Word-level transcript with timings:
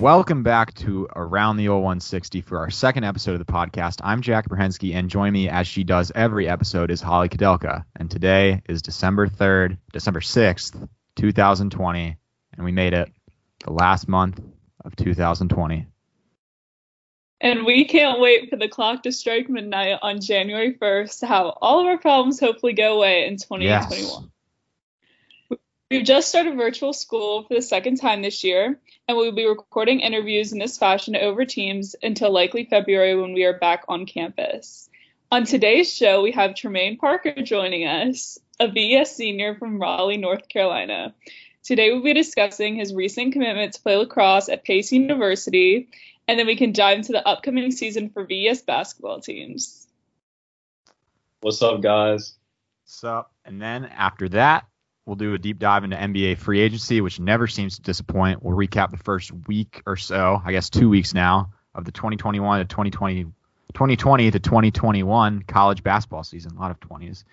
Welcome 0.00 0.42
back 0.42 0.72
to 0.76 1.08
Around 1.14 1.58
the 1.58 1.68
Old 1.68 1.82
160 1.82 2.40
for 2.40 2.56
our 2.56 2.70
second 2.70 3.04
episode 3.04 3.38
of 3.38 3.38
the 3.46 3.52
podcast. 3.52 4.00
I'm 4.02 4.22
Jack 4.22 4.48
Brahensky, 4.48 4.94
and 4.94 5.10
join 5.10 5.30
me 5.30 5.50
as 5.50 5.66
she 5.66 5.84
does 5.84 6.10
every 6.14 6.48
episode 6.48 6.90
is 6.90 7.02
Holly 7.02 7.28
Kadelka. 7.28 7.84
And 7.94 8.10
today 8.10 8.62
is 8.66 8.80
December 8.80 9.28
3rd, 9.28 9.76
December 9.92 10.20
6th, 10.20 10.88
2020, 11.16 12.16
and 12.54 12.64
we 12.64 12.72
made 12.72 12.94
it 12.94 13.12
the 13.62 13.74
last 13.74 14.08
month 14.08 14.40
of 14.82 14.96
2020. 14.96 15.86
And 17.42 17.66
we 17.66 17.84
can't 17.84 18.20
wait 18.20 18.48
for 18.48 18.56
the 18.56 18.68
clock 18.68 19.02
to 19.02 19.12
strike 19.12 19.50
midnight 19.50 19.98
on 20.00 20.22
January 20.22 20.78
1st 20.80 21.20
to 21.20 21.26
have 21.26 21.44
all 21.60 21.80
of 21.80 21.86
our 21.86 21.98
problems 21.98 22.40
hopefully 22.40 22.72
go 22.72 22.96
away 22.96 23.26
in 23.26 23.36
2021. 23.36 23.60
Yes. 23.60 24.22
We've 25.90 26.04
just 26.06 26.30
started 26.30 26.56
virtual 26.56 26.94
school 26.94 27.42
for 27.42 27.54
the 27.54 27.60
second 27.60 27.96
time 27.96 28.22
this 28.22 28.44
year, 28.44 28.80
and 29.10 29.16
we'll 29.16 29.32
be 29.32 29.44
recording 29.44 29.98
interviews 29.98 30.52
in 30.52 30.60
this 30.60 30.78
fashion 30.78 31.16
over 31.16 31.44
Teams 31.44 31.96
until 32.00 32.32
likely 32.32 32.64
February 32.64 33.20
when 33.20 33.32
we 33.32 33.42
are 33.42 33.58
back 33.58 33.82
on 33.88 34.06
campus. 34.06 34.88
On 35.32 35.44
today's 35.44 35.92
show, 35.92 36.22
we 36.22 36.30
have 36.30 36.54
Tremaine 36.54 36.96
Parker 36.96 37.42
joining 37.42 37.88
us, 37.88 38.38
a 38.60 38.68
VES 38.68 39.16
senior 39.16 39.56
from 39.56 39.80
Raleigh, 39.80 40.16
North 40.16 40.48
Carolina. 40.48 41.12
Today, 41.64 41.90
we'll 41.90 42.04
be 42.04 42.14
discussing 42.14 42.76
his 42.76 42.94
recent 42.94 43.32
commitment 43.32 43.72
to 43.72 43.82
play 43.82 43.96
lacrosse 43.96 44.48
at 44.48 44.62
Pace 44.62 44.92
University, 44.92 45.88
and 46.28 46.38
then 46.38 46.46
we 46.46 46.54
can 46.54 46.70
dive 46.70 46.98
into 46.98 47.10
the 47.10 47.26
upcoming 47.26 47.72
season 47.72 48.10
for 48.10 48.24
VES 48.24 48.62
basketball 48.62 49.20
teams. 49.20 49.88
What's 51.40 51.60
up, 51.62 51.80
guys? 51.80 52.34
So, 52.84 53.26
and 53.44 53.60
then 53.60 53.86
after 53.86 54.28
that, 54.28 54.68
we'll 55.10 55.16
do 55.16 55.34
a 55.34 55.38
deep 55.38 55.58
dive 55.58 55.82
into 55.82 55.96
NBA 55.96 56.38
free 56.38 56.60
agency, 56.60 57.00
which 57.00 57.18
never 57.18 57.48
seems 57.48 57.74
to 57.74 57.82
disappoint. 57.82 58.44
We'll 58.44 58.56
recap 58.56 58.92
the 58.92 58.96
first 58.96 59.32
week 59.48 59.82
or 59.84 59.96
so, 59.96 60.40
I 60.44 60.52
guess 60.52 60.70
two 60.70 60.88
weeks 60.88 61.14
now, 61.14 61.50
of 61.74 61.84
the 61.84 61.90
2021 61.90 62.60
to 62.60 62.64
2020, 62.64 63.24
2020 63.24 64.30
to 64.30 64.38
2021 64.38 65.42
college 65.42 65.82
basketball 65.82 66.22
season. 66.22 66.56
A 66.56 66.60
lot 66.60 66.70
of 66.70 66.78
20s. 66.78 67.24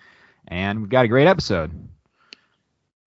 And 0.48 0.80
we've 0.80 0.90
got 0.90 1.04
a 1.04 1.08
great 1.08 1.28
episode. 1.28 1.70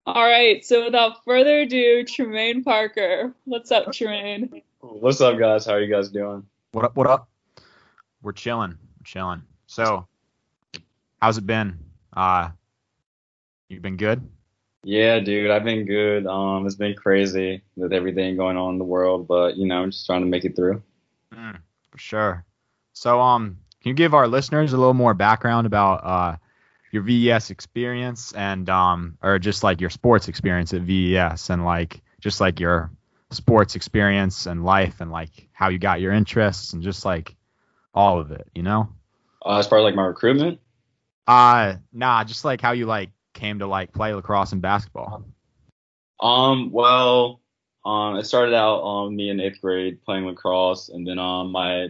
All 0.05 0.23
right, 0.23 0.63
so 0.63 0.85
without 0.85 1.25
further 1.25 1.61
ado, 1.61 2.03
Tremaine 2.03 2.63
Parker. 2.63 3.33
What's 3.45 3.71
up, 3.71 3.91
Tremaine? 3.91 4.61
What's 4.81 5.19
up, 5.19 5.39
guys? 5.39 5.65
How 5.65 5.73
are 5.73 5.81
you 5.81 5.91
guys 5.91 6.09
doing? 6.09 6.45
What 6.73 6.85
up? 6.85 6.95
What 6.95 7.07
up? 7.07 7.27
We're 8.21 8.33
chilling. 8.33 8.77
We're 8.99 9.05
chilling. 9.05 9.41
So, 9.65 10.07
how's 11.19 11.39
it 11.39 11.47
been? 11.47 11.79
Uh, 12.15 12.49
you've 13.67 13.81
been 13.81 13.97
good? 13.97 14.29
Yeah, 14.83 15.19
dude, 15.19 15.51
I've 15.51 15.63
been 15.63 15.85
good. 15.85 16.25
Um, 16.25 16.65
it's 16.65 16.75
been 16.75 16.95
crazy 16.95 17.63
with 17.75 17.93
everything 17.93 18.37
going 18.37 18.57
on 18.57 18.73
in 18.73 18.79
the 18.79 18.85
world, 18.85 19.27
but 19.27 19.57
you 19.57 19.67
know, 19.67 19.81
I'm 19.83 19.91
just 19.91 20.05
trying 20.05 20.21
to 20.21 20.27
make 20.27 20.45
it 20.45 20.55
through. 20.55 20.81
Mm, 21.33 21.57
for 21.91 21.97
sure. 21.97 22.45
So, 22.93 23.19
um, 23.21 23.59
can 23.81 23.89
you 23.89 23.95
give 23.95 24.13
our 24.13 24.27
listeners 24.27 24.73
a 24.73 24.77
little 24.77 24.93
more 24.93 25.13
background 25.13 25.67
about 25.67 26.03
uh 26.03 26.37
your 26.91 27.03
VES 27.03 27.51
experience 27.51 28.31
and 28.33 28.69
um, 28.69 29.17
or 29.21 29.37
just 29.39 29.63
like 29.63 29.81
your 29.81 29.89
sports 29.89 30.27
experience 30.27 30.73
at 30.73 30.81
VES 30.81 31.49
and 31.49 31.65
like 31.65 32.01
just 32.19 32.39
like 32.41 32.59
your 32.59 32.91
sports 33.31 33.75
experience 33.75 34.45
and 34.47 34.65
life 34.65 35.01
and 35.01 35.11
like 35.11 35.49
how 35.53 35.69
you 35.69 35.77
got 35.77 36.01
your 36.01 36.13
interests 36.13 36.73
and 36.73 36.81
just 36.81 37.05
like 37.05 37.35
all 37.93 38.19
of 38.19 38.31
it, 38.31 38.47
you 38.55 38.63
know? 38.63 38.89
Uh, 39.45 39.57
as 39.59 39.67
far 39.67 39.79
as 39.79 39.83
like 39.83 39.95
my 39.95 40.05
recruitment, 40.05 40.59
Uh, 41.27 41.75
nah, 41.93 42.23
just 42.23 42.43
like 42.45 42.61
how 42.61 42.71
you 42.71 42.85
like 42.85 43.11
came 43.33 43.59
to 43.59 43.67
like 43.67 43.93
play 43.93 44.13
lacrosse 44.13 44.51
and 44.51 44.61
basketball. 44.61 45.23
um, 46.19 46.71
well, 46.71 47.41
um, 47.85 48.17
it 48.17 48.25
started 48.25 48.53
out 48.53 48.81
um 48.81 49.15
me 49.15 49.29
in 49.29 49.39
eighth 49.39 49.61
grade 49.61 50.03
playing 50.03 50.25
lacrosse, 50.25 50.89
and 50.89 51.07
then 51.07 51.17
um 51.19 51.51
my 51.51 51.87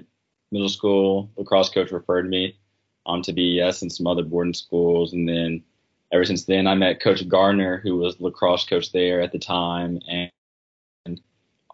middle 0.52 0.70
school 0.70 1.30
lacrosse 1.38 1.70
coach 1.70 1.92
referred 1.92 2.30
me 2.30 2.58
um 3.06 3.22
to 3.24 3.34
VES 3.34 3.82
and 3.82 3.92
some 3.92 4.08
other 4.08 4.24
boarding 4.24 4.54
schools, 4.54 5.14
and 5.14 5.28
then 5.28 5.64
ever 6.12 6.26
since 6.26 6.46
then 6.46 6.68
I 6.68 6.76
met 6.76 7.02
Coach 7.02 7.28
Gardner, 7.28 7.78
who 7.78 7.98
was 7.98 8.20
lacrosse 8.20 8.66
coach 8.66 8.92
there 8.92 9.22
at 9.22 9.32
the 9.32 9.40
time, 9.40 10.00
and 10.08 11.22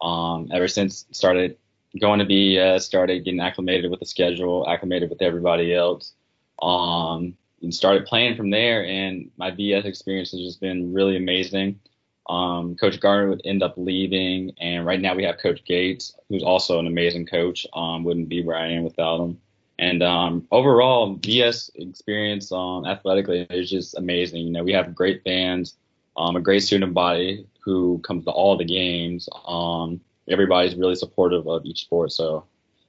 um 0.00 0.48
ever 0.52 0.68
since 0.68 1.06
started 1.12 1.56
going 2.00 2.18
to 2.18 2.26
VES, 2.26 2.84
started 2.84 3.24
getting 3.24 3.40
acclimated 3.40 3.90
with 3.90 4.00
the 4.00 4.06
schedule, 4.06 4.68
acclimated 4.68 5.10
with 5.10 5.22
everybody 5.22 5.74
else, 5.74 6.12
um 6.62 7.36
and 7.62 7.74
started 7.74 8.06
playing 8.06 8.36
from 8.36 8.50
there. 8.50 8.84
And 8.84 9.30
my 9.36 9.50
BS 9.50 9.84
experience 9.84 10.30
has 10.32 10.40
just 10.40 10.60
been 10.60 10.92
really 10.92 11.16
amazing. 11.16 11.80
Um, 12.28 12.74
coach 12.74 12.98
Garner 12.98 13.28
would 13.28 13.42
end 13.44 13.62
up 13.62 13.74
leaving, 13.76 14.52
and 14.60 14.84
right 14.84 15.00
now 15.00 15.14
we 15.14 15.22
have 15.24 15.38
Coach 15.38 15.64
Gates, 15.64 16.16
who's 16.28 16.42
also 16.42 16.80
an 16.80 16.86
amazing 16.86 17.26
coach. 17.26 17.66
Um, 17.72 18.02
wouldn't 18.02 18.28
be 18.28 18.42
where 18.42 18.56
I 18.56 18.68
am 18.72 18.82
without 18.82 19.20
him. 19.20 19.40
And 19.78 20.02
um, 20.02 20.46
overall, 20.50 21.16
BS 21.16 21.70
experience 21.74 22.50
um, 22.50 22.84
athletically 22.86 23.46
is 23.50 23.70
just 23.70 23.96
amazing. 23.96 24.46
You 24.46 24.52
know, 24.52 24.64
we 24.64 24.72
have 24.72 24.94
great 24.94 25.22
fans, 25.22 25.76
um, 26.16 26.34
a 26.34 26.40
great 26.40 26.62
student 26.62 26.94
body 26.94 27.46
who 27.60 28.00
comes 28.00 28.24
to 28.24 28.30
all 28.30 28.56
the 28.56 28.64
games. 28.64 29.28
Um, 29.46 30.00
everybody's 30.28 30.74
really 30.74 30.94
supportive 30.94 31.46
of 31.46 31.64
each 31.64 31.82
sport, 31.82 32.12
so 32.12 32.44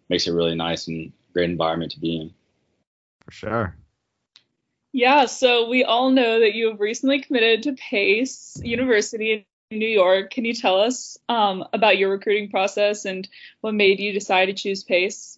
makes 0.09 0.28
it 0.28 0.31
really 0.31 0.55
nice 0.55 0.88
and 0.88 1.11
great 1.34 1.49
environment 1.49 1.91
to 1.91 1.99
be 1.99 2.17
in. 2.17 2.34
For 3.25 3.31
sure. 3.31 3.75
Yeah, 4.97 5.28
so 5.28 5.69
we 5.69 5.84
all 5.84 6.09
know 6.09 6.40
that 6.40 6.56
you 6.56 6.72
have 6.72 6.80
recently 6.80 7.22
committed 7.22 7.62
to 7.63 7.74
Pace 7.74 8.59
University 8.63 9.46
in 9.69 9.78
New 9.78 9.88
York. 9.88 10.31
Can 10.31 10.44
you 10.44 10.56
tell 10.56 10.81
us 10.81 11.19
um, 11.30 11.63
about 11.72 12.00
your 12.00 12.09
recruiting 12.09 12.50
process 12.50 13.06
and 13.06 13.30
what 13.62 13.75
made 13.75 14.00
you 14.00 14.12
decide 14.12 14.47
to 14.47 14.53
choose 14.53 14.84
Pace? 14.84 15.38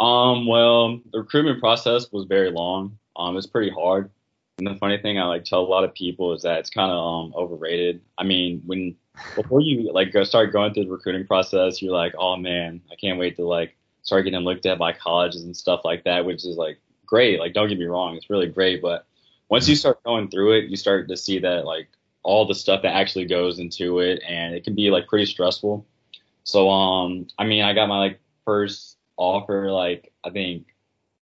Um, 0.00 0.46
well, 0.46 0.98
the 1.12 1.18
recruitment 1.18 1.60
process 1.60 2.10
was 2.10 2.24
very 2.24 2.50
long. 2.50 2.96
Um, 3.16 3.36
it's 3.36 3.46
pretty 3.46 3.70
hard. 3.70 4.10
And 4.56 4.66
the 4.66 4.76
funny 4.76 4.96
thing 4.96 5.18
I 5.18 5.24
like 5.24 5.44
tell 5.44 5.60
a 5.60 5.68
lot 5.68 5.84
of 5.84 5.92
people 5.92 6.32
is 6.32 6.40
that 6.44 6.60
it's 6.60 6.70
kind 6.70 6.90
of 6.90 6.96
um 6.96 7.34
overrated. 7.36 8.00
I 8.16 8.24
mean, 8.24 8.62
when 8.64 8.96
before 9.36 9.60
you 9.60 9.92
like 9.92 10.10
go 10.10 10.24
start 10.24 10.54
going 10.54 10.72
through 10.72 10.84
the 10.84 10.90
recruiting 10.90 11.26
process, 11.26 11.82
you're 11.82 11.92
like, 11.92 12.14
oh 12.16 12.38
man, 12.38 12.80
I 12.90 12.94
can't 12.94 13.18
wait 13.18 13.36
to 13.36 13.46
like 13.46 13.76
start 14.00 14.24
getting 14.24 14.40
looked 14.40 14.64
at 14.64 14.78
by 14.78 14.94
colleges 14.94 15.44
and 15.44 15.54
stuff 15.54 15.82
like 15.84 16.04
that, 16.04 16.24
which 16.24 16.46
is 16.46 16.56
like 16.56 16.80
great. 17.08 17.40
Like, 17.40 17.54
don't 17.54 17.68
get 17.68 17.78
me 17.78 17.86
wrong, 17.86 18.14
it's 18.16 18.30
really 18.30 18.46
great. 18.46 18.80
But 18.80 19.06
once 19.48 19.68
you 19.68 19.74
start 19.74 20.02
going 20.04 20.28
through 20.28 20.58
it, 20.58 20.66
you 20.66 20.76
start 20.76 21.08
to 21.08 21.16
see 21.16 21.40
that 21.40 21.64
like 21.64 21.88
all 22.22 22.46
the 22.46 22.54
stuff 22.54 22.82
that 22.82 22.94
actually 22.94 23.24
goes 23.24 23.58
into 23.58 24.00
it, 24.00 24.22
and 24.28 24.54
it 24.54 24.64
can 24.64 24.74
be 24.74 24.90
like 24.90 25.08
pretty 25.08 25.26
stressful. 25.26 25.86
So, 26.44 26.70
um, 26.70 27.26
I 27.38 27.44
mean, 27.44 27.64
I 27.64 27.72
got 27.72 27.88
my 27.88 27.98
like 27.98 28.20
first 28.44 28.96
offer 29.16 29.70
like 29.70 30.12
I 30.24 30.30
think 30.30 30.66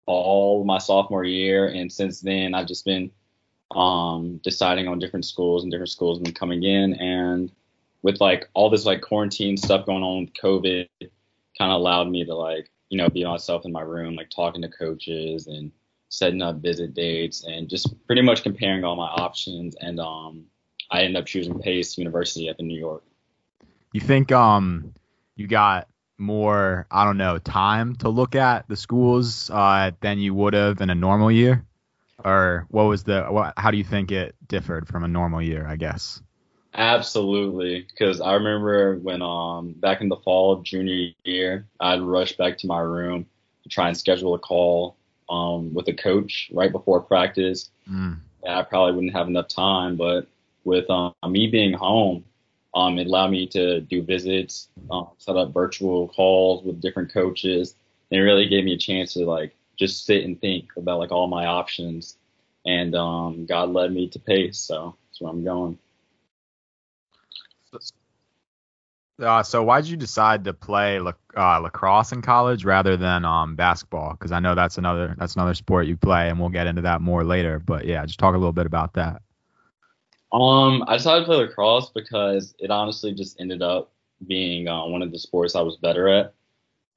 all 0.06 0.64
my 0.64 0.78
sophomore 0.78 1.24
year, 1.24 1.66
and 1.66 1.90
since 1.92 2.20
then 2.20 2.54
I've 2.54 2.66
just 2.66 2.84
been 2.84 3.10
um 3.70 4.40
deciding 4.42 4.88
on 4.88 4.98
different 4.98 5.24
schools 5.24 5.62
and 5.62 5.70
different 5.70 5.90
schools 5.90 6.18
been 6.18 6.34
coming 6.34 6.64
in, 6.64 6.94
and 6.94 7.52
with 8.02 8.20
like 8.20 8.48
all 8.54 8.70
this 8.70 8.86
like 8.86 9.02
quarantine 9.02 9.56
stuff 9.56 9.86
going 9.86 10.02
on 10.02 10.24
with 10.24 10.34
COVID, 10.34 10.88
kind 11.58 11.72
of 11.72 11.80
allowed 11.80 12.08
me 12.08 12.24
to 12.24 12.34
like 12.34 12.70
you 12.90 12.98
know 12.98 13.08
be 13.08 13.24
myself 13.24 13.64
in 13.64 13.72
my 13.72 13.82
room, 13.82 14.14
like 14.14 14.28
talking 14.30 14.62
to 14.62 14.68
coaches 14.68 15.46
and 15.46 15.72
setting 16.10 16.42
up 16.42 16.56
visit 16.56 16.92
dates 16.92 17.44
and 17.44 17.68
just 17.68 17.94
pretty 18.06 18.20
much 18.20 18.42
comparing 18.42 18.84
all 18.84 18.96
my 18.96 19.08
options, 19.08 19.76
and 19.80 19.98
um 19.98 20.44
I 20.90 21.02
ended 21.02 21.22
up 21.22 21.26
choosing 21.26 21.58
Pace 21.60 21.96
University 21.96 22.50
up 22.50 22.56
in 22.58 22.66
New 22.66 22.78
York. 22.78 23.04
You 23.92 24.00
think 24.00 24.30
um 24.32 24.92
you 25.36 25.46
got 25.46 25.88
more 26.18 26.86
I 26.90 27.04
don't 27.04 27.16
know 27.16 27.38
time 27.38 27.96
to 27.96 28.08
look 28.08 28.34
at 28.34 28.68
the 28.68 28.76
schools 28.76 29.50
uh, 29.50 29.92
than 30.00 30.18
you 30.18 30.34
would 30.34 30.54
have 30.54 30.80
in 30.80 30.90
a 30.90 30.94
normal 30.94 31.32
year, 31.32 31.64
or 32.22 32.66
what 32.68 32.84
was 32.84 33.04
the 33.04 33.24
what, 33.24 33.54
how 33.56 33.70
do 33.70 33.78
you 33.78 33.84
think 33.84 34.12
it 34.12 34.36
differed 34.46 34.86
from 34.86 35.02
a 35.02 35.08
normal 35.08 35.40
year? 35.40 35.66
I 35.66 35.76
guess. 35.76 36.20
Absolutely, 36.74 37.86
because 37.90 38.20
I 38.20 38.34
remember 38.34 38.96
when 38.96 39.22
um 39.22 39.72
back 39.72 40.00
in 40.00 40.08
the 40.08 40.16
fall 40.16 40.52
of 40.52 40.62
junior 40.62 41.10
year, 41.24 41.66
I'd 41.80 42.00
rush 42.00 42.36
back 42.36 42.58
to 42.58 42.66
my 42.66 42.78
room 42.78 43.26
to 43.64 43.68
try 43.68 43.88
and 43.88 43.96
schedule 43.96 44.34
a 44.34 44.38
call 44.38 44.96
um 45.28 45.74
with 45.74 45.88
a 45.88 45.92
coach 45.92 46.50
right 46.52 46.70
before 46.70 47.00
practice. 47.00 47.70
Mm. 47.90 48.18
And 48.42 48.54
I 48.54 48.62
probably 48.62 48.94
wouldn't 48.94 49.12
have 49.14 49.28
enough 49.28 49.48
time, 49.48 49.96
but 49.96 50.26
with 50.64 50.88
um, 50.90 51.12
me 51.26 51.46
being 51.46 51.72
home, 51.72 52.24
um, 52.74 52.98
it 52.98 53.06
allowed 53.06 53.30
me 53.30 53.46
to 53.48 53.80
do 53.80 54.02
visits, 54.02 54.68
um, 54.90 55.08
set 55.18 55.36
up 55.36 55.52
virtual 55.52 56.08
calls 56.08 56.64
with 56.64 56.80
different 56.80 57.12
coaches, 57.12 57.74
and 58.10 58.20
it 58.20 58.22
really 58.22 58.48
gave 58.48 58.64
me 58.64 58.74
a 58.74 58.78
chance 58.78 59.14
to 59.14 59.24
like 59.26 59.54
just 59.76 60.04
sit 60.06 60.24
and 60.24 60.40
think 60.40 60.68
about 60.76 60.98
like 60.98 61.10
all 61.10 61.26
my 61.26 61.46
options. 61.46 62.16
And 62.64 62.94
um, 62.94 63.46
God 63.46 63.70
led 63.70 63.92
me 63.92 64.08
to 64.08 64.18
Pace, 64.18 64.58
so 64.58 64.94
that's 65.08 65.20
where 65.20 65.32
I'm 65.32 65.42
going. 65.42 65.78
Uh, 69.20 69.42
so 69.42 69.62
why 69.62 69.80
did 69.80 69.90
you 69.90 69.96
decide 69.96 70.44
to 70.44 70.54
play 70.54 70.98
lac- 70.98 71.16
uh, 71.36 71.58
lacrosse 71.60 72.12
in 72.12 72.22
college 72.22 72.64
rather 72.64 72.96
than 72.96 73.24
um, 73.24 73.54
basketball? 73.54 74.12
Because 74.12 74.32
I 74.32 74.40
know 74.40 74.54
that's 74.54 74.78
another 74.78 75.14
that's 75.18 75.34
another 75.34 75.54
sport 75.54 75.86
you 75.86 75.96
play, 75.96 76.30
and 76.30 76.40
we'll 76.40 76.48
get 76.48 76.66
into 76.66 76.82
that 76.82 77.02
more 77.02 77.22
later. 77.22 77.58
But 77.58 77.84
yeah, 77.84 78.04
just 78.06 78.18
talk 78.18 78.34
a 78.34 78.38
little 78.38 78.52
bit 78.52 78.66
about 78.66 78.94
that. 78.94 79.20
Um, 80.32 80.84
I 80.86 80.96
decided 80.96 81.20
to 81.20 81.26
play 81.26 81.36
lacrosse 81.36 81.90
because 81.90 82.54
it 82.58 82.70
honestly 82.70 83.12
just 83.12 83.40
ended 83.40 83.62
up 83.62 83.90
being 84.26 84.68
uh, 84.68 84.86
one 84.86 85.02
of 85.02 85.12
the 85.12 85.18
sports 85.18 85.54
I 85.54 85.60
was 85.60 85.76
better 85.76 86.08
at. 86.08 86.34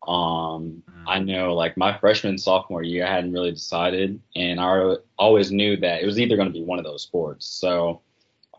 Um, 0.07 0.83
Mm. 1.03 1.03
I 1.07 1.19
know 1.19 1.53
like 1.53 1.77
my 1.77 1.97
freshman 1.97 2.37
sophomore 2.37 2.83
year, 2.83 3.05
I 3.05 3.11
hadn't 3.11 3.33
really 3.33 3.51
decided, 3.51 4.19
and 4.35 4.59
I 4.59 4.95
always 5.17 5.51
knew 5.51 5.77
that 5.77 6.01
it 6.01 6.05
was 6.05 6.19
either 6.19 6.35
going 6.35 6.47
to 6.47 6.53
be 6.53 6.63
one 6.63 6.79
of 6.79 6.85
those 6.85 7.03
sports. 7.03 7.45
So 7.45 8.01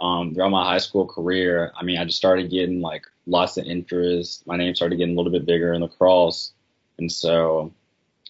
um, 0.00 0.34
throughout 0.34 0.50
my 0.50 0.64
high 0.64 0.78
school 0.78 1.06
career, 1.06 1.72
I 1.76 1.84
mean, 1.84 1.98
I 1.98 2.04
just 2.04 2.18
started 2.18 2.50
getting 2.50 2.80
like 2.80 3.06
lots 3.26 3.56
of 3.56 3.64
interest. 3.64 4.46
My 4.46 4.56
name 4.56 4.74
started 4.74 4.96
getting 4.96 5.14
a 5.14 5.16
little 5.16 5.32
bit 5.32 5.46
bigger 5.46 5.72
in 5.72 5.82
lacrosse, 5.82 6.52
and 6.98 7.10
so 7.10 7.72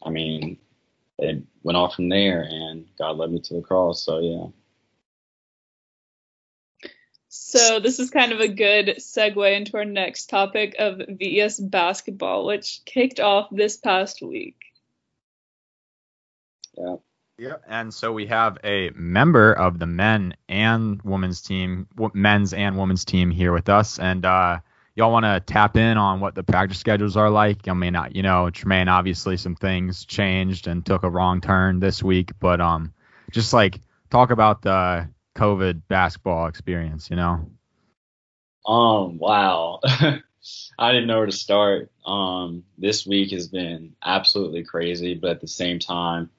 I 0.02 0.11
mean, 0.11 0.58
it 1.19 1.43
went 1.62 1.76
off 1.76 1.94
from 1.94 2.08
there, 2.08 2.43
and 2.43 2.87
God 2.99 3.16
led 3.16 3.32
me 3.32 3.40
to 3.40 3.55
lacrosse. 3.55 4.02
So 4.02 4.19
yeah. 4.20 4.46
So 7.28 7.81
this 7.81 7.99
is 7.99 8.11
kind 8.11 8.32
of 8.32 8.40
a 8.40 8.49
good 8.49 8.96
segue 8.99 9.56
into 9.56 9.76
our 9.76 9.84
next 9.84 10.26
topic 10.26 10.76
of 10.78 11.00
VES 11.08 11.58
basketball, 11.58 12.46
which 12.46 12.82
kicked 12.84 13.20
off 13.20 13.49
this 13.50 13.76
past 13.76 14.22
week. 14.22 14.56
Yeah. 16.76 16.96
Yeah, 17.37 17.57
and 17.67 17.93
so 17.93 18.13
we 18.13 18.27
have 18.27 18.59
a 18.63 18.91
member 18.95 19.53
of 19.53 19.81
the 19.81 19.87
men 19.87 20.35
and 20.49 21.03
women's 21.03 21.41
team, 21.41 21.89
men's 22.13 22.53
and 22.53 22.79
women's 22.79 23.05
team 23.05 23.31
here 23.31 23.53
with 23.53 23.69
us, 23.69 23.99
and 23.99 24.25
uh, 24.25 24.61
y'all 24.95 25.11
want 25.11 25.25
to 25.25 25.41
tap 25.41 25.77
in 25.77 25.97
on 25.97 26.21
what 26.21 26.37
the 26.37 26.45
practice 26.45 26.79
schedules 26.79 27.17
are 27.17 27.31
like. 27.31 27.67
I 27.67 27.73
mean, 27.73 27.97
you 28.13 28.23
know, 28.23 28.51
Tremaine, 28.51 28.89
obviously 28.89 29.37
some 29.37 29.57
things 29.57 30.05
changed 30.05 30.69
and 30.69 30.87
took 30.87 31.03
a 31.03 31.11
wrong 31.11 31.41
turn 31.41 31.81
this 31.81 32.03
week, 32.03 32.33
but 32.39 32.61
um, 32.61 32.93
just 33.33 33.53
like 33.53 33.81
talk 34.11 34.31
about 34.31 34.63
the 34.63 35.09
COVID 35.37 35.83
basketball 35.89 36.47
experience, 36.47 37.11
you 37.11 37.17
know. 37.17 37.51
Um, 38.67 39.19
wow. 39.19 39.81
I 40.79 40.93
didn't 40.93 41.07
know 41.07 41.19
where 41.19 41.27
to 41.27 41.33
start. 41.33 41.91
Um, 42.07 42.65
this 42.79 43.07
week 43.07 43.33
has 43.33 43.49
been 43.49 43.95
absolutely 44.05 44.63
crazy, 44.63 45.15
but 45.15 45.31
at 45.31 45.41
the 45.41 45.49
same 45.49 45.79
time, 45.79 46.31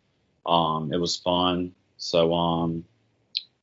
um, 0.45 0.93
it 0.93 0.99
was 0.99 1.15
fun. 1.15 1.73
So, 1.97 2.33
um, 2.33 2.85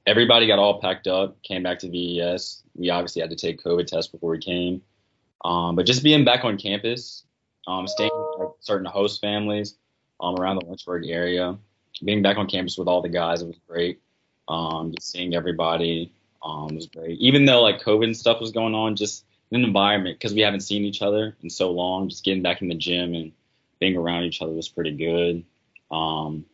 everybody 0.06 0.46
got 0.46 0.58
all 0.58 0.81
packed 0.81 1.06
up, 1.06 1.43
came 1.43 1.62
back 1.62 1.79
to 1.81 1.88
VES. 1.88 2.62
We 2.75 2.90
obviously 2.90 3.20
had 3.20 3.31
to 3.31 3.37
take 3.37 3.62
COVID 3.62 3.87
tests 3.87 4.11
before 4.11 4.31
we 4.31 4.38
came. 4.38 4.82
Um, 5.44 5.76
but 5.76 5.87
just 5.87 6.02
being 6.02 6.25
back 6.25 6.44
on 6.44 6.56
campus, 6.56 7.25
um, 7.67 7.87
staying 7.87 8.11
with 8.38 8.52
certain 8.61 8.87
host 8.87 9.20
families, 9.20 9.76
um, 10.20 10.37
around 10.37 10.56
the 10.56 10.67
Lynchburg 10.67 11.06
area, 11.08 11.56
being 12.05 12.23
back 12.23 12.37
on 12.37 12.46
campus 12.46 12.79
with 12.79 12.88
all 12.88 13.02
the 13.02 13.08
guys, 13.08 13.43
it 13.43 13.46
was 13.46 13.58
great. 13.69 14.00
Um, 14.49 14.93
just 14.93 15.11
seeing 15.11 15.34
everybody, 15.34 16.12
was 16.43 16.87
great. 16.87 17.19
Even 17.19 17.44
though 17.44 17.62
like 17.62 17.81
COVID 17.82 18.05
and 18.05 18.17
stuff 18.17 18.40
was 18.40 18.52
going 18.52 18.75
on, 18.75 18.96
just 18.96 19.25
an 19.50 19.64
environment 19.64 20.19
because 20.19 20.34
we 20.34 20.40
haven't 20.40 20.61
seen 20.61 20.84
each 20.84 21.02
other 21.02 21.37
in 21.43 21.50
so 21.50 21.70
long, 21.70 22.08
just 22.08 22.25
getting 22.25 22.43
back 22.43 22.62
in 22.62 22.69
the 22.69 22.75
gym 22.75 23.14
and 23.14 23.32
being 23.81 23.96
around 23.96 24.25
each 24.25 24.40
other 24.40 24.52
was 24.52 24.69
pretty 24.69 24.93
good. 24.93 25.44
Um, 25.90 26.44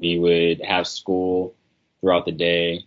we 0.00 0.18
would 0.18 0.60
have 0.62 0.86
school 0.86 1.54
throughout 2.00 2.24
the 2.24 2.32
day, 2.32 2.86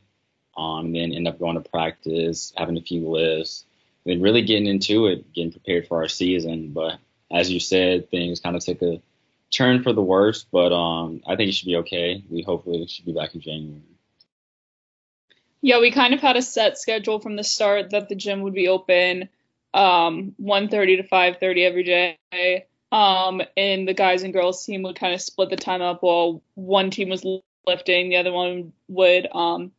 um, 0.58 0.88
and 0.88 0.96
then 0.96 1.14
end 1.14 1.28
up 1.28 1.40
going 1.40 1.62
to 1.62 1.70
practice, 1.70 2.54
having 2.58 2.78
a 2.78 2.82
few 2.82 3.08
lifts, 3.08 3.66
and 4.06 4.14
then 4.14 4.22
really 4.22 4.42
getting 4.42 4.68
into 4.68 5.08
it, 5.08 5.32
getting 5.34 5.52
prepared 5.52 5.88
for 5.88 6.02
our 6.02 6.08
season. 6.08 6.70
But 6.70 7.00
as 7.32 7.52
you 7.52 7.60
said, 7.60 8.10
things 8.10 8.40
kind 8.40 8.56
of 8.56 8.64
took 8.64 8.82
a 8.82 9.02
turn 9.52 9.84
for 9.84 9.94
the 9.94 10.02
worse, 10.02 10.46
but 10.52 10.74
um, 10.74 11.22
I 11.28 11.36
think 11.36 11.50
it 11.50 11.54
should 11.54 11.68
be 11.68 11.78
okay. 11.78 12.24
We 12.30 12.42
hopefully 12.42 12.86
should 12.88 13.06
be 13.06 13.14
back 13.14 13.36
in 13.36 13.42
January. 13.42 13.82
Yeah, 15.62 15.80
we 15.80 15.92
kind 15.92 16.14
of 16.14 16.20
had 16.20 16.36
a 16.36 16.42
set 16.42 16.78
schedule 16.78 17.20
from 17.20 17.38
the 17.38 17.44
start 17.44 17.92
that 17.92 18.10
the 18.10 18.16
gym 18.16 18.42
would 18.42 18.54
be 18.54 18.68
open 18.68 19.30
um 19.74 20.36
1:30 20.40 20.98
to 20.98 21.04
5:30 21.04 21.66
every 21.66 21.84
day. 21.84 22.18
Um 22.94 23.42
and 23.58 23.88
the 23.88 23.94
guys 23.94 24.24
and 24.24 24.34
girls 24.34 24.64
team 24.66 24.84
would 24.84 25.00
kind 25.00 25.14
of 25.14 25.22
split 25.22 25.50
the 25.50 25.58
time 25.58 25.82
up 25.82 26.04
while 26.04 26.42
one 26.56 26.92
team 26.92 27.10
was 27.10 27.26
lifting, 27.68 28.10
the 28.10 28.18
other 28.18 28.32
one 28.32 28.72
would 28.88 29.28
um 29.34 29.72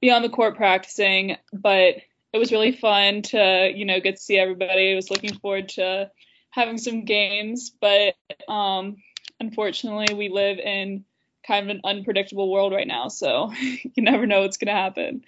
be 0.00 0.10
on 0.10 0.22
the 0.22 0.28
court 0.28 0.56
practicing, 0.56 1.36
but 1.52 1.96
it 2.32 2.38
was 2.38 2.52
really 2.52 2.72
fun 2.72 3.22
to, 3.22 3.72
you 3.74 3.84
know, 3.84 4.00
get 4.00 4.16
to 4.16 4.22
see 4.22 4.38
everybody. 4.38 4.92
I 4.92 4.94
was 4.94 5.10
looking 5.10 5.34
forward 5.34 5.70
to 5.70 6.10
having 6.50 6.78
some 6.78 7.04
games, 7.04 7.70
but 7.80 8.14
um 8.48 8.96
unfortunately 9.40 10.14
we 10.14 10.28
live 10.28 10.58
in 10.58 11.04
kind 11.46 11.70
of 11.70 11.74
an 11.76 11.80
unpredictable 11.84 12.50
world 12.52 12.72
right 12.72 12.86
now, 12.86 13.08
so 13.08 13.52
you 13.60 14.02
never 14.02 14.26
know 14.26 14.42
what's 14.42 14.58
gonna 14.58 14.72
happen. 14.72 15.24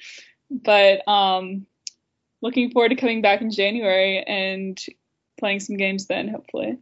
But 0.51 1.07
um, 1.09 1.67
looking 2.43 2.71
forward 2.71 2.91
to 2.91 2.97
coming 2.97 3.23
back 3.23 3.41
in 3.41 3.51
January 3.51 4.23
and 4.23 4.79
playing 5.39 5.61
some 5.61 5.77
games 5.77 6.07
then, 6.07 6.29
hopefully. 6.29 6.79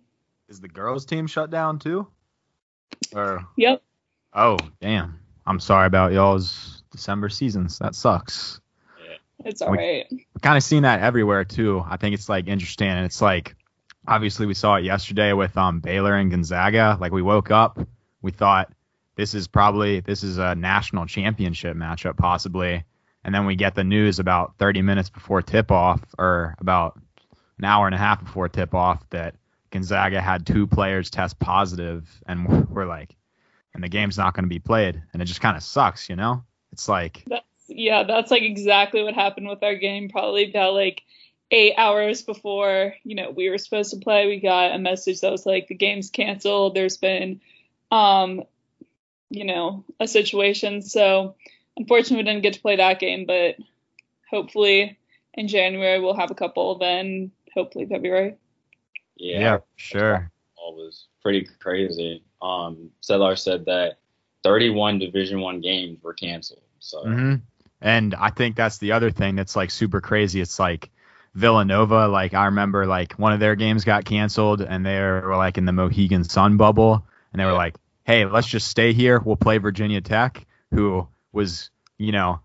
Is 0.48 0.60
the 0.60 0.68
girls 0.68 1.04
team 1.04 1.26
shut 1.26 1.50
down 1.50 1.78
too? 1.78 2.06
Or 3.14 3.44
Yep. 3.56 3.82
oh, 4.32 4.58
damn. 4.80 5.18
I'm 5.46 5.60
sorry 5.60 5.86
about 5.86 6.12
y'all's 6.12 6.82
December 6.90 7.28
seasons. 7.28 7.78
That 7.78 7.94
sucks. 7.94 8.60
It's 9.44 9.62
all 9.62 9.70
We- 9.70 9.78
right. 9.78 10.06
We're 10.10 10.40
kind 10.42 10.56
of 10.56 10.62
seen 10.62 10.82
that 10.82 11.00
everywhere 11.00 11.44
too. 11.44 11.84
I 11.88 11.96
think 11.96 12.14
it's 12.14 12.28
like 12.28 12.48
interesting, 12.48 12.88
and 12.88 13.04
it's 13.04 13.22
like 13.22 13.54
obviously 14.06 14.46
we 14.46 14.54
saw 14.54 14.76
it 14.76 14.84
yesterday 14.84 15.32
with 15.32 15.56
um 15.56 15.80
Baylor 15.80 16.14
and 16.16 16.30
Gonzaga. 16.30 16.98
Like 17.00 17.12
we 17.12 17.22
woke 17.22 17.50
up, 17.50 17.78
we 18.20 18.30
thought 18.32 18.72
this 19.14 19.34
is 19.34 19.46
probably 19.48 20.00
this 20.00 20.22
is 20.24 20.38
a 20.38 20.54
national 20.54 21.06
championship 21.06 21.76
matchup 21.76 22.16
possibly, 22.16 22.84
and 23.24 23.34
then 23.34 23.46
we 23.46 23.54
get 23.54 23.74
the 23.74 23.84
news 23.84 24.18
about 24.18 24.56
30 24.58 24.82
minutes 24.82 25.08
before 25.08 25.40
tip 25.40 25.70
off 25.70 26.00
or 26.18 26.54
about 26.58 26.98
an 27.58 27.64
hour 27.64 27.86
and 27.86 27.94
a 27.94 27.98
half 27.98 28.22
before 28.24 28.48
tip 28.48 28.74
off 28.74 29.08
that 29.10 29.34
Gonzaga 29.70 30.20
had 30.20 30.46
two 30.46 30.66
players 30.66 31.10
test 31.10 31.38
positive, 31.38 32.08
and 32.26 32.68
we're- 32.70 32.88
like, 32.88 33.14
and 33.74 33.82
the 33.82 33.88
game's 33.88 34.18
not 34.18 34.34
going 34.34 34.44
to 34.44 34.48
be 34.48 34.58
played, 34.58 35.02
and 35.12 35.20
it 35.22 35.26
just 35.26 35.40
kind 35.40 35.56
of 35.56 35.62
sucks, 35.62 36.08
you 36.08 36.16
know? 36.16 36.42
It's 36.72 36.88
like 36.88 37.24
That's 37.26 37.44
yeah, 37.68 38.02
that's 38.04 38.30
like 38.30 38.42
exactly 38.42 39.02
what 39.02 39.14
happened 39.14 39.48
with 39.48 39.62
our 39.62 39.74
game. 39.74 40.08
Probably 40.08 40.48
about 40.48 40.74
like 40.74 41.02
eight 41.50 41.74
hours 41.76 42.22
before 42.22 42.94
you 43.04 43.14
know 43.14 43.30
we 43.30 43.48
were 43.50 43.58
supposed 43.58 43.90
to 43.90 43.98
play, 43.98 44.26
we 44.26 44.40
got 44.40 44.74
a 44.74 44.78
message 44.78 45.20
that 45.20 45.30
was 45.32 45.46
like 45.46 45.68
the 45.68 45.74
game's 45.74 46.10
canceled. 46.10 46.74
There's 46.74 46.96
been 46.96 47.40
um 47.90 48.42
you 49.30 49.44
know 49.44 49.84
a 50.00 50.08
situation, 50.08 50.82
so 50.82 51.36
unfortunately 51.76 52.18
we 52.18 52.30
didn't 52.30 52.42
get 52.42 52.54
to 52.54 52.60
play 52.60 52.76
that 52.76 53.00
game, 53.00 53.26
but 53.26 53.56
hopefully 54.30 54.98
in 55.34 55.48
January 55.48 56.00
we'll 56.00 56.16
have 56.16 56.30
a 56.30 56.34
couple. 56.34 56.78
Then 56.78 57.32
hopefully 57.54 57.86
February. 57.86 58.36
Yeah, 59.18 59.40
yeah, 59.40 59.58
sure. 59.76 60.30
all 60.56 60.74
was 60.76 61.08
pretty 61.22 61.46
crazy. 61.60 62.22
Um, 62.40 62.90
Sedlar 63.02 63.38
said 63.38 63.64
that 63.66 63.98
31 64.44 64.98
Division 64.98 65.40
One 65.40 65.60
games 65.60 65.98
were 66.02 66.14
canceled. 66.14 66.62
So 66.78 67.02
hmm 67.02 67.34
And 67.80 68.14
I 68.14 68.30
think 68.30 68.56
that's 68.56 68.78
the 68.78 68.92
other 68.92 69.10
thing 69.10 69.36
that's 69.36 69.56
like 69.56 69.70
super 69.70 70.00
crazy. 70.00 70.40
It's 70.40 70.58
like 70.58 70.90
Villanova. 71.34 72.08
Like 72.08 72.34
I 72.34 72.46
remember 72.46 72.86
like 72.86 73.12
one 73.14 73.32
of 73.32 73.40
their 73.40 73.56
games 73.56 73.84
got 73.84 74.04
canceled, 74.04 74.60
and 74.62 74.84
they 74.84 74.98
were 74.98 75.36
like 75.36 75.58
in 75.58 75.64
the 75.64 75.72
Mohegan 75.72 76.24
Sun 76.24 76.56
bubble, 76.56 77.04
and 77.32 77.40
they 77.40 77.44
were 77.44 77.52
Yeah. 77.52 77.58
like, 77.58 77.76
"Hey, 78.04 78.24
let's 78.24 78.46
just 78.48 78.68
stay 78.68 78.92
here. 78.92 79.20
We'll 79.20 79.36
play 79.36 79.58
Virginia 79.58 80.00
Tech, 80.00 80.46
who 80.72 81.06
was, 81.32 81.70
you 81.98 82.12
know, 82.12 82.40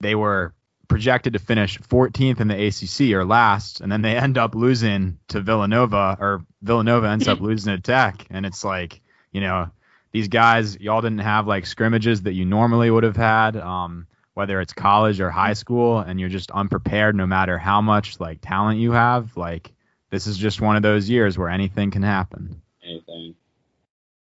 they 0.00 0.14
were 0.14 0.54
projected 0.88 1.32
to 1.32 1.38
finish 1.38 1.78
14th 1.78 2.40
in 2.40 2.48
the 2.48 2.66
ACC 2.66 3.14
or 3.14 3.24
last, 3.24 3.80
and 3.80 3.90
then 3.90 4.02
they 4.02 4.16
end 4.16 4.38
up 4.38 4.54
losing 4.54 5.18
to 5.28 5.40
Villanova, 5.40 6.16
or 6.20 6.44
Villanova 6.62 7.08
ends 7.08 7.28
up 7.28 7.40
losing 7.42 7.74
to 7.74 7.80
Tech, 7.80 8.26
and 8.30 8.46
it's 8.46 8.64
like, 8.64 9.00
you 9.32 9.40
know, 9.40 9.70
these 10.12 10.28
guys, 10.28 10.78
y'all 10.78 11.00
didn't 11.00 11.18
have 11.18 11.46
like 11.46 11.66
scrimmages 11.66 12.22
that 12.22 12.34
you 12.34 12.44
normally 12.44 12.90
would 12.90 13.02
have 13.02 13.16
had, 13.16 13.56
um, 13.56 14.06
whether 14.34 14.60
it's 14.60 14.72
college 14.72 15.20
or 15.20 15.30
high 15.30 15.54
school, 15.54 15.98
and 15.98 16.20
you're 16.20 16.28
just 16.28 16.50
unprepared 16.52 17.16
no 17.16 17.26
matter 17.26 17.58
how 17.58 17.80
much 17.80 18.20
like 18.20 18.38
talent 18.40 18.78
you 18.78 18.92
have. 18.92 19.36
Like 19.36 19.72
this 20.10 20.28
is 20.28 20.38
just 20.38 20.60
one 20.60 20.76
of 20.76 20.82
those 20.82 21.10
years 21.10 21.36
where 21.36 21.48
anything 21.48 21.90
can 21.90 22.02
happen. 22.02 22.62
anything. 22.84 23.34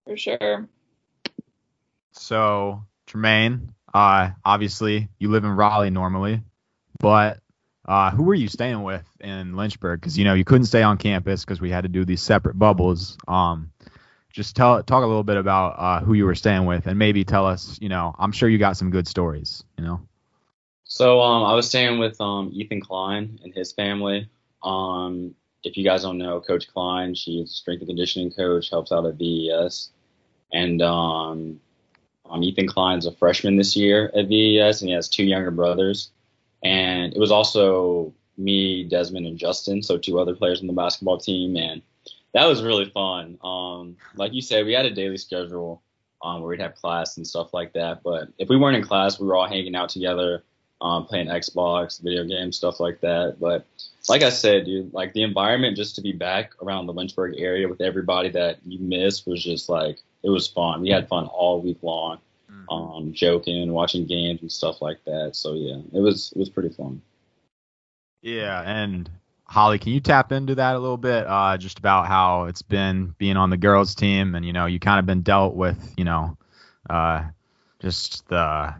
For 0.04 0.16
sure. 0.16 0.68
So 2.12 2.84
Tremaine, 3.06 3.74
uh, 3.94 4.30
obviously 4.44 5.08
you 5.18 5.30
live 5.30 5.44
in 5.44 5.50
Raleigh 5.50 5.90
normally, 5.90 6.42
but 6.98 7.38
uh, 7.86 8.10
who 8.10 8.22
were 8.22 8.34
you 8.34 8.48
staying 8.48 8.82
with 8.82 9.04
in 9.20 9.56
Lynchburg? 9.56 10.00
Because 10.00 10.16
you 10.18 10.24
know 10.24 10.34
you 10.34 10.44
couldn't 10.44 10.66
stay 10.66 10.82
on 10.82 10.98
campus 10.98 11.44
because 11.44 11.60
we 11.60 11.70
had 11.70 11.82
to 11.82 11.88
do 11.88 12.04
these 12.04 12.22
separate 12.22 12.58
bubbles. 12.58 13.18
Um, 13.26 13.72
just 14.30 14.56
tell 14.56 14.82
talk 14.82 15.02
a 15.02 15.06
little 15.06 15.24
bit 15.24 15.36
about 15.36 15.78
uh, 15.78 16.04
who 16.04 16.14
you 16.14 16.24
were 16.24 16.34
staying 16.34 16.64
with, 16.64 16.86
and 16.86 16.98
maybe 16.98 17.24
tell 17.24 17.46
us. 17.46 17.78
You 17.80 17.88
know, 17.88 18.14
I'm 18.18 18.32
sure 18.32 18.48
you 18.48 18.58
got 18.58 18.76
some 18.76 18.90
good 18.90 19.08
stories. 19.08 19.64
You 19.76 19.84
know. 19.84 20.00
So 20.84 21.20
um, 21.20 21.44
I 21.44 21.54
was 21.54 21.68
staying 21.68 21.98
with 21.98 22.20
um, 22.20 22.50
Ethan 22.52 22.80
Klein 22.82 23.38
and 23.42 23.54
his 23.54 23.72
family. 23.72 24.28
Um, 24.62 25.34
if 25.64 25.76
you 25.76 25.84
guys 25.84 26.02
don't 26.02 26.18
know, 26.18 26.40
Coach 26.40 26.68
Klein, 26.72 27.14
she's 27.14 27.50
strength 27.50 27.80
and 27.80 27.88
conditioning 27.88 28.30
coach, 28.30 28.70
helps 28.70 28.92
out 28.92 29.06
at 29.06 29.14
VES. 29.14 29.90
And 30.52 30.82
um, 30.82 31.60
um, 32.32 32.42
Ethan 32.42 32.66
Klein's 32.66 33.06
a 33.06 33.12
freshman 33.12 33.56
this 33.56 33.76
year 33.76 34.10
at 34.16 34.26
VES, 34.26 34.80
and 34.80 34.88
he 34.88 34.94
has 34.94 35.08
two 35.08 35.24
younger 35.24 35.50
brothers. 35.50 36.10
And 36.64 37.12
it 37.12 37.18
was 37.18 37.30
also 37.30 38.14
me, 38.38 38.84
Desmond, 38.84 39.26
and 39.26 39.38
Justin, 39.38 39.82
so 39.82 39.98
two 39.98 40.18
other 40.18 40.34
players 40.34 40.60
on 40.60 40.66
the 40.66 40.72
basketball 40.72 41.18
team, 41.18 41.56
and 41.56 41.82
that 42.32 42.46
was 42.46 42.62
really 42.62 42.88
fun. 42.88 43.38
Um, 43.44 43.96
like 44.16 44.32
you 44.32 44.40
said, 44.40 44.64
we 44.64 44.72
had 44.72 44.86
a 44.86 44.94
daily 44.94 45.18
schedule 45.18 45.82
um, 46.22 46.40
where 46.40 46.50
we'd 46.50 46.60
have 46.60 46.74
class 46.74 47.18
and 47.18 47.26
stuff 47.26 47.52
like 47.52 47.74
that. 47.74 48.02
But 48.02 48.28
if 48.38 48.48
we 48.48 48.56
weren't 48.56 48.76
in 48.76 48.82
class, 48.82 49.20
we 49.20 49.26
were 49.26 49.36
all 49.36 49.48
hanging 49.48 49.74
out 49.74 49.90
together, 49.90 50.42
um, 50.80 51.04
playing 51.04 51.28
Xbox, 51.28 52.00
video 52.00 52.24
games, 52.24 52.56
stuff 52.56 52.80
like 52.80 53.00
that. 53.02 53.36
But 53.38 53.66
like 54.08 54.22
I 54.22 54.30
said, 54.30 54.64
dude, 54.64 54.94
like 54.94 55.12
the 55.12 55.22
environment 55.22 55.76
just 55.76 55.96
to 55.96 56.00
be 56.00 56.12
back 56.12 56.52
around 56.62 56.86
the 56.86 56.94
Lynchburg 56.94 57.34
area 57.38 57.68
with 57.68 57.82
everybody 57.82 58.30
that 58.30 58.58
you 58.64 58.78
miss 58.78 59.26
was 59.26 59.44
just 59.44 59.68
like 59.68 59.98
it 60.22 60.30
was 60.30 60.48
fun. 60.48 60.82
We 60.82 60.90
had 60.90 61.08
fun 61.08 61.26
all 61.26 61.60
week 61.60 61.78
long, 61.82 62.18
mm-hmm. 62.50 62.68
um, 62.68 63.12
joking, 63.12 63.72
watching 63.72 64.06
games 64.06 64.40
and 64.42 64.50
stuff 64.50 64.80
like 64.80 65.04
that. 65.04 65.30
So 65.34 65.54
yeah, 65.54 65.80
it 65.92 66.00
was 66.00 66.32
it 66.32 66.38
was 66.38 66.50
pretty 66.50 66.70
fun. 66.70 67.02
Yeah, 68.22 68.62
and 68.62 69.10
Holly, 69.44 69.78
can 69.78 69.92
you 69.92 70.00
tap 70.00 70.32
into 70.32 70.54
that 70.54 70.76
a 70.76 70.78
little 70.78 70.96
bit? 70.96 71.26
Uh, 71.26 71.58
just 71.58 71.78
about 71.78 72.06
how 72.06 72.44
it's 72.44 72.62
been 72.62 73.14
being 73.18 73.36
on 73.36 73.50
the 73.50 73.56
girls' 73.56 73.94
team, 73.94 74.34
and 74.34 74.46
you 74.46 74.52
know, 74.52 74.66
you 74.66 74.78
kind 74.78 74.98
of 74.98 75.06
been 75.06 75.22
dealt 75.22 75.54
with, 75.54 75.94
you 75.96 76.04
know, 76.04 76.38
uh, 76.88 77.24
just 77.80 78.26
the 78.28 78.74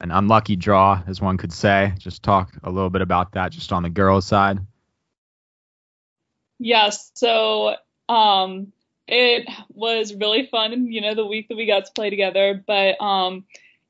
an 0.00 0.10
unlucky 0.10 0.56
draw, 0.56 1.02
as 1.06 1.20
one 1.20 1.36
could 1.36 1.52
say. 1.52 1.92
Just 1.98 2.22
talk 2.22 2.52
a 2.62 2.70
little 2.70 2.90
bit 2.90 3.02
about 3.02 3.32
that, 3.32 3.52
just 3.52 3.72
on 3.72 3.82
the 3.82 3.90
girls' 3.90 4.26
side. 4.26 4.58
Yes. 6.58 7.10
So, 7.14 7.76
um, 8.08 8.72
it 9.08 9.48
was 9.70 10.14
really 10.14 10.46
fun, 10.46 10.86
you 10.86 11.00
know, 11.00 11.14
the 11.14 11.26
week 11.26 11.48
that 11.48 11.56
we 11.56 11.66
got 11.66 11.86
to 11.86 11.92
play 11.92 12.10
together. 12.10 12.62
But 12.66 13.00
um, 13.00 13.44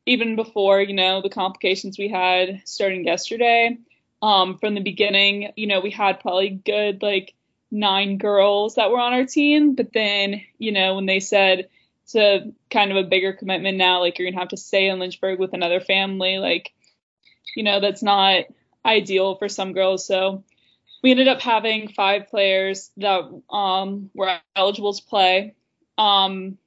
even 0.07 0.37
before, 0.37 0.81
you 0.81 0.95
know, 0.95 1.21
the 1.23 1.29
complications 1.29 1.99
we 1.99 2.09
had 2.09 2.63
starting 2.65 3.05
yesterday, 3.05 3.79
um, 4.23 4.59
from 4.59 4.75
the 4.75 4.81
beginning. 4.81 5.53
You 5.57 5.67
know, 5.67 5.81
we 5.81 5.91
had 5.91 6.21
probably 6.21 6.51
good 6.51 7.03
like 7.03 7.35
nine 7.71 8.19
girls 8.19 8.77
that 8.77 8.91
were 8.91 8.99
on 8.99 9.13
our 9.13 9.27
team, 9.27 9.75
but 9.75 9.93
then, 9.93 10.43
you 10.59 10.73
know, 10.73 10.95
when 10.95 11.07
they 11.07 11.21
said 11.21 11.69
it's 12.05 12.15
a 12.17 12.53
kind 12.71 12.91
of 12.91 12.97
a 12.97 13.09
bigger 13.09 13.33
commitment 13.33 13.77
now, 13.77 14.01
like 14.01 14.19
you're 14.19 14.31
gonna 14.31 14.41
have 14.41 14.51
to 14.51 14.57
stay 14.57 14.89
in 14.89 14.99
Lynchburg 14.99 15.39
with 15.39 15.53
another 15.53 15.81
family, 15.81 16.39
like, 16.39 16.73
you 17.55 17.63
know, 17.63 17.81
that's 17.81 18.03
not 18.03 18.45
ideal 18.85 19.35
for 19.37 19.49
some 19.49 19.73
girls. 19.73 20.07
So 20.07 20.45
we 21.02 21.11
ended 21.11 21.28
up 21.28 21.40
having 21.40 21.88
five 21.88 22.28
players 22.28 22.90
that 22.97 23.23
um, 23.50 24.11
were 24.14 24.38
eligible 24.57 24.93
to 24.93 25.02
play. 25.05 25.55
Um, 25.97 26.59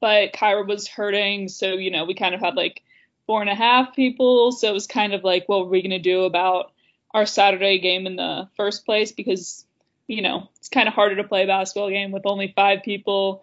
but 0.00 0.32
Kyra 0.32 0.66
was 0.66 0.86
hurting, 0.88 1.48
so 1.48 1.72
you 1.74 1.90
know 1.90 2.04
we 2.04 2.14
kind 2.14 2.34
of 2.34 2.40
had 2.40 2.54
like 2.54 2.82
four 3.26 3.40
and 3.40 3.50
a 3.50 3.54
half 3.54 3.94
people. 3.94 4.52
So 4.52 4.68
it 4.68 4.74
was 4.74 4.86
kind 4.86 5.12
of 5.12 5.22
like, 5.22 5.48
what 5.48 5.64
were 5.64 5.70
we 5.70 5.82
gonna 5.82 5.98
do 5.98 6.24
about 6.24 6.72
our 7.12 7.26
Saturday 7.26 7.78
game 7.78 8.06
in 8.06 8.16
the 8.16 8.48
first 8.56 8.84
place 8.84 9.12
because, 9.12 9.64
you 10.06 10.22
know, 10.22 10.48
it's 10.56 10.68
kind 10.68 10.88
of 10.88 10.94
harder 10.94 11.16
to 11.16 11.24
play 11.24 11.44
a 11.44 11.46
basketball 11.46 11.90
game 11.90 12.10
with 12.10 12.26
only 12.26 12.52
five 12.54 12.82
people 12.82 13.42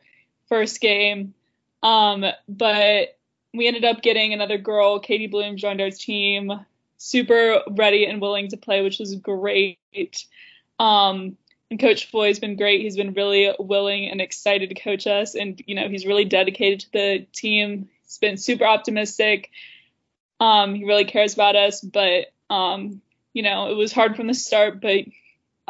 first 0.50 0.82
game. 0.82 1.34
Um, 1.82 2.26
but 2.48 3.18
we 3.54 3.68
ended 3.68 3.86
up 3.86 4.02
getting 4.02 4.34
another 4.34 4.58
girl, 4.58 5.00
Katie 5.00 5.28
Bloom, 5.28 5.58
joined 5.58 5.82
our 5.82 5.92
team, 5.92 6.52
super 6.98 7.62
ready 7.70 8.06
and 8.06 8.22
willing 8.22 8.50
to 8.50 8.58
play, 8.58 8.82
which 8.82 9.00
was 9.00 9.16
great. 9.16 10.26
Um, 10.80 11.38
and 11.72 11.80
Coach 11.80 12.12
Foy's 12.12 12.40
been 12.40 12.58
great. 12.58 12.82
He's 12.82 12.98
been 12.98 13.14
really 13.14 13.54
willing 13.60 14.10
and 14.10 14.22
excited 14.22 14.70
to 14.70 14.76
coach 14.76 15.08
us, 15.08 15.36
and 15.36 15.62
you 15.66 15.76
know 15.76 15.90
he's 15.90 16.06
really 16.06 16.26
dedicated 16.26 16.82
to 16.82 16.92
the 16.92 17.28
team. 17.34 17.90
He's 18.04 18.18
been 18.18 18.38
super 18.38 18.66
optimistic. 18.66 19.50
Um, 20.40 20.76
he 20.76 20.86
really 20.86 21.06
cares 21.06 21.34
about 21.34 21.56
us, 21.56 21.82
but 21.82 22.28
um, 22.50 23.02
you 23.34 23.42
know, 23.42 23.70
it 23.70 23.76
was 23.76 23.92
hard 23.92 24.16
from 24.16 24.28
the 24.28 24.34
start, 24.34 24.82
but 24.82 25.06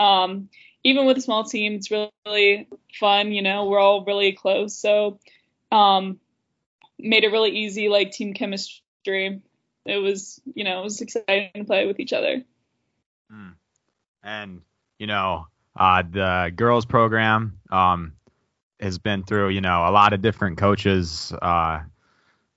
um, 0.02 0.50
even 0.84 1.06
with 1.06 1.18
a 1.18 1.22
small 1.22 1.44
team, 1.44 1.74
it's 1.74 1.90
really, 1.90 2.12
really 2.26 2.68
fun. 2.94 3.32
You 3.32 3.42
know, 3.42 3.66
we're 3.66 3.80
all 3.80 4.04
really 4.06 4.34
close, 4.34 4.78
so 4.78 5.20
um, 5.72 6.20
made 7.00 7.24
it 7.24 7.32
really 7.32 7.52
easy, 7.52 7.90
like 7.90 8.12
team 8.12 8.34
chemistry. 8.34 9.42
It 9.86 9.98
was, 9.98 10.42
you 10.54 10.64
know, 10.64 10.82
it 10.82 10.84
was 10.84 11.02
exciting 11.02 11.52
to 11.56 11.64
play 11.64 11.86
with 11.86 12.00
each 12.00 12.14
other. 12.14 12.44
Mm. 13.32 13.54
And 14.24 14.62
you 15.00 15.08
know, 15.08 15.48
uh, 15.76 16.04
the 16.10 16.52
girls 16.56 16.86
program 16.86 17.60
um, 17.72 18.14
has 18.80 18.98
been 18.98 19.24
through, 19.24 19.50
you 19.50 19.62
know, 19.62 19.88
a 19.88 19.92
lot 19.92 20.14
of 20.14 20.22
different 20.22 20.58
coaches 20.58 21.34
uh, 21.42 21.82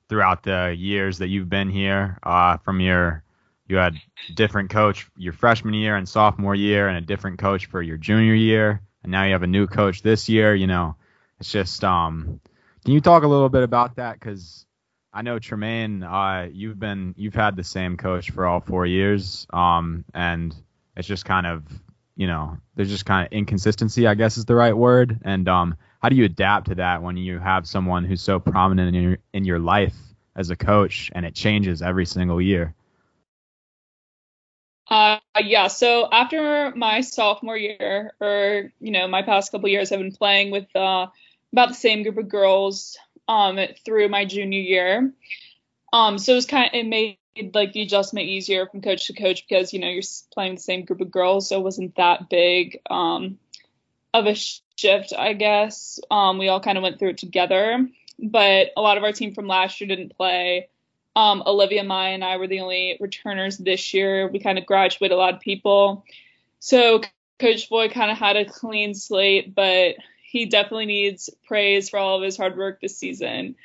throughout 0.09 0.43
the 0.43 0.75
years 0.77 1.19
that 1.19 1.29
you've 1.29 1.49
been 1.49 1.69
here. 1.69 2.19
Uh, 2.23 2.57
from 2.59 2.81
your 2.81 3.23
you 3.69 3.77
had 3.77 4.01
different 4.35 4.71
coach 4.71 5.09
your 5.17 5.33
freshman 5.33 5.75
year 5.75 5.95
and 5.97 6.09
sophomore 6.09 6.55
year 6.55 6.89
and 6.89 6.97
a 6.97 7.01
different 7.03 7.39
coach 7.39 7.67
for 7.67 7.81
your 7.81 7.97
junior 7.97 8.35
year 8.35 8.81
and 9.03 9.13
now 9.13 9.25
you 9.25 9.33
have 9.33 9.43
a 9.43 9.47
new 9.47 9.67
coach 9.67 10.03
this 10.03 10.29
year 10.29 10.55
you 10.55 10.67
know 10.67 10.97
it's 11.39 11.53
just 11.53 11.85
um 11.85 12.41
can 12.85 12.95
you 12.95 13.01
talk 13.01 13.23
a 13.23 13.29
little 13.29 13.49
bit 13.49 13.63
about 13.63 13.97
that 13.97 14.19
because 14.19 14.65
i 15.13 15.23
know 15.23 15.39
tremaine 15.39 16.03
uh 16.03 16.49
you've 16.53 16.79
been 16.79 17.15
you've 17.17 17.35
had 17.35 17.57
the 17.57 17.65
same 17.65 17.97
coach 17.97 18.31
for 18.31 18.47
all 18.47 18.61
four 18.61 18.87
years 18.87 19.47
um 19.53 20.05
and 20.15 20.55
it's 20.97 21.09
just 21.09 21.25
kind 21.25 21.47
of 21.47 21.65
you 22.17 22.27
know 22.27 22.57
there's 22.75 22.91
just 22.91 23.07
kind 23.07 23.27
of 23.27 23.33
inconsistency 23.33 24.07
i 24.07 24.15
guess 24.15 24.37
is 24.37 24.45
the 24.45 24.55
right 24.55 24.77
word 24.77 25.19
and 25.23 25.49
um 25.49 25.77
how 26.01 26.09
do 26.09 26.17
you 26.17 26.25
adapt 26.25 26.69
to 26.69 26.75
that 26.77 27.03
when 27.03 27.17
you 27.17 27.39
have 27.39 27.67
someone 27.67 28.05
who's 28.05 28.23
so 28.23 28.39
prominent 28.39 28.95
in 28.95 29.03
your 29.03 29.19
in 29.33 29.45
your 29.45 29.59
life 29.59 29.97
as 30.37 30.51
a 30.51 30.57
coach 30.57 31.11
and 31.15 31.25
it 31.25 31.35
changes 31.35 31.83
every 31.83 32.07
single 32.07 32.41
year 32.41 32.75
uh, 34.91 35.19
yeah. 35.45 35.67
So 35.67 36.09
after 36.11 36.73
my 36.75 37.03
sophomore 37.03 37.57
year, 37.57 38.13
or 38.21 38.73
you 38.81 38.91
know, 38.91 39.07
my 39.07 39.23
past 39.23 39.53
couple 39.53 39.69
years, 39.69 39.93
I've 39.93 39.99
been 39.99 40.13
playing 40.13 40.51
with 40.51 40.75
uh, 40.75 41.09
about 41.53 41.69
the 41.69 41.75
same 41.75 42.03
group 42.03 42.17
of 42.17 42.29
girls 42.29 42.97
um, 43.29 43.59
through 43.85 44.09
my 44.09 44.25
junior 44.25 44.59
year. 44.59 45.13
Um, 45.93 46.19
so 46.19 46.33
it 46.33 46.37
was 46.37 46.47
kind 46.47 46.67
of 46.67 46.75
it 46.75 46.87
made 46.87 47.19
like 47.55 47.73
the 47.73 47.83
adjustment 47.83 48.27
easier 48.27 48.67
from 48.67 48.83
coach 48.83 49.07
to 49.07 49.13
coach 49.13 49.47
because 49.49 49.73
you 49.73 49.79
know 49.79 49.89
you're 49.89 50.03
playing 50.33 50.57
the 50.57 50.61
same 50.61 50.85
group 50.85 51.01
of 51.01 51.11
girls, 51.11 51.49
so 51.49 51.59
it 51.59 51.65
wasn't 51.65 51.95
that 51.97 52.29
big 52.29 52.81
um, 52.91 53.39
of 54.13 54.27
a 54.27 54.35
shift, 54.35 55.13
I 55.17 55.35
guess. 55.35 56.01
Um, 56.11 56.39
we 56.39 56.49
all 56.49 56.61
kind 56.61 56.79
of 56.79 56.83
went 56.83 56.99
through 56.99 57.11
it 57.11 57.19
together, 57.19 57.89
but 58.19 58.71
a 58.77 58.81
lot 58.81 58.97
of 58.97 59.05
our 59.05 59.13
team 59.13 59.35
from 59.35 59.47
last 59.47 59.81
year 59.81 59.89
didn't 59.89 60.17
play. 60.17 60.69
Um, 61.17 61.43
Olivia, 61.47 61.83
Maya, 61.83 62.15
and 62.15 62.25
I 62.25 62.37
were 62.37 62.47
the 62.47 62.61
only 62.61 62.97
returners 63.01 63.59
this 63.59 63.93
year. 63.93 64.29
We 64.29 64.39
kind 64.39 64.59
of 64.59 64.67
graduated 64.67 65.15
a 65.15 65.19
lot 65.19 65.35
of 65.35 65.41
people. 65.41 66.05
So 66.61 67.01
Coach 67.39 67.69
Boy 67.69 67.89
kind 67.89 68.11
of 68.11 68.19
had 68.19 68.37
a 68.37 68.45
clean 68.45 68.95
slate, 68.95 69.55
but 69.55 69.97
he 70.29 70.45
definitely 70.45 70.85
needs 70.85 71.31
praise 71.47 71.89
for 71.89 71.99
all 71.99 72.19
of 72.19 72.23
his 72.23 72.37
hard 72.37 72.55
work 72.55 72.83
this 72.83 72.99
season. 72.99 73.57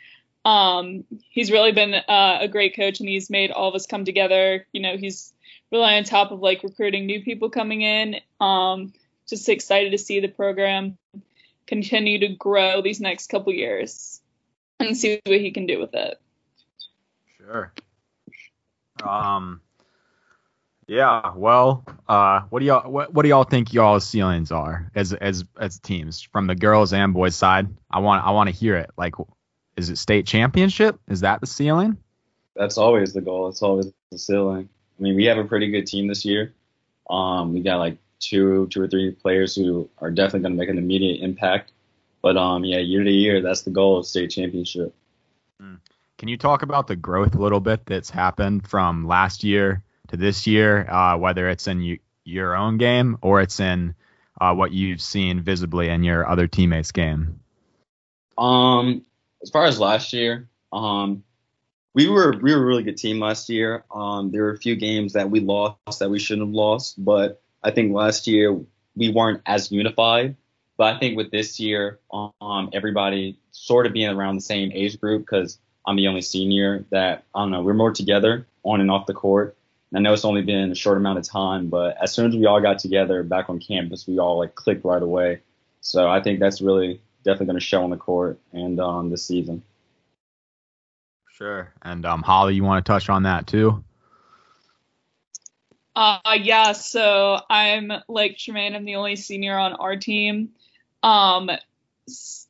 Um, 0.46 1.04
he's 1.30 1.52
really 1.52 1.74
been 1.74 1.94
uh, 1.94 2.38
a 2.40 2.48
great 2.48 2.74
coach 2.76 3.02
and 3.02 3.10
he's 3.10 3.30
made 3.30 3.52
all 3.52 3.68
of 3.68 3.76
us 3.76 3.86
come 3.86 4.06
together. 4.06 4.66
You 4.72 4.82
know, 4.82 4.96
he's 4.96 5.34
really 5.74 5.94
on 5.94 6.06
top 6.06 6.32
of 6.32 6.40
like 6.40 6.64
recruiting 6.64 7.06
new 7.06 7.22
people 7.22 7.50
coming 7.50 7.82
in. 7.82 8.16
Um, 8.40 8.94
just 9.28 9.50
excited 9.50 9.92
to 9.92 9.98
see 9.98 10.22
the 10.22 10.30
program 10.30 10.98
continue 11.68 12.20
to 12.20 12.30
grow 12.30 12.82
these 12.82 13.02
next 13.02 13.28
couple 13.28 13.52
years 13.52 14.22
and 14.80 14.96
see 14.96 15.20
what 15.26 15.42
he 15.42 15.52
can 15.52 15.66
do 15.66 15.80
with 15.80 15.94
it. 15.94 16.18
Sure. 17.38 17.74
Um. 19.04 19.60
Yeah. 20.88 21.34
Well, 21.36 21.84
uh, 22.08 22.42
what 22.50 22.60
do 22.60 22.66
y'all 22.66 22.90
what, 22.90 23.14
what 23.14 23.24
do 23.24 23.30
y'all 23.30 23.44
think 23.44 23.74
y'all's 23.74 24.06
ceilings 24.06 24.52
are 24.52 24.92
as 24.96 25.14
as 25.14 25.46
as 25.60 25.80
teams 25.80 26.22
from 26.22 26.48
the 26.48 26.56
girls 26.56 26.94
and 26.94 27.14
boys 27.14 27.36
side? 27.36 27.68
I 27.90 28.00
want 28.00 28.26
I 28.26 28.32
want 28.32 28.50
to 28.50 28.56
hear 28.56 28.76
it. 28.76 28.92
Like, 28.98 29.16
is 29.78 29.90
it 29.90 29.98
state 29.98 30.28
championship? 30.28 31.00
Is 31.08 31.22
that 31.22 31.42
the 31.42 31.48
ceiling? 31.48 31.98
That's 32.56 32.78
always 32.78 33.14
the 33.14 33.22
goal. 33.22 33.50
It's 33.50 33.62
always 33.62 33.92
the 34.12 34.18
ceiling. 34.18 34.70
I 35.00 35.02
mean, 35.02 35.16
we 35.16 35.26
have 35.26 35.38
a 35.38 35.46
pretty 35.46 35.72
good 35.72 35.88
team 35.88 36.08
this 36.08 36.24
year. 36.26 36.54
Um, 37.10 37.54
we 37.54 37.62
got 37.62 37.78
like 37.78 37.98
two 38.20 38.68
two 38.68 38.82
or 38.82 38.88
three 38.88 39.12
players 39.12 39.56
who 39.56 39.90
are 40.00 40.12
definitely 40.12 40.42
going 40.42 40.54
to 40.54 40.60
make 40.60 40.70
an 40.70 40.78
immediate 40.78 41.24
impact. 41.24 41.72
But 42.22 42.38
um, 42.38 42.64
yeah, 42.64 42.80
year 42.80 43.04
to 43.04 43.12
year, 43.12 43.42
that's 43.42 43.62
the 43.62 43.72
goal 43.72 44.00
of 44.00 44.06
state 44.06 44.32
championship. 44.32 44.94
Mm. 45.62 45.80
Can 46.18 46.30
you 46.30 46.38
talk 46.38 46.62
about 46.62 46.88
the 46.88 46.96
growth 46.96 47.36
a 47.36 47.40
little 47.40 47.60
bit 47.60 47.86
that's 47.86 48.10
happened 48.10 48.68
from 48.68 49.06
last 49.06 49.44
year 49.44 49.84
to 50.14 50.18
this 50.18 50.48
year, 50.48 50.90
uh, 50.90 51.18
whether 51.18 51.50
it's 51.50 51.68
in 51.68 51.82
you, 51.82 52.00
your 52.24 52.56
own 52.56 52.78
game 52.78 53.18
or 53.22 53.42
it's 53.42 53.60
in 53.60 53.96
uh, 54.40 54.54
what 54.54 54.72
you've 54.72 55.02
seen 55.02 55.42
visibly 55.42 55.90
in 55.90 56.04
your 56.04 56.28
other 56.30 56.48
teammates' 56.48 56.92
game? 56.92 57.40
Um, 58.38 59.06
as 59.42 59.50
far 59.50 59.66
as 59.66 59.80
last 59.80 60.14
year, 60.14 60.48
um, 60.72 61.24
we 61.94 62.08
were 62.08 62.38
we 62.42 62.54
were 62.56 62.62
a 62.62 62.66
really 62.66 62.84
good 62.84 62.98
team 62.98 63.20
last 63.20 63.50
year. 63.50 63.84
Um, 63.94 64.32
there 64.32 64.44
were 64.44 64.52
a 64.52 64.58
few 64.58 64.76
games 64.76 65.14
that 65.14 65.30
we 65.30 65.40
lost 65.40 66.00
that 66.00 66.10
we 66.10 66.20
shouldn't 66.20 66.48
have 66.48 66.54
lost, 66.54 67.04
but 67.04 67.42
I 67.64 67.72
think 67.72 67.94
last 67.94 68.28
year 68.28 68.60
we 68.96 69.10
weren't 69.10 69.42
as 69.46 69.72
unified. 69.72 70.36
But 70.78 70.96
I 70.96 71.00
think 71.00 71.18
with 71.18 71.30
this 71.30 71.60
year, 71.60 72.00
um, 72.12 72.70
everybody 72.74 73.38
sort 73.52 73.86
of 73.86 73.94
being 73.94 74.10
around 74.10 74.36
the 74.36 74.42
same 74.42 74.72
age 74.74 75.00
group 75.00 75.22
because 75.22 75.60
I'm 75.86 75.96
the 75.96 76.08
only 76.08 76.22
senior 76.22 76.86
that 76.90 77.26
I 77.36 77.42
don't 77.42 77.52
know. 77.52 77.62
We're 77.62 77.76
more 77.76 77.94
together 77.94 78.48
on 78.64 78.82
and 78.82 78.90
off 78.90 79.06
the 79.06 79.14
court, 79.14 79.56
I 79.96 80.00
know 80.00 80.14
it's 80.14 80.26
only 80.26 80.42
been 80.42 80.72
a 80.72 80.76
short 80.76 80.98
amount 80.98 81.20
of 81.20 81.26
time, 81.26 81.70
but 81.70 81.98
as 82.02 82.12
soon 82.14 82.28
as 82.28 82.36
we 82.36 82.46
all 82.46 82.62
got 82.62 82.80
together 82.80 83.24
back 83.24 83.50
on 83.50 83.60
campus, 83.60 84.08
we 84.08 84.18
all 84.20 84.40
like 84.40 84.56
clicked 84.56 84.84
right 84.86 85.02
away. 85.02 85.42
So 85.82 86.10
I 86.10 86.22
think 86.22 86.40
that's 86.40 86.62
really 86.62 87.02
definitely 87.24 87.48
going 87.48 87.60
to 87.60 87.66
show 87.66 87.84
on 87.84 87.90
the 87.90 87.98
court 87.98 88.40
and 88.52 88.80
um, 88.80 89.10
this 89.10 89.26
season. 89.26 89.62
Sure. 91.34 91.72
And 91.82 92.06
um, 92.06 92.22
Holly, 92.22 92.56
you 92.56 92.64
want 92.64 92.84
to 92.86 92.92
touch 92.92 93.10
on 93.10 93.24
that 93.24 93.48
too? 93.48 93.84
Uh, 95.96 96.38
yeah. 96.40 96.72
So 96.72 97.40
I'm 97.50 97.92
like 98.08 98.38
Tremaine. 98.38 98.76
I'm 98.76 98.86
the 98.86 98.96
only 98.96 99.16
senior 99.16 99.58
on 99.58 99.74
our 99.74 99.96
team. 99.96 100.50
Um, 101.04 101.50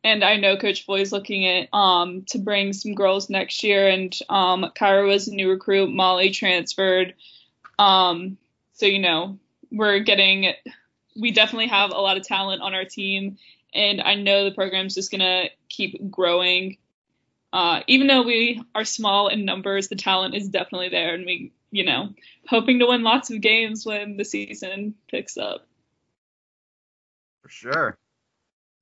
and 0.03 0.23
I 0.23 0.37
know 0.37 0.57
Coach 0.57 0.85
Floyd's 0.85 1.11
looking 1.11 1.45
at 1.47 1.69
um 1.73 2.23
to 2.29 2.39
bring 2.39 2.73
some 2.73 2.93
girls 2.93 3.29
next 3.29 3.63
year, 3.63 3.87
and 3.87 4.17
um 4.29 4.71
Kyra 4.75 5.07
was 5.07 5.27
a 5.27 5.35
new 5.35 5.49
recruit, 5.49 5.91
Molly 5.91 6.31
transferred, 6.31 7.13
um 7.79 8.37
so 8.73 8.85
you 8.85 8.99
know 8.99 9.39
we're 9.71 9.99
getting 9.99 10.53
we 11.15 11.31
definitely 11.31 11.67
have 11.67 11.91
a 11.91 11.99
lot 11.99 12.17
of 12.17 12.23
talent 12.23 12.61
on 12.61 12.73
our 12.73 12.85
team, 12.85 13.37
and 13.73 14.01
I 14.01 14.15
know 14.15 14.45
the 14.45 14.55
program's 14.55 14.95
just 14.95 15.11
gonna 15.11 15.45
keep 15.69 16.09
growing. 16.11 16.77
Uh, 17.51 17.81
even 17.85 18.07
though 18.07 18.23
we 18.23 18.63
are 18.73 18.83
small 18.83 19.27
in 19.27 19.45
numbers, 19.45 19.87
the 19.87 19.95
talent 19.95 20.33
is 20.33 20.49
definitely 20.49 20.89
there, 20.89 21.13
and 21.13 21.25
we 21.25 21.51
you 21.71 21.85
know 21.85 22.09
hoping 22.47 22.79
to 22.79 22.87
win 22.87 23.03
lots 23.03 23.29
of 23.29 23.41
games 23.41 23.85
when 23.85 24.17
the 24.17 24.25
season 24.25 24.95
picks 25.07 25.37
up. 25.37 25.67
For 27.43 27.49
sure. 27.49 27.97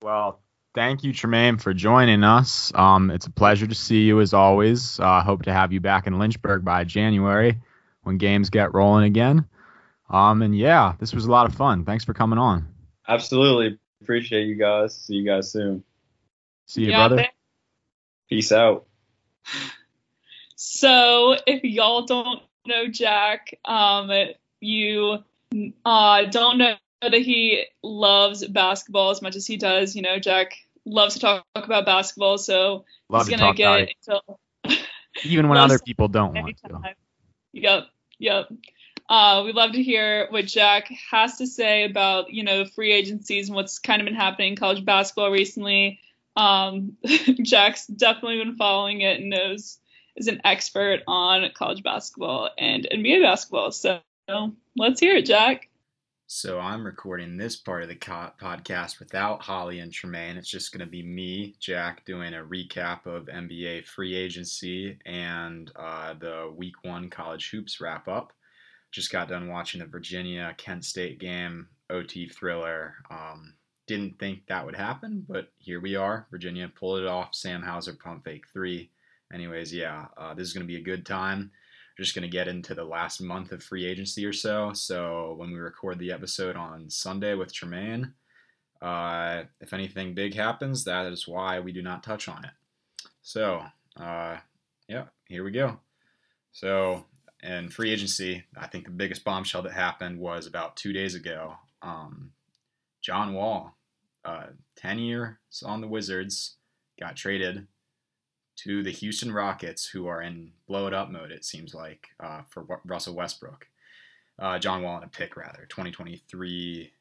Well, 0.02 0.40
thank 0.74 1.04
you, 1.04 1.14
Tremaine, 1.14 1.58
for 1.58 1.74
joining 1.74 2.24
us. 2.24 2.72
Um, 2.76 3.12
it's 3.12 3.26
a 3.26 3.32
pleasure 3.32 3.68
to 3.68 3.76
see 3.76 4.04
you 4.04 4.22
as 4.22 4.34
always. 4.34 5.00
Uh, 5.00 5.22
hope 5.22 5.44
to 5.44 5.54
have 5.54 5.72
you 5.72 5.80
back 5.80 6.08
in 6.08 6.20
Lynchburg 6.20 6.64
by 6.64 6.84
January 6.84 7.60
when 8.04 8.18
games 8.18 8.50
get 8.50 8.74
rolling 8.74 9.06
again. 9.06 9.46
Um, 10.10 10.42
and 10.42 10.58
yeah, 10.58 10.96
this 11.00 11.14
was 11.14 11.26
a 11.26 11.32
lot 11.32 11.46
of 11.46 11.56
fun. 11.56 11.86
Thanks 11.86 12.04
for 12.04 12.14
coming 12.14 12.40
on. 12.40 12.68
Absolutely. 13.08 13.80
Appreciate 14.02 14.46
you 14.46 14.56
guys. 14.56 14.96
See 14.96 15.16
you 15.16 15.26
guys 15.26 15.52
soon. 15.52 15.84
See 16.66 16.82
you, 16.82 16.92
yeah, 16.92 17.08
brother. 17.08 17.28
Peace 18.30 18.52
out. 18.52 18.86
So, 20.56 21.36
if 21.48 21.64
y'all 21.64 22.06
don't 22.06 22.42
know 22.66 22.88
Jack, 22.88 23.58
um, 23.66 24.12
you 24.60 25.18
uh, 25.84 26.24
don't 26.26 26.58
know 26.58 26.76
that 27.02 27.14
he 27.14 27.66
loves 27.84 28.46
basketball 28.48 29.10
as 29.10 29.22
much 29.22 29.36
as 29.36 29.46
he 29.46 29.58
does. 29.58 29.96
You 29.96 30.02
know, 30.02 30.20
Jack 30.20 30.54
loves 30.86 31.16
to 31.16 31.20
talk 31.20 31.46
about 31.56 31.86
basketball, 31.86 32.38
so 32.38 32.86
Love 33.10 33.28
he's 33.28 33.38
gonna 33.38 33.54
get 33.54 33.90
into 34.08 34.22
even 35.24 35.50
when 35.50 35.58
other 35.58 35.80
people 35.80 36.08
don't 36.08 36.34
want 36.34 36.58
to. 36.66 36.96
Yep, 37.54 37.88
yep. 38.20 38.50
Uh, 39.10 39.44
we'd 39.46 39.56
love 39.56 39.74
to 39.74 39.84
hear 39.84 40.28
what 40.30 40.46
Jack 40.46 40.90
has 41.10 41.38
to 41.40 41.48
say 41.48 41.84
about 41.84 42.32
you 42.32 42.44
know 42.44 42.66
free 42.66 42.92
agencies 42.92 43.50
and 43.50 43.56
what's 43.56 43.80
kind 43.80 44.02
of 44.02 44.06
been 44.06 44.16
happening 44.16 44.54
in 44.54 44.56
college 44.56 44.86
basketball 44.86 45.32
recently. 45.32 46.00
Um, 46.38 46.98
Jack's 47.42 47.88
definitely 47.88 48.38
been 48.38 48.56
following 48.56 49.02
it 49.02 49.20
and 49.20 49.30
knows 49.30 49.80
is 50.16 50.28
an 50.28 50.42
expert 50.44 51.02
on 51.08 51.50
college 51.54 51.84
basketball 51.84 52.50
and 52.58 52.88
NBA 52.90 53.22
basketball. 53.22 53.72
So 53.72 54.00
let's 54.78 55.00
hear 55.00 55.16
it, 55.16 55.26
Jack. 55.26 55.68
So 56.34 56.60
I'm 56.60 56.86
recording 56.86 57.36
this 57.36 57.58
part 57.58 57.84
of 57.84 57.90
the 57.90 57.96
co- 57.96 58.32
podcast 58.42 59.00
without 59.00 59.42
Holly 59.42 59.80
and 59.80 59.92
Tremaine. 59.92 60.38
It's 60.38 60.50
just 60.50 60.72
going 60.72 60.80
to 60.80 60.90
be 60.90 61.04
me, 61.04 61.56
Jack, 61.60 62.06
doing 62.06 62.34
a 62.34 62.38
recap 62.38 63.06
of 63.06 63.26
NBA 63.26 63.86
free 63.86 64.16
agency 64.16 64.98
and 65.06 65.70
uh, 65.76 66.14
the 66.14 66.50
Week 66.56 66.76
One 66.84 67.10
college 67.10 67.50
hoops 67.50 67.82
wrap 67.82 68.08
up. 68.08 68.32
Just 68.92 69.12
got 69.12 69.28
done 69.28 69.50
watching 69.50 69.82
the 69.82 69.86
Virginia 69.86 70.56
Kent 70.58 70.86
State 70.86 71.20
game, 71.20 71.68
OT 71.90 72.30
thriller. 72.30 72.96
Um, 73.10 73.56
didn't 73.86 74.18
think 74.18 74.48
that 74.48 74.66
would 74.66 74.78
happen, 74.78 75.26
but 75.28 75.50
here 75.58 75.82
we 75.82 75.98
are. 75.98 76.28
Virginia 76.32 76.72
pulled 76.74 77.02
it 77.02 77.08
off. 77.08 77.36
Sam 77.36 77.62
Hauser 77.62 77.98
pump 78.02 78.24
fake 78.24 78.46
three. 78.54 78.90
Anyways, 79.34 79.74
yeah, 79.74 80.06
uh, 80.16 80.34
this 80.34 80.48
is 80.48 80.54
going 80.54 80.66
to 80.66 80.74
be 80.74 80.80
a 80.80 80.82
good 80.82 81.06
time 81.06 81.52
just 82.02 82.16
going 82.16 82.24
to 82.24 82.38
get 82.38 82.48
into 82.48 82.76
the 82.76 82.84
last 82.84 83.22
month 83.22 83.52
of 83.52 83.64
free 83.64 83.86
agency 83.86 84.26
or 84.26 84.34
so. 84.34 84.74
So 84.74 85.36
when 85.38 85.52
we 85.52 85.60
record 85.60 86.00
the 86.00 86.12
episode 86.12 86.56
on 86.56 86.90
Sunday 86.90 87.36
with 87.36 87.54
Tremaine, 87.54 88.14
uh, 88.82 89.44
if 89.60 89.74
anything 89.74 90.14
big 90.14 90.34
happens, 90.34 90.84
that 90.84 91.06
is 91.06 91.28
why 91.28 91.60
we 91.60 91.72
do 91.72 91.82
not 91.82 92.04
touch 92.04 92.28
on 92.28 92.44
it. 92.44 92.52
So, 93.22 93.64
uh, 93.98 94.38
yeah, 94.88 95.06
here 95.28 95.44
we 95.44 95.52
go. 95.52 95.80
So, 96.52 97.06
in 97.44 97.70
free 97.70 97.92
agency, 97.92 98.44
I 98.58 98.68
think 98.68 98.86
the 98.86 98.92
biggest 98.92 99.24
bombshell 99.24 99.62
that 99.64 99.74
happened 99.74 100.20
was 100.20 100.48
about 100.48 100.76
two 100.76 100.94
days 100.94 101.16
ago. 101.16 101.56
Um, 101.82 102.32
John 103.02 103.34
Wall, 103.34 103.76
uh, 104.26 104.48
10 104.76 105.00
years 105.00 105.36
on 105.66 105.82
the 105.82 105.88
Wizards, 105.88 106.58
got 107.00 107.16
traded 107.16 107.68
to 108.58 108.84
the 108.84 108.92
Houston 108.92 109.32
Rockets, 109.32 109.88
who 109.88 110.08
are 110.08 110.22
in 110.22 110.52
blow 110.68 110.88
it 110.88 110.94
up 110.94 111.10
mode, 111.10 111.32
it 111.32 111.46
seems 111.46 111.74
like, 111.74 112.10
uh, 112.20 112.42
for 112.50 112.66
Russell 112.86 113.16
Westbrook. 113.16 113.68
Uh, 114.40 114.60
John 114.60 114.82
Wall 114.82 114.96
and 114.96 115.06
a 115.06 115.08
pick, 115.08 115.36
rather. 115.36 115.66
2023 115.70 116.92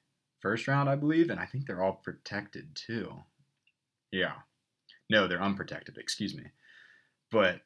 first 0.41 0.67
round, 0.67 0.89
I 0.89 0.97
believe, 0.97 1.31
and 1.31 1.39
I 1.39 1.47
think 1.47 1.67
they're 1.67 1.83
all 1.83 2.01
protected 2.03 2.75
too. 2.75 3.13
Yeah. 4.11 4.33
No, 5.09 5.27
they're 5.27 5.43
unprotected, 5.43 5.99
excuse 5.99 6.35
me. 6.35 6.45
But 7.31 7.61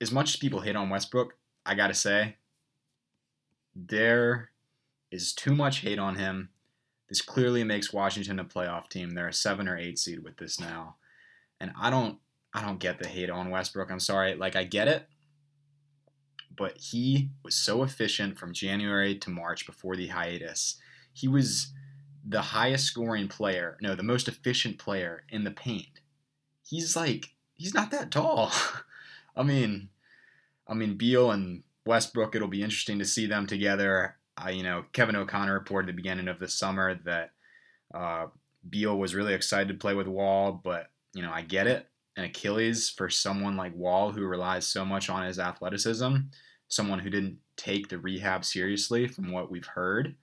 as 0.00 0.12
much 0.12 0.30
as 0.30 0.36
people 0.36 0.60
hate 0.60 0.76
on 0.76 0.90
Westbrook, 0.90 1.34
I 1.66 1.74
gotta 1.74 1.94
say, 1.94 2.36
there 3.74 4.50
is 5.10 5.32
too 5.32 5.54
much 5.54 5.80
hate 5.80 5.98
on 5.98 6.16
him. 6.16 6.50
This 7.08 7.22
clearly 7.22 7.64
makes 7.64 7.92
Washington 7.92 8.38
a 8.38 8.44
playoff 8.44 8.88
team. 8.88 9.10
They're 9.10 9.28
a 9.28 9.32
seven 9.32 9.68
or 9.68 9.76
eight 9.76 9.98
seed 9.98 10.22
with 10.22 10.36
this 10.36 10.60
now. 10.60 10.96
And 11.60 11.72
I 11.80 11.90
don't 11.90 12.18
I 12.54 12.64
don't 12.64 12.80
get 12.80 12.98
the 12.98 13.08
hate 13.08 13.30
on 13.30 13.50
Westbrook. 13.50 13.90
I'm 13.90 14.00
sorry. 14.00 14.34
Like, 14.34 14.56
I 14.56 14.64
get 14.64 14.88
it. 14.88 15.06
But 16.56 16.78
he 16.78 17.30
was 17.44 17.54
so 17.54 17.82
efficient 17.82 18.38
from 18.38 18.52
January 18.52 19.14
to 19.16 19.30
March 19.30 19.66
before 19.66 19.96
the 19.96 20.08
hiatus. 20.08 20.76
He 21.12 21.28
was 21.28 21.72
the 22.26 22.40
highest 22.40 22.86
scoring 22.86 23.28
player, 23.28 23.78
no, 23.80 23.94
the 23.94 24.02
most 24.02 24.28
efficient 24.28 24.78
player 24.78 25.24
in 25.28 25.44
the 25.44 25.50
paint. 25.50 26.00
He's 26.64 26.96
like, 26.96 27.34
he's 27.54 27.74
not 27.74 27.90
that 27.92 28.10
tall. 28.10 28.52
I 29.36 29.42
mean, 29.42 29.88
I 30.66 30.74
mean, 30.74 30.96
Beal 30.96 31.30
and 31.30 31.62
Westbrook, 31.86 32.34
it'll 32.34 32.48
be 32.48 32.62
interesting 32.62 32.98
to 32.98 33.04
see 33.04 33.26
them 33.26 33.46
together. 33.46 34.16
Uh, 34.36 34.50
you 34.50 34.62
know, 34.62 34.84
Kevin 34.92 35.16
O'Connor 35.16 35.54
reported 35.54 35.88
at 35.88 35.92
the 35.92 36.02
beginning 36.02 36.28
of 36.28 36.38
the 36.38 36.48
summer 36.48 36.94
that 37.04 37.30
uh, 37.94 38.26
Beal 38.68 38.98
was 38.98 39.14
really 39.14 39.34
excited 39.34 39.68
to 39.68 39.74
play 39.74 39.94
with 39.94 40.06
Wall, 40.06 40.52
but, 40.52 40.90
you 41.14 41.22
know, 41.22 41.32
I 41.32 41.42
get 41.42 41.66
it 41.66 41.87
an 42.18 42.24
Achilles 42.24 42.90
for 42.90 43.08
someone 43.08 43.56
like 43.56 43.74
Wall 43.76 44.10
who 44.10 44.26
relies 44.26 44.66
so 44.66 44.84
much 44.84 45.08
on 45.08 45.24
his 45.24 45.38
athleticism, 45.38 46.16
someone 46.66 46.98
who 46.98 47.10
didn't 47.10 47.38
take 47.56 47.88
the 47.88 47.98
rehab 47.98 48.44
seriously 48.44 49.06
from 49.06 49.30
what 49.30 49.52
we've 49.52 49.66
heard 49.66 50.16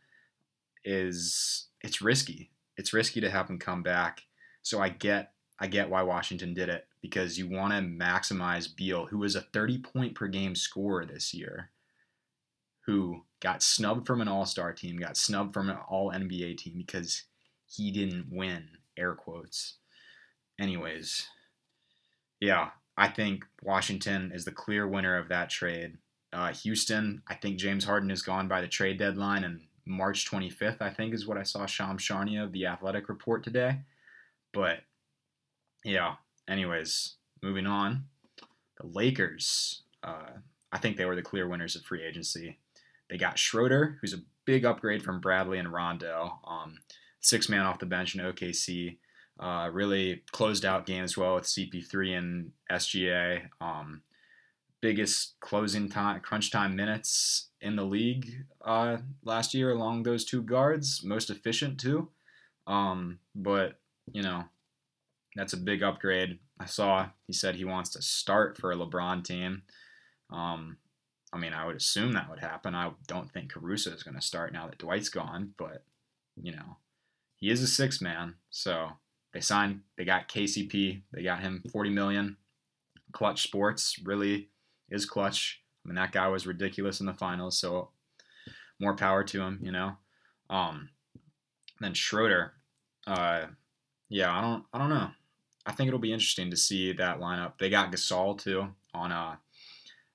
is 0.83 1.67
it's 1.81 2.01
risky. 2.01 2.51
It's 2.75 2.91
risky 2.91 3.21
to 3.21 3.29
have 3.29 3.49
him 3.49 3.57
come 3.57 3.81
back. 3.81 4.23
So 4.61 4.81
I 4.81 4.89
get 4.89 5.31
I 5.57 5.67
get 5.67 5.89
why 5.89 6.01
Washington 6.01 6.53
did 6.53 6.67
it 6.67 6.85
because 7.01 7.37
you 7.37 7.47
want 7.47 7.71
to 7.71 7.79
maximize 7.79 8.75
Beal, 8.75 9.05
who 9.05 9.19
was 9.19 9.37
a 9.37 9.41
30 9.53 9.77
point 9.77 10.15
per 10.15 10.27
game 10.27 10.53
scorer 10.53 11.05
this 11.05 11.33
year, 11.33 11.69
who 12.85 13.23
got 13.39 13.63
snubbed 13.63 14.05
from 14.05 14.19
an 14.19 14.27
all-star 14.27 14.73
team, 14.73 14.97
got 14.97 15.15
snubbed 15.15 15.53
from 15.53 15.69
an 15.69 15.77
all 15.87 16.11
NBA 16.11 16.57
team 16.57 16.73
because 16.75 17.23
he 17.65 17.89
didn't 17.89 18.27
win, 18.29 18.67
air 18.97 19.15
quotes. 19.15 19.75
Anyways, 20.59 21.25
yeah, 22.39 22.69
I 22.97 23.07
think 23.07 23.45
Washington 23.61 24.31
is 24.33 24.45
the 24.45 24.51
clear 24.51 24.87
winner 24.87 25.17
of 25.17 25.29
that 25.29 25.49
trade. 25.49 25.97
Uh, 26.33 26.51
Houston, 26.53 27.21
I 27.27 27.35
think 27.35 27.57
James 27.57 27.85
Harden 27.85 28.11
is 28.11 28.21
gone 28.21 28.47
by 28.47 28.61
the 28.61 28.67
trade 28.67 28.99
deadline, 28.99 29.43
and 29.43 29.61
March 29.85 30.29
25th, 30.29 30.81
I 30.81 30.89
think, 30.89 31.13
is 31.13 31.27
what 31.27 31.37
I 31.37 31.43
saw 31.43 31.65
Shams 31.65 32.03
Charania 32.03 32.43
of 32.43 32.51
the 32.51 32.65
Athletic 32.65 33.07
report 33.09 33.43
today. 33.43 33.81
But 34.53 34.79
yeah, 35.83 36.15
anyways, 36.47 37.15
moving 37.41 37.67
on. 37.67 38.05
The 38.81 38.87
Lakers, 38.87 39.83
uh, 40.03 40.31
I 40.71 40.77
think 40.77 40.97
they 40.97 41.05
were 41.05 41.15
the 41.15 41.21
clear 41.21 41.47
winners 41.47 41.75
of 41.75 41.83
free 41.83 42.03
agency. 42.03 42.59
They 43.09 43.17
got 43.17 43.39
Schroeder, 43.39 43.97
who's 44.01 44.13
a 44.13 44.23
big 44.45 44.65
upgrade 44.65 45.03
from 45.03 45.21
Bradley 45.21 45.59
and 45.59 45.71
Rondo, 45.71 46.39
um, 46.45 46.79
six 47.21 47.47
man 47.47 47.61
off 47.61 47.79
the 47.79 47.85
bench 47.85 48.15
in 48.15 48.21
OKC. 48.21 48.97
Uh, 49.39 49.69
really 49.71 50.23
closed 50.31 50.63
out 50.63 50.85
games 50.85 51.17
well 51.17 51.35
with 51.35 51.43
CP3 51.43 52.17
and 52.17 52.51
SGA. 52.71 53.49
Um, 53.59 54.01
biggest 54.81 55.39
closing 55.39 55.89
time, 55.89 56.19
crunch 56.21 56.51
time 56.51 56.75
minutes 56.75 57.49
in 57.59 57.75
the 57.75 57.83
league 57.83 58.45
uh, 58.63 58.97
last 59.23 59.53
year 59.53 59.71
along 59.71 60.03
those 60.03 60.23
two 60.23 60.41
guards. 60.41 61.03
Most 61.03 61.29
efficient 61.29 61.79
too. 61.79 62.09
Um, 62.67 63.19
but 63.33 63.79
you 64.13 64.21
know, 64.21 64.43
that's 65.35 65.53
a 65.53 65.57
big 65.57 65.83
upgrade. 65.83 66.39
I 66.59 66.65
saw 66.65 67.09
he 67.27 67.33
said 67.33 67.55
he 67.55 67.65
wants 67.65 67.89
to 67.91 68.01
start 68.01 68.57
for 68.57 68.71
a 68.71 68.75
LeBron 68.75 69.23
team. 69.23 69.63
Um, 70.31 70.77
I 71.33 71.37
mean, 71.37 71.53
I 71.53 71.65
would 71.65 71.75
assume 71.75 72.13
that 72.13 72.29
would 72.29 72.39
happen. 72.39 72.75
I 72.75 72.91
don't 73.07 73.29
think 73.29 73.51
Caruso 73.51 73.91
is 73.91 74.03
going 74.03 74.15
to 74.15 74.21
start 74.21 74.53
now 74.53 74.67
that 74.67 74.77
Dwight's 74.77 75.09
gone, 75.09 75.53
but 75.57 75.83
you 76.41 76.51
know, 76.51 76.77
he 77.35 77.49
is 77.49 77.61
a 77.61 77.67
six 77.67 78.01
man. 78.01 78.35
So 78.49 78.91
they 79.35 79.41
signed, 79.41 79.81
they 79.97 80.05
got 80.05 80.29
KCP, 80.29 81.01
they 81.11 81.21
got 81.21 81.41
him 81.41 81.61
40 81.69 81.89
million. 81.89 82.37
Clutch 83.11 83.43
Sports 83.43 83.99
really 84.01 84.47
is 84.89 85.05
clutch. 85.05 85.61
I 85.83 85.89
mean, 85.89 85.95
that 85.95 86.13
guy 86.13 86.29
was 86.29 86.47
ridiculous 86.47 87.01
in 87.01 87.05
the 87.05 87.13
finals, 87.13 87.59
so 87.59 87.89
more 88.79 88.95
power 88.95 89.25
to 89.25 89.41
him, 89.41 89.59
you 89.61 89.73
know. 89.73 89.97
Um, 90.49 90.87
then 91.81 91.93
Schroeder, 91.93 92.53
uh, 93.07 93.47
yeah, 94.07 94.31
I 94.31 94.39
don't, 94.39 94.63
I 94.71 94.77
don't 94.77 94.87
know. 94.87 95.09
I 95.65 95.73
think 95.73 95.89
it'll 95.89 95.99
be 95.99 96.13
interesting 96.13 96.49
to 96.51 96.55
see 96.55 96.93
that 96.93 97.19
lineup. 97.19 97.57
They 97.59 97.69
got 97.69 97.91
Gasol 97.91 98.39
too 98.39 98.69
on 98.93 99.11
a 99.11 99.37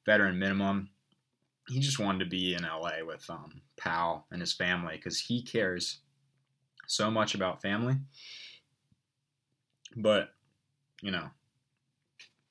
veteran 0.06 0.38
minimum. 0.38 0.88
He 1.68 1.78
just 1.78 1.98
wanted 1.98 2.24
to 2.24 2.30
be 2.30 2.54
in 2.54 2.62
LA 2.62 3.04
with 3.06 3.28
um, 3.28 3.60
Pau 3.76 4.24
and 4.30 4.40
his 4.40 4.54
family 4.54 4.96
because 4.96 5.20
he 5.20 5.42
cares 5.42 5.98
so 6.86 7.10
much 7.10 7.34
about 7.34 7.60
family. 7.60 7.96
But 9.96 10.34
you 11.02 11.10
know, 11.10 11.30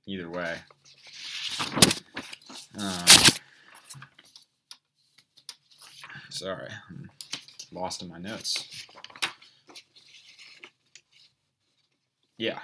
either 0.05 0.29
way. 0.29 0.57
Uh, 2.77 3.07
sorry, 6.29 6.69
I'm 6.89 7.09
lost 7.71 8.01
in 8.01 8.09
my 8.09 8.17
notes. 8.17 8.87
Yeah, 12.37 12.59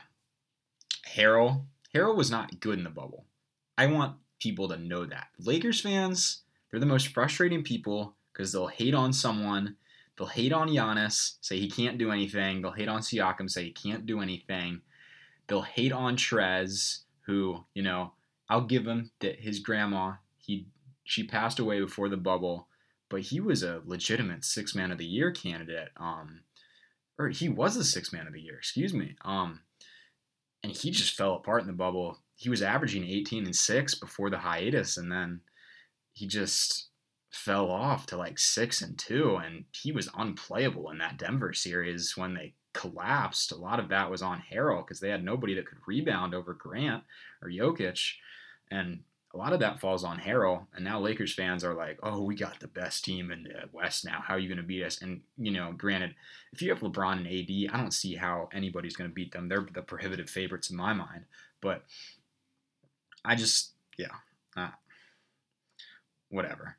Harrell. 1.15 1.65
Harrell 1.93 2.15
was 2.15 2.31
not 2.31 2.59
good 2.59 2.77
in 2.77 2.83
the 2.83 2.89
bubble. 2.89 3.25
I 3.77 3.87
want 3.87 4.17
people 4.39 4.67
to 4.69 4.77
know 4.77 5.05
that. 5.05 5.27
Lakers 5.39 5.81
fans, 5.81 6.43
they're 6.69 6.79
the 6.79 6.85
most 6.85 7.09
frustrating 7.09 7.63
people 7.63 8.15
because 8.31 8.51
they'll 8.51 8.67
hate 8.67 8.93
on 8.93 9.13
someone. 9.13 9.75
They'll 10.17 10.27
hate 10.27 10.53
on 10.53 10.69
Giannis, 10.69 11.35
say 11.41 11.59
he 11.59 11.69
can't 11.69 11.97
do 11.97 12.11
anything. 12.11 12.61
They'll 12.61 12.71
hate 12.71 12.87
on 12.87 13.01
Siakam, 13.01 13.49
say 13.49 13.65
he 13.65 13.71
can't 13.71 14.05
do 14.05 14.21
anything. 14.21 14.81
They'll 15.47 15.61
hate 15.61 15.91
on 15.91 16.15
Trez, 16.15 16.99
who, 17.25 17.65
you 17.73 17.83
know, 17.83 18.13
I'll 18.49 18.65
give 18.65 18.85
him 18.85 19.11
that 19.19 19.39
his 19.39 19.59
grandma, 19.59 20.13
he 20.37 20.67
she 21.03 21.23
passed 21.23 21.59
away 21.59 21.79
before 21.79 22.09
the 22.09 22.17
bubble, 22.17 22.67
but 23.09 23.21
he 23.21 23.39
was 23.39 23.61
a 23.61 23.81
legitimate 23.85 24.43
six 24.43 24.73
man 24.73 24.91
of 24.91 24.97
the 24.97 25.05
year 25.05 25.31
candidate. 25.31 25.89
Um 25.97 26.41
or 27.17 27.29
he 27.29 27.49
was 27.49 27.75
the 27.75 27.83
six 27.83 28.13
man 28.13 28.27
of 28.27 28.33
the 28.33 28.41
year, 28.41 28.57
excuse 28.57 28.93
me. 28.93 29.15
Um 29.23 29.61
and 30.63 30.71
he 30.71 30.91
just 30.91 31.15
fell 31.15 31.35
apart 31.35 31.61
in 31.61 31.67
the 31.67 31.73
bubble. 31.73 32.19
He 32.37 32.49
was 32.49 32.61
averaging 32.61 33.05
18 33.05 33.45
and 33.45 33.55
6 33.55 33.95
before 33.95 34.29
the 34.29 34.39
hiatus 34.39 34.97
and 34.97 35.11
then 35.11 35.41
he 36.13 36.27
just 36.27 36.87
fell 37.35 37.69
off 37.69 38.05
to 38.07 38.17
like 38.17 38.39
6 38.39 38.81
and 38.81 38.97
2 38.97 39.35
and 39.37 39.65
he 39.71 39.91
was 39.91 40.09
unplayable 40.17 40.89
in 40.89 40.97
that 40.99 41.17
Denver 41.17 41.53
series 41.53 42.15
when 42.15 42.33
they 42.33 42.53
collapsed. 42.73 43.51
A 43.51 43.57
lot 43.57 43.79
of 43.79 43.89
that 43.89 44.09
was 44.09 44.21
on 44.21 44.41
Harrell 44.51 44.85
because 44.85 44.99
they 44.99 45.09
had 45.09 45.23
nobody 45.23 45.53
that 45.55 45.67
could 45.67 45.79
rebound 45.85 46.33
over 46.33 46.53
Grant 46.53 47.03
or 47.41 47.49
Jokic 47.49 48.13
and 48.71 48.99
a 49.33 49.37
lot 49.37 49.51
of 49.51 49.59
that 49.59 49.81
falls 49.81 50.05
on 50.05 50.17
Harrell. 50.17 50.65
And 50.73 50.85
now 50.85 50.99
Lakers 50.99 51.33
fans 51.33 51.65
are 51.65 51.73
like, 51.73 51.99
oh, 52.01 52.21
we 52.21 52.35
got 52.35 52.59
the 52.61 52.69
best 52.69 53.03
team 53.03 53.31
in 53.31 53.43
the 53.43 53.69
West 53.73 54.05
now. 54.05 54.23
How 54.25 54.35
are 54.35 54.39
you 54.39 54.47
going 54.47 54.57
to 54.57 54.63
beat 54.63 54.83
us? 54.83 55.01
And, 55.01 55.19
you 55.37 55.51
know, 55.51 55.73
granted, 55.77 56.15
if 56.53 56.61
you 56.61 56.69
have 56.69 56.79
LeBron 56.79 57.17
and 57.17 57.27
AD, 57.27 57.75
I 57.75 57.81
don't 57.81 57.91
see 57.91 58.15
how 58.15 58.47
anybody's 58.53 58.95
going 58.95 59.09
to 59.09 59.13
beat 59.13 59.33
them. 59.33 59.47
They're 59.47 59.67
the 59.73 59.81
prohibitive 59.81 60.29
favorites 60.29 60.69
in 60.69 60.77
my 60.77 60.93
mind. 60.93 61.25
But 61.61 61.83
I 63.25 63.35
just, 63.35 63.71
yeah, 63.97 64.07
uh, 64.55 64.69
whatever. 66.29 66.77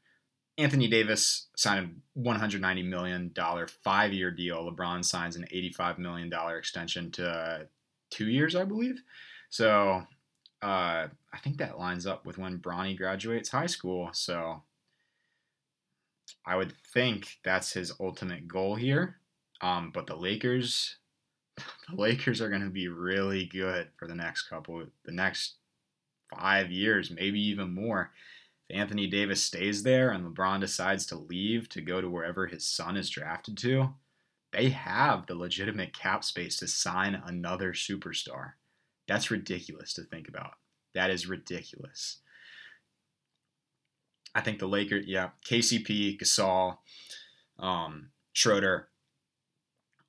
Anthony 0.59 0.89
Davis 0.89 1.49
signed 1.57 2.01
a 2.17 2.19
$190 2.19 2.85
million 2.85 3.33
five 3.85 4.13
year 4.13 4.31
deal. 4.31 4.71
LeBron 4.71 5.05
signs 5.05 5.37
an 5.37 5.47
$85 5.53 5.99
million 5.99 6.33
extension 6.57 7.11
to 7.13 7.29
uh, 7.29 7.59
two 8.11 8.29
years, 8.29 8.57
I 8.57 8.65
believe. 8.65 9.03
So 9.51 10.03
uh, 10.63 11.09
I 11.33 11.39
think 11.43 11.59
that 11.59 11.79
lines 11.79 12.07
up 12.07 12.27
with 12.27 12.39
when 12.39 12.59
Bronny 12.59 12.97
graduates 12.97 13.51
high 13.51 13.67
school. 13.67 14.11
So 14.13 14.63
I 16.47 16.57
would 16.57 16.73
think 16.93 17.39
that's 17.45 17.73
his 17.73 17.93
ultimate 18.01 18.49
goal 18.49 18.77
here. 18.77 19.17
Um, 19.61 19.91
but 19.93 20.07
the 20.07 20.17
Lakers, 20.17 20.97
the 21.57 21.97
Lakers 21.97 22.41
are 22.41 22.49
going 22.49 22.65
to 22.65 22.71
be 22.71 22.89
really 22.89 23.45
good 23.45 23.89
for 23.99 24.09
the 24.09 24.15
next 24.15 24.49
couple, 24.49 24.85
the 25.05 25.13
next 25.13 25.57
five 26.35 26.71
years, 26.71 27.11
maybe 27.11 27.41
even 27.41 27.75
more. 27.75 28.11
If 28.69 28.77
Anthony 28.77 29.07
Davis 29.07 29.43
stays 29.43 29.83
there 29.83 30.11
and 30.11 30.25
LeBron 30.25 30.61
decides 30.61 31.07
to 31.07 31.17
leave 31.17 31.69
to 31.71 31.81
go 31.81 32.01
to 32.01 32.11
wherever 32.11 32.47
his 32.47 32.69
son 32.69 32.97
is 32.97 33.11
drafted 33.11 33.57
to, 33.59 33.95
they 34.53 34.71
have 34.71 35.27
the 35.27 35.35
legitimate 35.35 35.97
cap 35.97 36.25
space 36.25 36.57
to 36.59 36.69
sign 36.69 37.23
another 37.27 37.73
superstar. 37.73 38.53
That's 39.07 39.31
ridiculous 39.31 39.93
to 39.95 40.03
think 40.03 40.29
about. 40.29 40.53
That 40.95 41.11
is 41.11 41.29
ridiculous. 41.29 42.19
I 44.35 44.41
think 44.41 44.59
the 44.59 44.67
Lakers, 44.67 45.07
yeah, 45.07 45.31
KCP, 45.49 46.19
Gasol, 46.19 46.79
um, 47.59 48.11
Schroeder, 48.33 48.89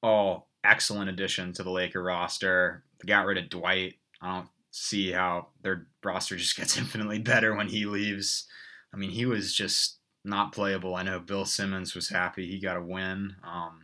all 0.02 0.50
excellent 0.64 1.10
addition 1.10 1.54
to 1.54 1.64
the 1.64 1.72
Laker 1.72 2.04
roster. 2.04 2.84
They 3.00 3.08
got 3.08 3.26
rid 3.26 3.38
of 3.38 3.50
Dwight. 3.50 3.96
I 4.22 4.36
don't 4.36 4.50
see 4.72 5.12
how 5.12 5.48
their 5.62 5.88
roster 6.04 6.36
just 6.36 6.58
gets 6.58 6.78
infinitely 6.78 7.20
better 7.20 7.56
when 7.56 7.68
he 7.68 7.86
leaves. 7.86 8.46
I 8.94 8.98
mean, 8.98 9.10
he 9.10 9.26
was 9.26 9.54
just 9.54 9.98
not 10.24 10.52
playable. 10.52 10.96
I 10.96 11.04
know 11.04 11.20
Bill 11.20 11.46
Simmons 11.46 11.96
was 11.96 12.10
happy 12.10 12.48
he 12.48 12.60
got 12.60 12.78
a 12.78 12.82
win 12.82 13.36
um, 13.44 13.82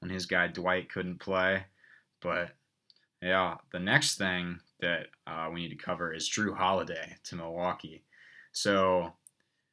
when 0.00 0.10
his 0.10 0.26
guy 0.26 0.48
Dwight 0.48 0.90
couldn't 0.90 1.20
play. 1.20 1.64
But 2.20 2.50
yeah, 3.22 3.56
the 3.72 3.78
next 3.78 4.18
thing 4.18 4.60
that 4.80 5.06
uh, 5.26 5.48
we 5.52 5.62
need 5.62 5.78
to 5.78 5.84
cover 5.84 6.12
is 6.12 6.28
Jrue 6.28 6.56
Holiday 6.56 7.16
to 7.24 7.36
Milwaukee. 7.36 8.04
So 8.52 9.12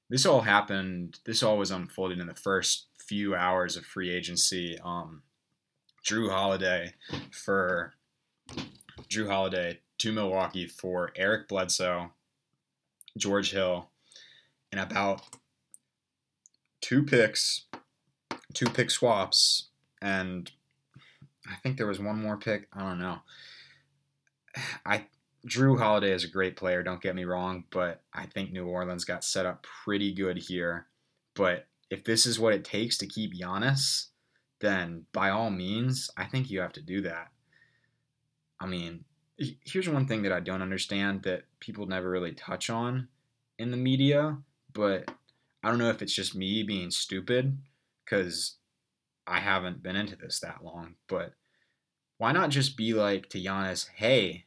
this 0.09 0.25
all 0.25 0.41
happened. 0.41 1.19
This 1.25 1.43
all 1.43 1.57
was 1.57 1.71
unfolded 1.71 2.19
in 2.19 2.27
the 2.27 2.33
first 2.33 2.87
few 2.97 3.35
hours 3.35 3.75
of 3.75 3.85
free 3.85 4.11
agency. 4.11 4.77
Um, 4.83 5.23
Jrue 6.05 6.29
Holiday 6.29 6.93
for 7.31 7.93
Jrue 9.09 9.27
Holiday 9.27 9.79
to 10.01 10.11
Milwaukee 10.11 10.65
for 10.65 11.11
Eric 11.15 11.47
Bledsoe, 11.47 12.11
George 13.15 13.51
Hill, 13.51 13.91
and 14.71 14.81
about 14.81 15.21
two 16.81 17.03
picks, 17.03 17.65
two 18.55 18.65
pick 18.65 18.89
swaps, 18.89 19.69
and 20.01 20.51
I 21.47 21.55
think 21.61 21.77
there 21.77 21.85
was 21.85 21.99
one 21.99 22.19
more 22.19 22.35
pick. 22.35 22.67
I 22.73 22.79
don't 22.79 22.99
know. 22.99 23.19
I 24.83 25.05
Jrue 25.47 25.77
Holiday 25.77 26.13
is 26.13 26.23
a 26.23 26.27
great 26.29 26.55
player, 26.55 26.81
don't 26.81 27.01
get 27.01 27.15
me 27.15 27.23
wrong, 27.23 27.65
but 27.69 28.01
I 28.11 28.25
think 28.25 28.51
New 28.51 28.65
Orleans 28.65 29.05
got 29.05 29.23
set 29.23 29.45
up 29.45 29.67
pretty 29.83 30.13
good 30.13 30.37
here. 30.37 30.87
But 31.35 31.67
if 31.91 32.03
this 32.03 32.25
is 32.25 32.39
what 32.39 32.53
it 32.53 32.63
takes 32.63 32.97
to 32.99 33.07
keep 33.07 33.35
Giannis, 33.35 34.07
then 34.61 35.05
by 35.13 35.29
all 35.29 35.51
means, 35.51 36.09
I 36.17 36.25
think 36.25 36.49
you 36.49 36.59
have 36.59 36.73
to 36.73 36.81
do 36.81 37.01
that. 37.01 37.29
I 38.59 38.65
mean, 38.65 39.05
here's 39.63 39.89
one 39.89 40.07
thing 40.07 40.23
that 40.23 40.31
I 40.31 40.39
don't 40.39 40.61
understand 40.61 41.23
that 41.23 41.43
people 41.59 41.85
never 41.85 42.09
really 42.09 42.33
touch 42.33 42.69
on 42.69 43.07
in 43.57 43.71
the 43.71 43.77
media, 43.77 44.37
but 44.73 45.11
I 45.63 45.69
don't 45.69 45.77
know 45.77 45.89
if 45.89 46.01
it's 46.01 46.13
just 46.13 46.35
me 46.35 46.63
being 46.63 46.91
stupid 46.91 47.57
because 48.03 48.57
I 49.27 49.39
haven't 49.39 49.83
been 49.83 49.95
into 49.95 50.15
this 50.15 50.39
that 50.39 50.63
long, 50.63 50.95
but 51.07 51.33
why 52.17 52.31
not 52.31 52.49
just 52.49 52.77
be 52.77 52.93
like 52.93 53.29
to 53.29 53.39
Giannis, 53.39 53.87
hey, 53.95 54.45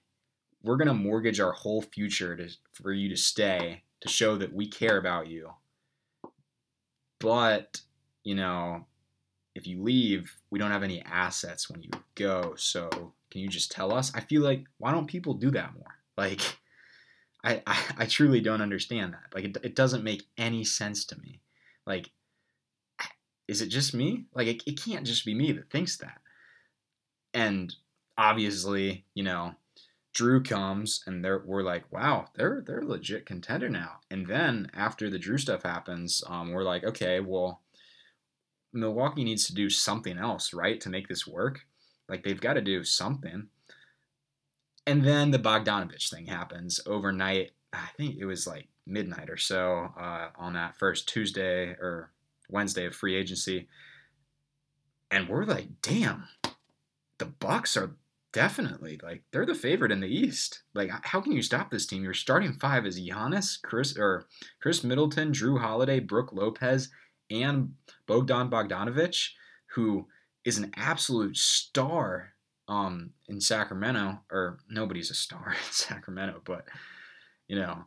we're 0.63 0.77
gonna 0.77 0.95
mortgage 0.95 1.41
our 1.41 1.53
whole 1.53 1.83
future 1.83 2.37
to, 2.37 2.49
for 2.73 2.93
you 2.93 3.09
to 3.09 3.17
stay 3.17 3.83
to 4.01 4.09
show 4.09 4.37
that 4.37 4.53
we 4.53 4.69
care 4.69 4.99
about 4.99 5.29
you. 5.29 5.51
But, 7.21 7.81
you 8.23 8.35
know, 8.35 8.87
if 9.55 9.67
you 9.67 9.83
leave, 9.83 10.35
we 10.51 10.59
don't 10.59 10.71
have 10.71 10.83
any 10.83 11.03
assets 11.03 11.71
when 11.71 11.83
you 11.83 11.91
go. 12.15 12.55
So 12.57 12.89
can 13.31 13.41
you 13.41 13.49
just 13.49 13.71
tell 13.71 13.93
us? 13.93 14.13
I 14.15 14.21
feel 14.21 14.43
like 14.43 14.65
why 14.79 14.93
don't 14.93 15.07
people 15.07 15.35
do 15.35 15.51
that 15.53 15.75
more? 15.75 15.95
Like 16.17 16.41
I, 17.43 17.63
I, 17.67 17.79
I 17.99 18.07
truly 18.07 18.41
don't 18.41 18.63
understand 18.63 19.13
that. 19.13 19.35
Like 19.35 19.45
it, 19.45 19.57
it 19.63 19.77
doesn't 19.77 20.05
make 20.05 20.25
any 20.37 20.65
sense 20.65 21.05
to 21.07 21.21
me. 21.21 21.41
Like 21.87 22.11
is 23.47 23.61
it 23.61 23.69
just 23.69 23.95
me? 23.95 24.25
Like 24.35 24.49
it, 24.49 24.63
it 24.67 24.81
can't 24.81 25.07
just 25.07 25.25
be 25.25 25.35
me 25.35 25.53
that 25.53 25.71
thinks 25.71 25.97
that. 25.99 26.21
And 27.33 27.75
obviously, 28.17 29.05
you 29.15 29.23
know, 29.23 29.55
Jrue 30.17 30.49
comes 30.49 31.03
and 31.07 31.25
they're 31.25 31.43
we're 31.45 31.63
like, 31.63 31.91
wow, 31.93 32.27
they're 32.37 32.63
they're 32.65 32.81
a 32.81 32.87
legit 32.87 33.27
contender 33.27 33.69
now. 33.69 33.97
And 34.11 34.27
then 34.27 34.71
after 34.73 35.11
the 35.11 35.19
Jrue 35.19 35.41
stuff 35.41 35.65
happens, 35.65 36.23
um, 36.29 36.53
we're 36.53 36.63
like, 36.63 36.85
okay, 36.85 37.21
well, 37.21 37.63
Milwaukee 38.75 39.25
needs 39.25 39.47
to 39.47 39.55
do 39.55 39.71
something 39.71 40.19
else, 40.19 40.53
right, 40.53 40.81
to 40.81 40.91
make 40.91 41.09
this 41.09 41.27
work. 41.27 41.61
Like 42.09 42.23
they've 42.23 42.41
got 42.41 42.55
to 42.55 42.61
do 42.61 42.85
something. 42.85 43.49
And 44.87 45.05
then 45.05 45.31
the 45.31 45.39
Bogdanovich 45.39 46.11
thing 46.11 46.27
happens 46.27 46.81
overnight. 46.87 47.53
I 47.73 47.89
think 47.97 48.17
it 48.19 48.27
was 48.27 48.47
like 48.47 48.69
midnight 48.87 49.31
or 49.31 49.39
so 49.39 49.89
uh, 49.99 50.29
on 50.37 50.53
that 50.53 50.77
first 50.77 51.09
Tuesday 51.09 51.69
or 51.69 52.13
Wednesday 52.51 52.87
of 52.87 52.95
free 52.95 53.17
agency, 53.17 53.69
and 55.11 55.29
we're 55.29 55.45
like, 55.45 55.69
damn, 55.81 56.25
the 57.19 57.27
Bucks 57.27 57.77
are 57.77 57.97
definitely 58.33 58.99
like 59.03 59.23
they're 59.33 59.47
the 59.47 59.55
favorite 59.55 59.93
in 59.93 60.01
the 60.01 60.09
East. 60.09 60.63
Like, 60.75 60.91
how 61.07 61.21
can 61.21 61.33
you 61.33 61.43
stop 61.43 61.71
this 61.71 61.87
team? 61.87 62.05
Your 62.05 62.15
starting 62.15 62.53
five 62.55 62.85
is 62.85 63.01
Giannis, 63.01 63.61
Chris 63.63 63.97
or 63.97 64.27
Khris 64.61 64.85
Middleton, 64.85 65.33
Jrue 65.33 65.61
Holiday, 65.61 66.01
Brook 66.01 66.33
Lopez, 66.33 66.91
and 67.31 67.75
Bogdan 68.07 68.51
Bogdanovich, 68.51 69.31
who 69.75 70.07
is 70.45 70.59
an 70.59 70.73
absolute 70.77 71.37
star 71.37 72.35
um, 72.69 73.11
in 73.29 73.41
Sacramento. 73.41 74.21
Or 74.31 74.59
nobody's 74.69 75.11
a 75.11 75.15
star 75.15 75.49
in 75.67 75.73
Sacramento, 75.73 76.43
but 76.45 76.65
you 77.49 77.57
know, 77.57 77.85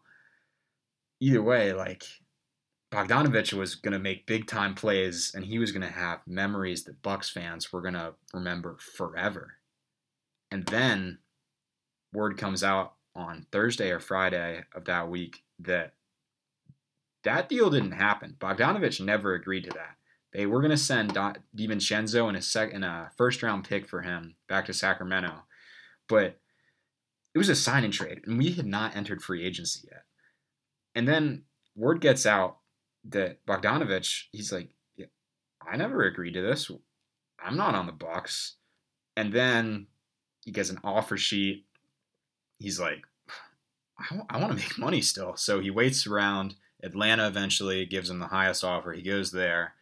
either 1.19 1.41
way, 1.41 1.73
like 1.73 2.03
Bogdanovich 2.91 3.53
was 3.53 3.75
going 3.75 3.93
to 3.93 3.99
make 3.99 4.27
big 4.27 4.47
time 4.47 4.73
plays 4.73 5.31
and 5.35 5.43
he 5.43 5.59
was 5.59 5.71
going 5.71 5.81
to 5.81 5.93
have 5.93 6.19
memories 6.25 6.83
that 6.83 7.01
Bucks 7.01 7.29
fans 7.29 7.71
were 7.73 7.81
going 7.81 7.95
to 7.95 8.13
remember 8.33 8.77
forever. 8.95 9.55
And 10.51 10.65
then 10.67 11.19
word 12.13 12.37
comes 12.37 12.63
out 12.63 12.93
on 13.15 13.45
Thursday 13.51 13.91
or 13.91 13.99
Friday 13.99 14.63
of 14.73 14.85
that 14.85 15.09
week 15.09 15.43
that 15.59 15.93
that 17.23 17.49
deal 17.49 17.69
didn't 17.69 17.91
happen. 17.91 18.35
Bogdanovich 18.39 19.03
never 19.03 19.33
agreed 19.33 19.63
to 19.65 19.71
that. 19.71 19.97
They 20.33 20.45
were 20.45 20.59
going 20.59 20.71
to 20.71 20.77
send 20.77 21.13
DiVincenzo 21.13 22.27
and 22.27 22.83
a 22.83 22.87
a 22.87 23.11
first 23.17 23.41
round 23.41 23.63
pick 23.63 23.87
for 23.87 24.01
him 24.01 24.35
back 24.47 24.65
to 24.65 24.73
Sacramento, 24.73 25.43
but 26.07 26.39
it 27.33 27.37
was 27.37 27.49
a 27.49 27.55
sign 27.55 27.83
and 27.83 27.93
trade, 27.93 28.21
and 28.25 28.37
we 28.37 28.51
had 28.51 28.65
not 28.65 28.95
entered 28.95 29.21
free 29.21 29.45
agency 29.45 29.87
yet. 29.91 30.03
And 30.95 31.07
then 31.07 31.43
word 31.75 32.01
gets 32.01 32.25
out 32.25 32.57
that 33.09 33.45
Bogdanovich, 33.45 34.23
he's 34.31 34.51
like, 34.51 34.69
yeah, 34.95 35.05
I 35.61 35.77
never 35.77 36.03
agreed 36.03 36.33
to 36.33 36.41
this. 36.41 36.69
I'm 37.39 37.55
not 37.55 37.75
on 37.75 37.85
the 37.85 37.91
Bucks. 37.91 38.55
And 39.15 39.31
then 39.31 39.87
he 40.43 40.51
gets 40.51 40.69
an 40.69 40.79
offer 40.83 41.17
sheet. 41.17 41.65
He's 42.57 42.79
like, 42.79 43.03
I, 43.99 44.21
I 44.29 44.39
want 44.39 44.51
to 44.51 44.57
make 44.57 44.77
money 44.77 45.01
still. 45.01 45.35
So 45.35 45.59
he 45.59 45.69
waits 45.69 46.07
around. 46.07 46.55
Atlanta 46.83 47.27
eventually 47.27 47.85
gives 47.85 48.09
him 48.09 48.19
the 48.19 48.27
highest 48.27 48.63
offer. 48.63 48.93
He 48.93 49.01
goes 49.01 49.31
there. 49.31 49.73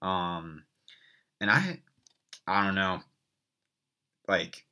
Um, 0.00 0.64
and 1.40 1.50
I, 1.50 1.80
I 2.46 2.64
don't 2.64 2.74
know. 2.74 3.00
Like 4.28 4.64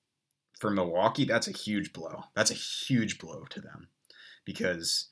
for 0.59 0.71
Milwaukee, 0.71 1.25
that's 1.25 1.49
a 1.49 1.53
huge 1.53 1.93
blow. 1.93 2.25
That's 2.35 2.51
a 2.51 2.55
huge 2.55 3.19
blow 3.19 3.45
to 3.51 3.61
them 3.61 3.89
because 4.45 5.09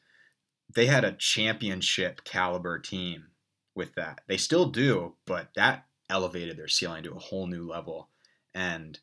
they 0.74 0.86
had 0.86 1.04
a 1.04 1.12
championship 1.12 2.24
caliber 2.24 2.78
team 2.78 3.26
with 3.74 3.94
that. 3.94 4.20
They 4.26 4.36
still 4.36 4.66
do, 4.66 5.14
but 5.26 5.48
that 5.56 5.86
elevated 6.08 6.56
their 6.56 6.68
ceiling 6.68 7.02
to 7.04 7.12
a 7.12 7.18
whole 7.18 7.46
new 7.46 7.66
level. 7.66 8.08
And, 8.54 8.98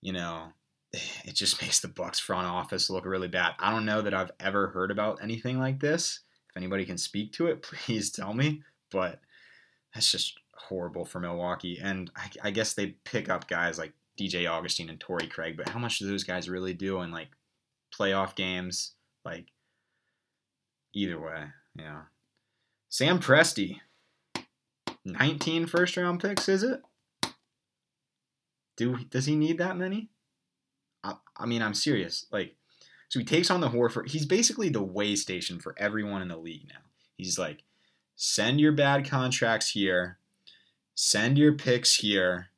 you 0.00 0.12
know, 0.12 0.52
it 1.24 1.34
just 1.34 1.60
makes 1.62 1.80
the 1.80 1.88
Bucks 1.88 2.18
front 2.18 2.46
office 2.46 2.90
look 2.90 3.04
really 3.04 3.28
bad. 3.28 3.54
I 3.58 3.70
don't 3.70 3.86
know 3.86 4.02
that 4.02 4.14
I've 4.14 4.32
ever 4.40 4.68
heard 4.68 4.90
about 4.90 5.22
anything 5.22 5.58
like 5.58 5.80
this. 5.80 6.20
Anybody 6.56 6.84
can 6.84 6.98
speak 6.98 7.32
to 7.34 7.46
it, 7.46 7.62
please 7.86 8.10
tell 8.10 8.34
me. 8.34 8.62
But 8.90 9.20
that's 9.94 10.10
just 10.10 10.38
horrible 10.54 11.04
for 11.04 11.20
Milwaukee. 11.20 11.78
And 11.82 12.10
I, 12.16 12.30
I 12.44 12.50
guess 12.50 12.74
they 12.74 12.96
pick 13.04 13.28
up 13.28 13.48
guys 13.48 13.78
like 13.78 13.92
DJ 14.18 14.50
Augustin 14.50 14.88
and 14.88 14.98
Torrey 14.98 15.26
Craig, 15.26 15.56
but 15.56 15.68
how 15.68 15.78
much 15.78 15.98
do 15.98 16.06
those 16.06 16.24
guys 16.24 16.48
really 16.48 16.74
do 16.74 17.02
in 17.02 17.10
like 17.10 17.28
playoff 17.92 18.34
games? 18.34 18.92
Like 19.24 19.46
either 20.94 21.20
way, 21.20 21.46
yeah. 21.74 22.02
Sam 22.88 23.18
Presti, 23.18 23.80
19 25.04 25.66
first 25.66 25.96
round 25.96 26.20
picks, 26.20 26.48
is 26.48 26.62
it? 26.62 26.80
Do 28.76 28.98
does 29.10 29.26
he 29.26 29.36
need 29.36 29.58
that 29.58 29.76
many? 29.76 30.10
I, 31.02 31.14
I 31.36 31.46
mean, 31.46 31.62
I'm 31.62 31.74
serious. 31.74 32.26
Like, 32.30 32.56
so 33.08 33.18
he 33.18 33.24
takes 33.24 33.50
on 33.50 33.60
the 33.60 33.70
Horford. 33.70 34.10
He's 34.10 34.26
basically 34.26 34.68
the 34.68 34.82
way 34.82 35.16
station 35.16 35.60
for 35.60 35.74
everyone 35.78 36.22
in 36.22 36.28
the 36.28 36.36
league 36.36 36.68
now. 36.68 36.80
He's 37.16 37.38
like, 37.38 37.62
send 38.14 38.60
your 38.60 38.72
bad 38.72 39.08
contracts 39.08 39.70
here, 39.70 40.18
send 40.94 41.38
your 41.38 41.52
picks 41.52 41.96
here. 41.96 42.48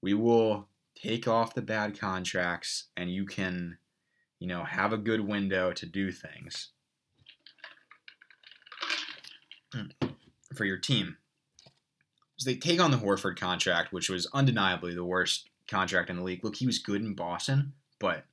We 0.00 0.14
will 0.14 0.68
take 0.94 1.28
off 1.28 1.54
the 1.54 1.62
bad 1.62 1.98
contracts, 1.98 2.84
and 2.96 3.10
you 3.10 3.24
can, 3.24 3.78
you 4.38 4.48
know, 4.48 4.64
have 4.64 4.92
a 4.92 4.98
good 4.98 5.20
window 5.20 5.72
to 5.72 5.86
do 5.86 6.10
things. 6.10 6.68
Hmm. 9.72 9.86
for 10.54 10.66
your 10.66 10.76
team. 10.76 11.16
So 12.36 12.50
they 12.50 12.56
take 12.56 12.78
on 12.78 12.90
the 12.90 12.98
Horford 12.98 13.38
contract, 13.38 13.90
which 13.90 14.10
was 14.10 14.28
undeniably 14.34 14.94
the 14.94 15.04
worst 15.04 15.48
contract 15.66 16.10
in 16.10 16.16
the 16.16 16.22
league. 16.22 16.44
Look, 16.44 16.56
he 16.56 16.66
was 16.66 16.78
good 16.78 17.00
in 17.00 17.14
Boston, 17.14 17.72
but 17.98 18.26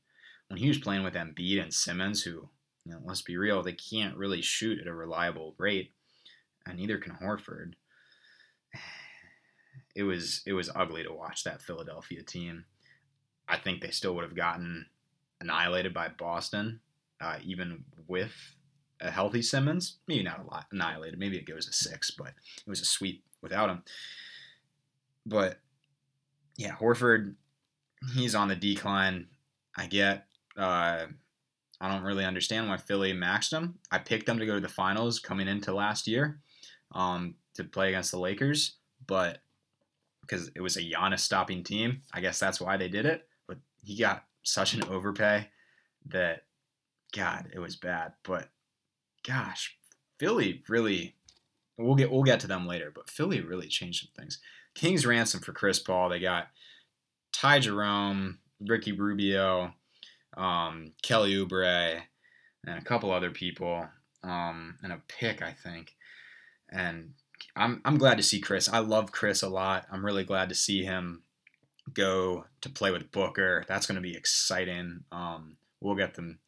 when 0.49 0.59
he 0.59 0.67
was 0.67 0.79
playing 0.79 1.03
with 1.03 1.13
Embiid 1.13 1.61
and 1.61 1.73
Simmons, 1.73 2.23
who, 2.23 2.49
you 2.85 2.91
know, 2.91 2.99
let's 3.05 3.21
be 3.21 3.37
real, 3.37 3.61
they 3.63 3.73
can't 3.73 4.17
really 4.17 4.41
shoot 4.41 4.79
at 4.79 4.87
a 4.87 4.93
reliable 4.93 5.55
rate, 5.57 5.93
and 6.65 6.77
neither 6.77 6.97
can 6.97 7.13
Horford. 7.13 7.73
It 9.95 10.03
was 10.03 10.43
it 10.45 10.53
was 10.53 10.69
ugly 10.75 11.03
to 11.03 11.11
watch 11.11 11.43
that 11.43 11.63
Philadelphia 11.63 12.21
team. 12.21 12.65
I 13.49 13.57
think 13.57 13.81
they 13.81 13.89
still 13.89 14.13
would 14.15 14.23
have 14.23 14.35
gotten 14.35 14.85
annihilated 15.41 15.93
by 15.93 16.07
Boston, 16.09 16.79
uh, 17.19 17.37
even 17.43 17.83
with 18.07 18.31
a 19.01 19.11
healthy 19.11 19.41
Simmons. 19.41 19.97
Maybe 20.07 20.23
not 20.23 20.39
a 20.39 20.49
lot 20.49 20.67
annihilated. 20.71 21.19
Maybe 21.19 21.37
it 21.37 21.47
goes 21.47 21.65
to 21.65 21.73
six, 21.73 22.11
but 22.11 22.27
it 22.27 22.69
was 22.69 22.81
a 22.81 22.85
sweep 22.85 23.23
without 23.41 23.69
him. 23.69 23.83
But 25.25 25.59
yeah, 26.55 26.75
Horford, 26.75 27.35
he's 28.13 28.35
on 28.35 28.47
the 28.47 28.55
decline. 28.55 29.27
I 29.75 29.87
get. 29.87 30.28
Uh, 30.59 31.07
I 31.81 31.89
don't 31.89 32.03
really 32.03 32.25
understand 32.25 32.67
why 32.67 32.77
Philly 32.77 33.13
maxed 33.13 33.51
them. 33.51 33.79
I 33.91 33.99
picked 33.99 34.25
them 34.25 34.39
to 34.39 34.45
go 34.45 34.55
to 34.55 34.59
the 34.59 34.67
finals 34.67 35.19
coming 35.19 35.47
into 35.47 35.73
last 35.73 36.07
year 36.07 36.41
um, 36.93 37.35
to 37.55 37.63
play 37.63 37.89
against 37.89 38.11
the 38.11 38.19
Lakers, 38.19 38.75
but 39.07 39.39
because 40.21 40.51
it 40.55 40.61
was 40.61 40.77
a 40.77 40.81
Giannis 40.81 41.21
stopping 41.21 41.63
team, 41.63 42.01
I 42.13 42.19
guess 42.21 42.37
that's 42.37 42.59
why 42.59 42.77
they 42.77 42.89
did 42.89 43.05
it. 43.05 43.27
But 43.47 43.57
he 43.81 43.97
got 43.97 44.25
such 44.43 44.73
an 44.73 44.83
overpay 44.83 45.47
that, 46.07 46.43
God, 47.15 47.49
it 47.53 47.59
was 47.59 47.77
bad. 47.77 48.13
But 48.23 48.49
gosh, 49.25 49.77
Philly 50.19 50.61
really 50.67 51.15
we'll 51.77 51.95
get 51.95 52.11
we'll 52.11 52.23
get 52.23 52.41
to 52.41 52.47
them 52.47 52.67
later, 52.67 52.91
but 52.93 53.09
Philly 53.09 53.41
really 53.41 53.67
changed 53.67 54.01
some 54.01 54.11
things. 54.17 54.39
King's 54.75 55.05
ransom 55.05 55.39
for 55.39 55.53
Chris 55.53 55.79
Paul. 55.79 56.09
They 56.09 56.19
got 56.19 56.47
Ty 57.31 57.59
Jerome, 57.59 58.39
Ricky 58.59 58.91
Rubio, 58.91 59.73
um, 60.37 60.93
Kelly 61.01 61.33
Oubre, 61.33 62.01
and 62.65 62.77
a 62.77 62.83
couple 62.83 63.11
other 63.11 63.31
people, 63.31 63.87
um, 64.23 64.77
and 64.83 64.91
a 64.91 65.01
pick, 65.07 65.41
I 65.41 65.51
think. 65.51 65.95
And 66.71 67.13
I'm 67.55 67.81
I'm 67.85 67.97
glad 67.97 68.17
to 68.17 68.23
see 68.23 68.39
Chris. 68.39 68.69
I 68.69 68.79
love 68.79 69.11
Chris 69.11 69.41
a 69.41 69.49
lot. 69.49 69.85
I'm 69.91 70.05
really 70.05 70.23
glad 70.23 70.49
to 70.49 70.55
see 70.55 70.83
him 70.83 71.23
go 71.93 72.45
to 72.61 72.69
play 72.69 72.91
with 72.91 73.11
Booker. 73.11 73.65
That's 73.67 73.87
going 73.87 73.95
to 73.95 74.01
be 74.01 74.15
exciting. 74.15 75.03
Um, 75.11 75.57
we'll 75.81 75.95
get 75.95 76.15
them. 76.15 76.39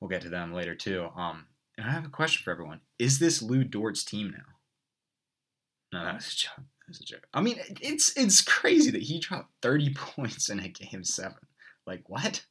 We'll 0.00 0.10
get 0.10 0.22
to 0.22 0.28
them 0.28 0.52
later 0.52 0.74
too. 0.74 1.08
Um, 1.16 1.46
and 1.78 1.86
I 1.86 1.92
have 1.92 2.04
a 2.04 2.10
question 2.10 2.42
for 2.44 2.50
everyone: 2.50 2.80
Is 2.98 3.18
this 3.18 3.42
Lu 3.42 3.64
Dort's 3.64 4.04
team 4.04 4.32
now? 4.32 5.98
No, 5.98 6.04
that 6.04 6.14
was 6.16 6.26
a 6.26 6.36
joke. 6.36 6.56
That 6.56 6.88
was 6.88 7.00
a 7.00 7.04
joke. 7.04 7.26
I 7.32 7.40
mean, 7.40 7.56
it's 7.80 8.16
it's 8.16 8.40
crazy 8.42 8.90
that 8.90 9.02
he 9.02 9.20
dropped 9.20 9.52
30 9.62 9.94
points 9.94 10.48
in 10.48 10.60
a 10.60 10.68
game 10.68 11.04
seven. 11.04 11.38
Like 11.86 12.08
what? 12.08 12.44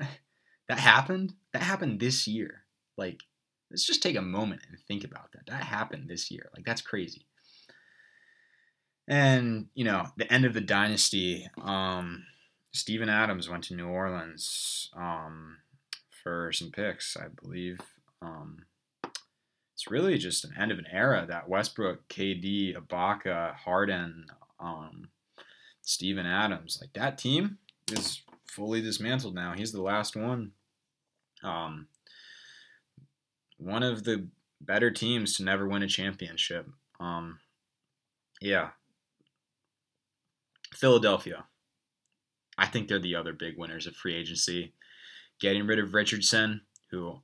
That 0.68 0.78
happened. 0.78 1.32
That 1.54 1.62
happened 1.62 1.98
this 1.98 2.28
year. 2.28 2.64
Like, 2.98 3.22
let's 3.70 3.86
just 3.86 4.02
take 4.02 4.16
a 4.16 4.22
moment 4.22 4.60
and 4.68 4.78
think 4.86 5.04
about 5.04 5.32
that. 5.32 5.46
That 5.46 5.62
happened 5.62 6.08
this 6.08 6.30
year. 6.30 6.50
Like 6.54 6.64
that's 6.64 6.82
crazy. 6.82 7.26
And 9.08 9.68
you 9.74 9.84
know, 9.84 10.08
the 10.16 10.30
end 10.32 10.44
of 10.44 10.54
the 10.54 10.60
dynasty. 10.60 11.48
Um, 11.62 12.24
Steven 12.72 13.08
Adams 13.08 13.48
went 13.48 13.64
to 13.64 13.74
New 13.74 13.86
Orleans 13.88 14.90
um, 14.94 15.56
for 16.22 16.52
some 16.52 16.70
picks, 16.70 17.16
I 17.16 17.28
believe. 17.42 17.78
Um, 18.20 18.66
it's 19.74 19.90
really 19.90 20.18
just 20.18 20.44
an 20.44 20.52
end 20.58 20.70
of 20.70 20.78
an 20.78 20.86
era 20.92 21.24
that 21.28 21.48
Westbrook, 21.48 22.08
KD, 22.08 22.76
Ibaka, 22.76 23.54
Harden, 23.54 24.26
um, 24.60 25.08
Steven 25.82 26.26
Adams, 26.26 26.78
like 26.80 26.92
that 26.92 27.16
team 27.16 27.58
is 27.90 28.22
fully 28.50 28.80
dismantled 28.80 29.34
now. 29.34 29.54
He's 29.56 29.72
the 29.72 29.82
last 29.82 30.16
one. 30.16 30.52
Um, 31.42 31.88
one 33.58 33.82
of 33.82 34.04
the 34.04 34.28
better 34.60 34.90
teams 34.90 35.34
to 35.34 35.44
never 35.44 35.68
win 35.68 35.82
a 35.82 35.88
championship. 35.88 36.68
Um, 37.00 37.38
yeah. 38.40 38.70
Philadelphia. 40.74 41.44
I 42.56 42.66
think 42.66 42.88
they're 42.88 42.98
the 42.98 43.14
other 43.14 43.32
big 43.32 43.56
winners 43.56 43.86
of 43.86 43.94
free 43.94 44.14
agency. 44.14 44.72
Getting 45.40 45.66
rid 45.66 45.78
of 45.78 45.94
Richardson, 45.94 46.62
who 46.90 47.20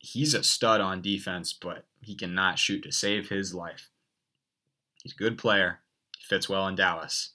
he's 0.00 0.34
a 0.34 0.42
stud 0.42 0.80
on 0.80 1.00
defense, 1.00 1.52
but 1.52 1.86
he 2.00 2.16
cannot 2.16 2.58
shoot 2.58 2.82
to 2.82 2.92
save 2.92 3.28
his 3.28 3.54
life. 3.54 3.90
He's 5.02 5.12
a 5.12 5.16
good 5.16 5.38
player. 5.38 5.80
He 6.18 6.24
fits 6.24 6.48
well 6.48 6.66
in 6.66 6.74
Dallas. 6.74 7.30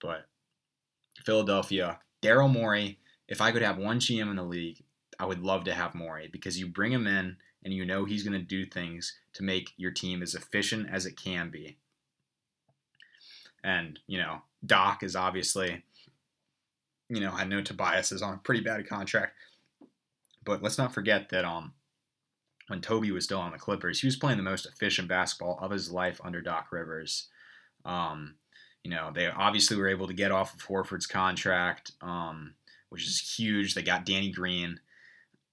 But 0.00 0.26
Philadelphia, 1.24 2.00
Daryl 2.22 2.50
Morey, 2.50 2.98
if 3.28 3.40
I 3.40 3.52
could 3.52 3.62
have 3.62 3.78
one 3.78 4.00
GM 4.00 4.30
in 4.30 4.36
the 4.36 4.42
league, 4.42 4.82
I 5.18 5.26
would 5.26 5.40
love 5.40 5.64
to 5.64 5.74
have 5.74 5.94
Morey 5.94 6.28
because 6.30 6.58
you 6.58 6.66
bring 6.66 6.92
him 6.92 7.06
in 7.06 7.36
and 7.64 7.74
you 7.74 7.84
know 7.84 8.04
he's 8.04 8.22
going 8.22 8.38
to 8.38 8.46
do 8.46 8.64
things 8.64 9.16
to 9.34 9.42
make 9.42 9.72
your 9.76 9.90
team 9.90 10.22
as 10.22 10.34
efficient 10.34 10.88
as 10.90 11.06
it 11.06 11.16
can 11.16 11.50
be. 11.50 11.76
And, 13.64 13.98
you 14.06 14.18
know, 14.18 14.42
Doc 14.64 15.02
is 15.02 15.16
obviously, 15.16 15.82
you 17.08 17.20
know, 17.20 17.32
I 17.32 17.44
know 17.44 17.60
Tobias 17.60 18.12
is 18.12 18.22
on 18.22 18.34
a 18.34 18.38
pretty 18.38 18.60
bad 18.60 18.88
contract. 18.88 19.34
But 20.44 20.62
let's 20.62 20.78
not 20.78 20.94
forget 20.94 21.28
that 21.28 21.44
um 21.44 21.74
when 22.68 22.80
Toby 22.80 23.10
was 23.10 23.24
still 23.24 23.40
on 23.40 23.52
the 23.52 23.58
Clippers, 23.58 24.00
he 24.00 24.06
was 24.06 24.16
playing 24.16 24.36
the 24.36 24.42
most 24.42 24.66
efficient 24.66 25.08
basketball 25.08 25.58
of 25.60 25.70
his 25.70 25.90
life 25.90 26.20
under 26.22 26.40
Doc 26.40 26.68
Rivers. 26.70 27.28
Um, 27.84 28.34
you 28.84 28.90
know, 28.90 29.10
they 29.14 29.26
obviously 29.26 29.76
were 29.76 29.88
able 29.88 30.06
to 30.06 30.14
get 30.14 30.32
off 30.32 30.54
of 30.54 30.66
Horford's 30.66 31.06
contract, 31.06 31.92
um, 32.00 32.54
which 32.88 33.06
is 33.06 33.34
huge. 33.36 33.74
They 33.74 33.82
got 33.82 34.06
Danny 34.06 34.30
Green, 34.30 34.80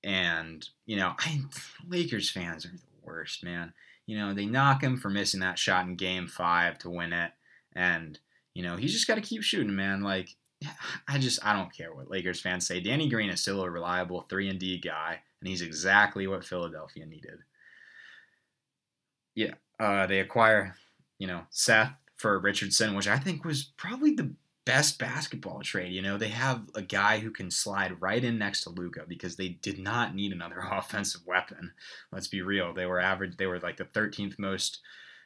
and 0.03 0.67
you 0.85 0.95
know, 0.97 1.13
I 1.17 1.41
Lakers 1.87 2.29
fans 2.29 2.65
are 2.65 2.69
the 2.69 2.79
worst, 3.03 3.43
man. 3.43 3.73
You 4.05 4.17
know, 4.17 4.33
they 4.33 4.45
knock 4.45 4.83
him 4.83 4.97
for 4.97 5.09
missing 5.09 5.39
that 5.39 5.59
shot 5.59 5.85
in 5.85 5.95
Game 5.95 6.27
Five 6.27 6.77
to 6.79 6.89
win 6.89 7.13
it, 7.13 7.31
and 7.75 8.19
you 8.53 8.63
know, 8.63 8.77
he's 8.77 8.93
just 8.93 9.07
got 9.07 9.15
to 9.15 9.21
keep 9.21 9.43
shooting, 9.43 9.75
man. 9.75 10.01
Like, 10.01 10.29
I 11.07 11.17
just 11.17 11.45
I 11.45 11.53
don't 11.53 11.75
care 11.75 11.93
what 11.93 12.09
Lakers 12.09 12.41
fans 12.41 12.67
say. 12.67 12.79
Danny 12.79 13.09
Green 13.09 13.29
is 13.29 13.41
still 13.41 13.61
a 13.63 13.69
reliable 13.69 14.21
three 14.21 14.49
and 14.49 14.59
D 14.59 14.79
guy, 14.79 15.19
and 15.41 15.49
he's 15.49 15.61
exactly 15.61 16.27
what 16.27 16.45
Philadelphia 16.45 17.05
needed. 17.05 17.39
Yeah, 19.33 19.55
uh, 19.79 20.07
they 20.07 20.21
acquire, 20.21 20.75
you 21.19 21.27
know, 21.27 21.41
Seth 21.49 21.91
for 22.15 22.39
Richardson, 22.39 22.95
which 22.95 23.07
I 23.07 23.17
think 23.17 23.43
was 23.43 23.63
probably 23.77 24.15
the 24.15 24.33
best 24.65 24.97
basketball 24.97 25.61
trade. 25.61 25.93
You 25.93 26.01
know, 26.01 26.17
they 26.17 26.29
have 26.29 26.63
a 26.73 26.81
guy 26.81 27.19
who 27.19 27.29
can 27.29 27.51
slide 27.51 28.01
right 28.01 28.23
in 28.23 28.37
next 28.37 28.63
to 28.63 28.71
Luka 28.71 29.03
because 29.07 29.35
they 29.35 29.49
did 29.49 29.79
not 29.79 30.15
need 30.15 30.31
another 30.31 30.59
offensive 30.71 31.21
weapon. 31.25 31.73
Let's 32.11 32.27
be 32.27 32.41
real. 32.41 32.73
They 32.73 32.85
were 32.85 32.99
average. 32.99 33.37
They 33.37 33.45
were 33.45 33.59
like 33.59 33.77
the 33.77 33.85
13th 33.85 34.37
most 34.39 34.79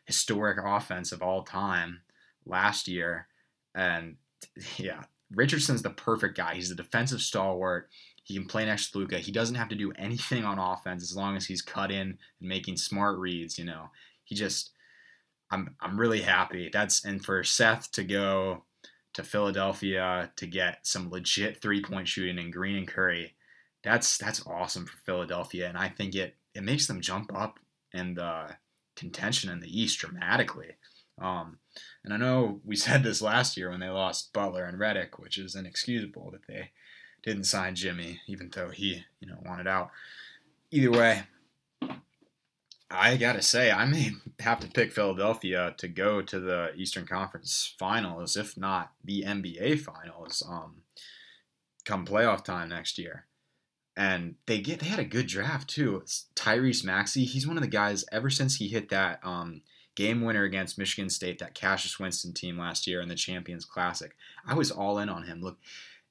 historic 0.06 0.58
offense 0.64 1.12
of 1.12 1.22
all 1.22 1.44
time 1.44 2.02
last 2.46 2.88
year, 2.88 3.28
and 3.74 4.18
yeah, 4.78 5.04
Richardson's 5.34 5.82
the 5.82 5.90
perfect 5.90 6.36
guy. 6.36 6.56
He's 6.56 6.72
a 6.72 6.76
defensive 6.76 7.22
stalwart. 7.22 7.90
He 8.24 8.36
can 8.36 8.46
play 8.46 8.66
next 8.66 8.92
to 8.92 9.00
Luka. 9.00 9.18
He 9.18 9.32
doesn't 9.32 9.56
have 9.56 9.70
to 9.70 9.76
do 9.76 9.92
anything 9.94 10.44
on 10.44 10.60
offense 10.60 11.02
as 11.02 11.16
long 11.16 11.36
as 11.36 11.46
he's 11.46 11.62
cut 11.64 11.92
in 11.92 12.18
and 12.40 12.50
making 12.50 12.78
smart 12.78 13.18
reads. 13.18 13.58
You 13.58 13.66
know, 13.66 13.90
he 14.24 14.36
just. 14.36 14.72
I'm 15.52 15.76
I'm 15.82 16.00
really 16.00 16.22
happy. 16.22 16.70
That's 16.72 17.06
and 17.06 17.24
for 17.24 17.44
Seth 17.44 17.92
to 17.94 18.04
go 18.04 18.64
to 19.14 19.24
Philadelphia 19.24 20.32
to 20.36 20.48
get 20.48 20.86
some 20.86 21.10
legit 21.10 21.62
three 21.62 21.82
point 21.82 22.08
shooting 22.08 22.38
in 22.38 22.52
Green 22.52 22.78
and 22.78 22.88
Curry. 22.88 23.36
That's 23.84 24.18
that's 24.18 24.46
awesome 24.46 24.86
for 24.86 24.98
Philadelphia, 25.06 25.68
and 25.68 25.78
I 25.78 25.90
think 25.90 26.16
it 26.16 26.36
it 26.54 26.64
makes 26.64 26.88
them 26.88 27.02
jump 27.02 27.32
up 27.36 27.60
in 27.94 28.16
the 28.16 28.56
contention 28.96 29.50
in 29.50 29.60
the 29.60 29.82
East 29.82 30.00
dramatically. 30.00 30.76
Um, 31.22 31.58
and 32.04 32.14
I 32.14 32.18
know 32.18 32.62
we 32.66 32.76
said 32.78 33.04
this 33.04 33.22
last 33.22 33.58
year 33.58 33.70
when 33.70 33.80
they 33.80 33.90
lost 33.90 34.34
Butler 34.34 34.66
and 34.66 34.80
Redick, 34.80 35.20
which 35.20 35.38
is 35.38 35.56
inexcusable 35.56 36.32
that 36.32 36.48
they 36.48 36.72
didn't 37.24 37.46
sign 37.46 37.76
Jimmy, 37.76 38.22
even 38.28 38.50
though 38.54 38.70
he, 38.70 39.04
you 39.20 39.28
know, 39.28 39.38
wanted 39.46 39.68
out. 39.68 39.90
Either 40.72 40.92
way, 40.92 41.24
I 42.92 43.18
gotta 43.18 43.42
say, 43.42 43.72
I 43.72 43.86
may 43.86 44.14
have 44.40 44.60
to 44.62 44.68
pick 44.68 44.92
Philadelphia 44.92 45.76
to 45.78 45.88
go 45.88 46.22
to 46.22 46.40
the 46.40 46.74
Eastern 46.76 47.06
Conference 47.06 47.76
Finals, 47.78 48.36
if 48.36 48.58
not 48.58 48.92
the 49.04 49.24
NBA 49.24 49.80
Finals, 49.80 50.44
um, 50.48 50.82
come 51.86 52.06
playoff 52.06 52.44
time 52.44 52.70
next 52.70 52.98
year. 52.98 53.26
And 53.96 54.36
they 54.46 54.60
get 54.60 54.80
they 54.80 54.88
had 54.88 55.00
a 55.00 55.06
good 55.06 55.28
draft 55.28 55.70
too. 55.70 55.98
It's 55.98 56.28
Tyrese 56.36 56.86
Maxey, 56.86 57.26
he's 57.26 57.48
one 57.48 57.58
of 57.58 57.64
the 57.64 57.70
guys 57.70 58.06
ever 58.12 58.30
since 58.30 58.56
he 58.56 58.70
hit 58.70 58.90
that 58.90 59.20
um, 59.24 59.62
game 59.96 60.22
winner 60.22 60.44
against 60.44 60.78
Michigan 60.78 61.10
State, 61.10 61.40
that 61.40 61.54
Cassius 61.54 62.00
Winston 62.00 62.34
team 62.34 62.58
last 62.58 62.88
year 62.88 63.02
in 63.02 63.10
the 63.10 63.16
Champions 63.16 63.66
Classic. 63.66 64.16
I 64.48 64.54
was 64.54 64.72
all 64.72 64.98
in 65.00 65.10
on 65.10 65.24
him. 65.24 65.42
Look, 65.42 65.58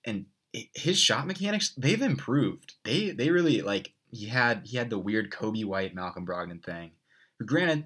and 0.04 0.26
his 0.52 0.98
shot 0.98 1.26
mechanics 1.26 1.72
they've 1.76 2.02
improved. 2.02 2.74
They 2.84 3.10
they 3.10 3.30
really 3.30 3.62
like 3.62 3.92
he 4.10 4.26
had 4.26 4.62
he 4.64 4.76
had 4.76 4.90
the 4.90 4.98
weird 4.98 5.30
Coby 5.30 5.64
White 5.64 5.94
Malcolm 5.94 6.26
Brogdon 6.26 6.62
thing. 6.62 6.92
But 7.38 7.46
Granted, 7.46 7.84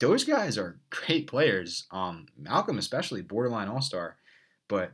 those 0.00 0.24
guys 0.24 0.58
are 0.58 0.80
great 0.90 1.26
players. 1.26 1.86
Um, 1.90 2.26
Malcolm 2.36 2.78
especially 2.78 3.22
borderline 3.22 3.68
all 3.68 3.82
star, 3.82 4.16
but 4.68 4.92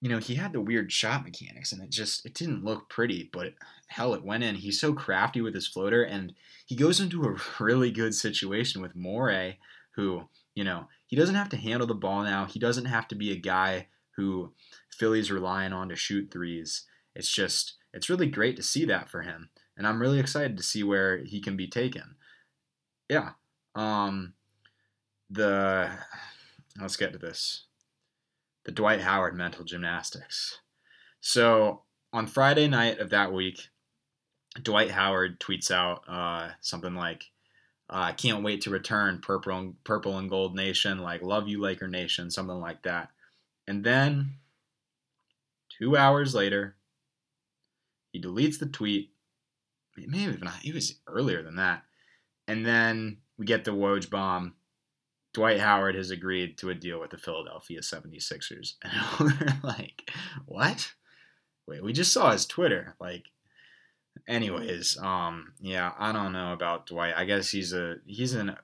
you 0.00 0.08
know 0.08 0.18
he 0.18 0.34
had 0.34 0.52
the 0.52 0.60
weird 0.60 0.92
shot 0.92 1.24
mechanics 1.24 1.72
and 1.72 1.82
it 1.82 1.90
just 1.90 2.26
it 2.26 2.34
didn't 2.34 2.64
look 2.64 2.88
pretty. 2.88 3.30
But 3.32 3.54
hell, 3.88 4.14
it 4.14 4.24
went 4.24 4.44
in. 4.44 4.56
He's 4.56 4.80
so 4.80 4.92
crafty 4.92 5.40
with 5.40 5.54
his 5.54 5.68
floater 5.68 6.02
and 6.02 6.34
he 6.66 6.76
goes 6.76 7.00
into 7.00 7.24
a 7.24 7.36
really 7.62 7.90
good 7.90 8.14
situation 8.14 8.82
with 8.82 8.96
Morey, 8.96 9.58
who 9.96 10.28
you 10.54 10.64
know 10.64 10.88
he 11.06 11.16
doesn't 11.16 11.34
have 11.34 11.48
to 11.50 11.56
handle 11.56 11.86
the 11.86 11.94
ball 11.94 12.22
now. 12.22 12.46
He 12.46 12.58
doesn't 12.58 12.86
have 12.86 13.08
to 13.08 13.14
be 13.14 13.32
a 13.32 13.36
guy 13.36 13.88
who 14.16 14.52
Philly's 14.90 15.30
relying 15.30 15.72
on 15.72 15.88
to 15.88 15.96
shoot 15.96 16.30
threes. 16.30 16.84
It's 17.14 17.32
just 17.32 17.74
it's 17.92 18.08
really 18.08 18.28
great 18.28 18.56
to 18.56 18.62
see 18.62 18.84
that 18.86 19.10
for 19.10 19.22
him, 19.22 19.50
and 19.76 19.86
I'm 19.86 20.00
really 20.00 20.20
excited 20.20 20.56
to 20.56 20.62
see 20.62 20.82
where 20.82 21.18
he 21.18 21.40
can 21.40 21.56
be 21.56 21.66
taken. 21.66 22.16
Yeah. 23.08 23.30
Um 23.74 24.34
the 25.30 25.90
let's 26.80 26.96
get 26.96 27.12
to 27.12 27.18
this. 27.18 27.64
The 28.64 28.72
Dwight 28.72 29.00
Howard 29.00 29.34
mental 29.34 29.64
gymnastics. 29.64 30.58
So 31.20 31.82
on 32.12 32.26
Friday 32.26 32.68
night 32.68 32.98
of 32.98 33.10
that 33.10 33.32
week, 33.32 33.68
Dwight 34.60 34.90
Howard 34.90 35.40
tweets 35.40 35.70
out 35.70 36.02
uh, 36.06 36.50
something 36.60 36.94
like, 36.94 37.30
uh, 37.88 38.08
"I 38.08 38.12
can't 38.12 38.42
wait 38.42 38.60
to 38.62 38.70
return, 38.70 39.20
purple 39.20 39.56
and 39.56 39.84
purple 39.84 40.18
and 40.18 40.28
gold 40.28 40.54
nation, 40.54 40.98
like 40.98 41.22
love 41.22 41.48
you 41.48 41.60
Laker 41.60 41.88
nation, 41.88 42.30
something 42.30 42.60
like 42.60 42.82
that." 42.82 43.10
And 43.66 43.82
then 43.82 44.34
two 45.78 45.96
hours 45.96 46.34
later, 46.34 46.76
he 48.12 48.20
deletes 48.20 48.58
the 48.58 48.66
tweet. 48.66 49.11
Maybe 49.96 50.18
even 50.18 50.48
it 50.64 50.74
was 50.74 50.94
earlier 51.06 51.42
than 51.42 51.56
that. 51.56 51.82
And 52.48 52.66
then 52.66 53.18
we 53.38 53.46
get 53.46 53.64
the 53.64 53.72
Woj 53.72 54.10
bomb. 54.10 54.54
Dwight 55.32 55.60
Howard 55.60 55.94
has 55.94 56.10
agreed 56.10 56.58
to 56.58 56.70
a 56.70 56.74
deal 56.74 57.00
with 57.00 57.10
the 57.10 57.16
Philadelphia 57.16 57.80
76ers. 57.80 58.74
And 58.82 59.30
we're 59.40 59.58
like, 59.62 60.10
what? 60.46 60.92
Wait, 61.66 61.82
we 61.82 61.92
just 61.92 62.12
saw 62.12 62.32
his 62.32 62.44
Twitter. 62.44 62.96
Like, 63.00 63.24
anyways, 64.28 64.98
um, 64.98 65.52
yeah, 65.60 65.92
I 65.98 66.12
don't 66.12 66.32
know 66.32 66.52
about 66.52 66.86
Dwight. 66.86 67.14
I 67.16 67.24
guess 67.24 67.50
he's 67.50 67.72
a 67.72 67.96
he's 68.04 68.34
an 68.34 68.56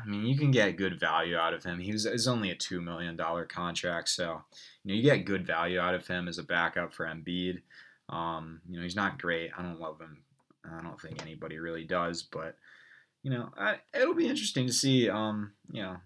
I 0.00 0.08
mean, 0.08 0.24
you 0.24 0.38
can 0.38 0.50
get 0.50 0.76
good 0.76 0.98
value 0.98 1.36
out 1.36 1.52
of 1.54 1.64
him. 1.64 1.78
He 1.78 1.92
was 1.92 2.06
it's 2.06 2.26
only 2.26 2.50
a 2.50 2.54
two 2.54 2.80
million 2.80 3.16
dollar 3.16 3.44
contract, 3.44 4.08
so 4.08 4.42
you 4.84 4.88
know 4.88 4.94
you 4.94 5.02
get 5.02 5.26
good 5.26 5.46
value 5.46 5.78
out 5.78 5.94
of 5.94 6.06
him 6.06 6.28
as 6.28 6.38
a 6.38 6.42
backup 6.42 6.94
for 6.94 7.06
Embiid. 7.06 7.60
Um, 8.08 8.60
you 8.68 8.76
know, 8.76 8.82
he's 8.82 8.96
not 8.96 9.20
great. 9.20 9.50
I 9.56 9.62
don't 9.62 9.80
love 9.80 10.00
him. 10.00 10.18
I 10.64 10.82
don't 10.82 11.00
think 11.00 11.20
anybody 11.22 11.58
really 11.58 11.84
does, 11.84 12.22
but 12.22 12.56
you 13.22 13.30
know, 13.30 13.50
I, 13.56 13.76
it'll 13.94 14.14
be 14.14 14.28
interesting 14.28 14.66
to 14.66 14.72
see. 14.72 15.08
Um, 15.08 15.52
you 15.70 15.82
know, 15.82 15.96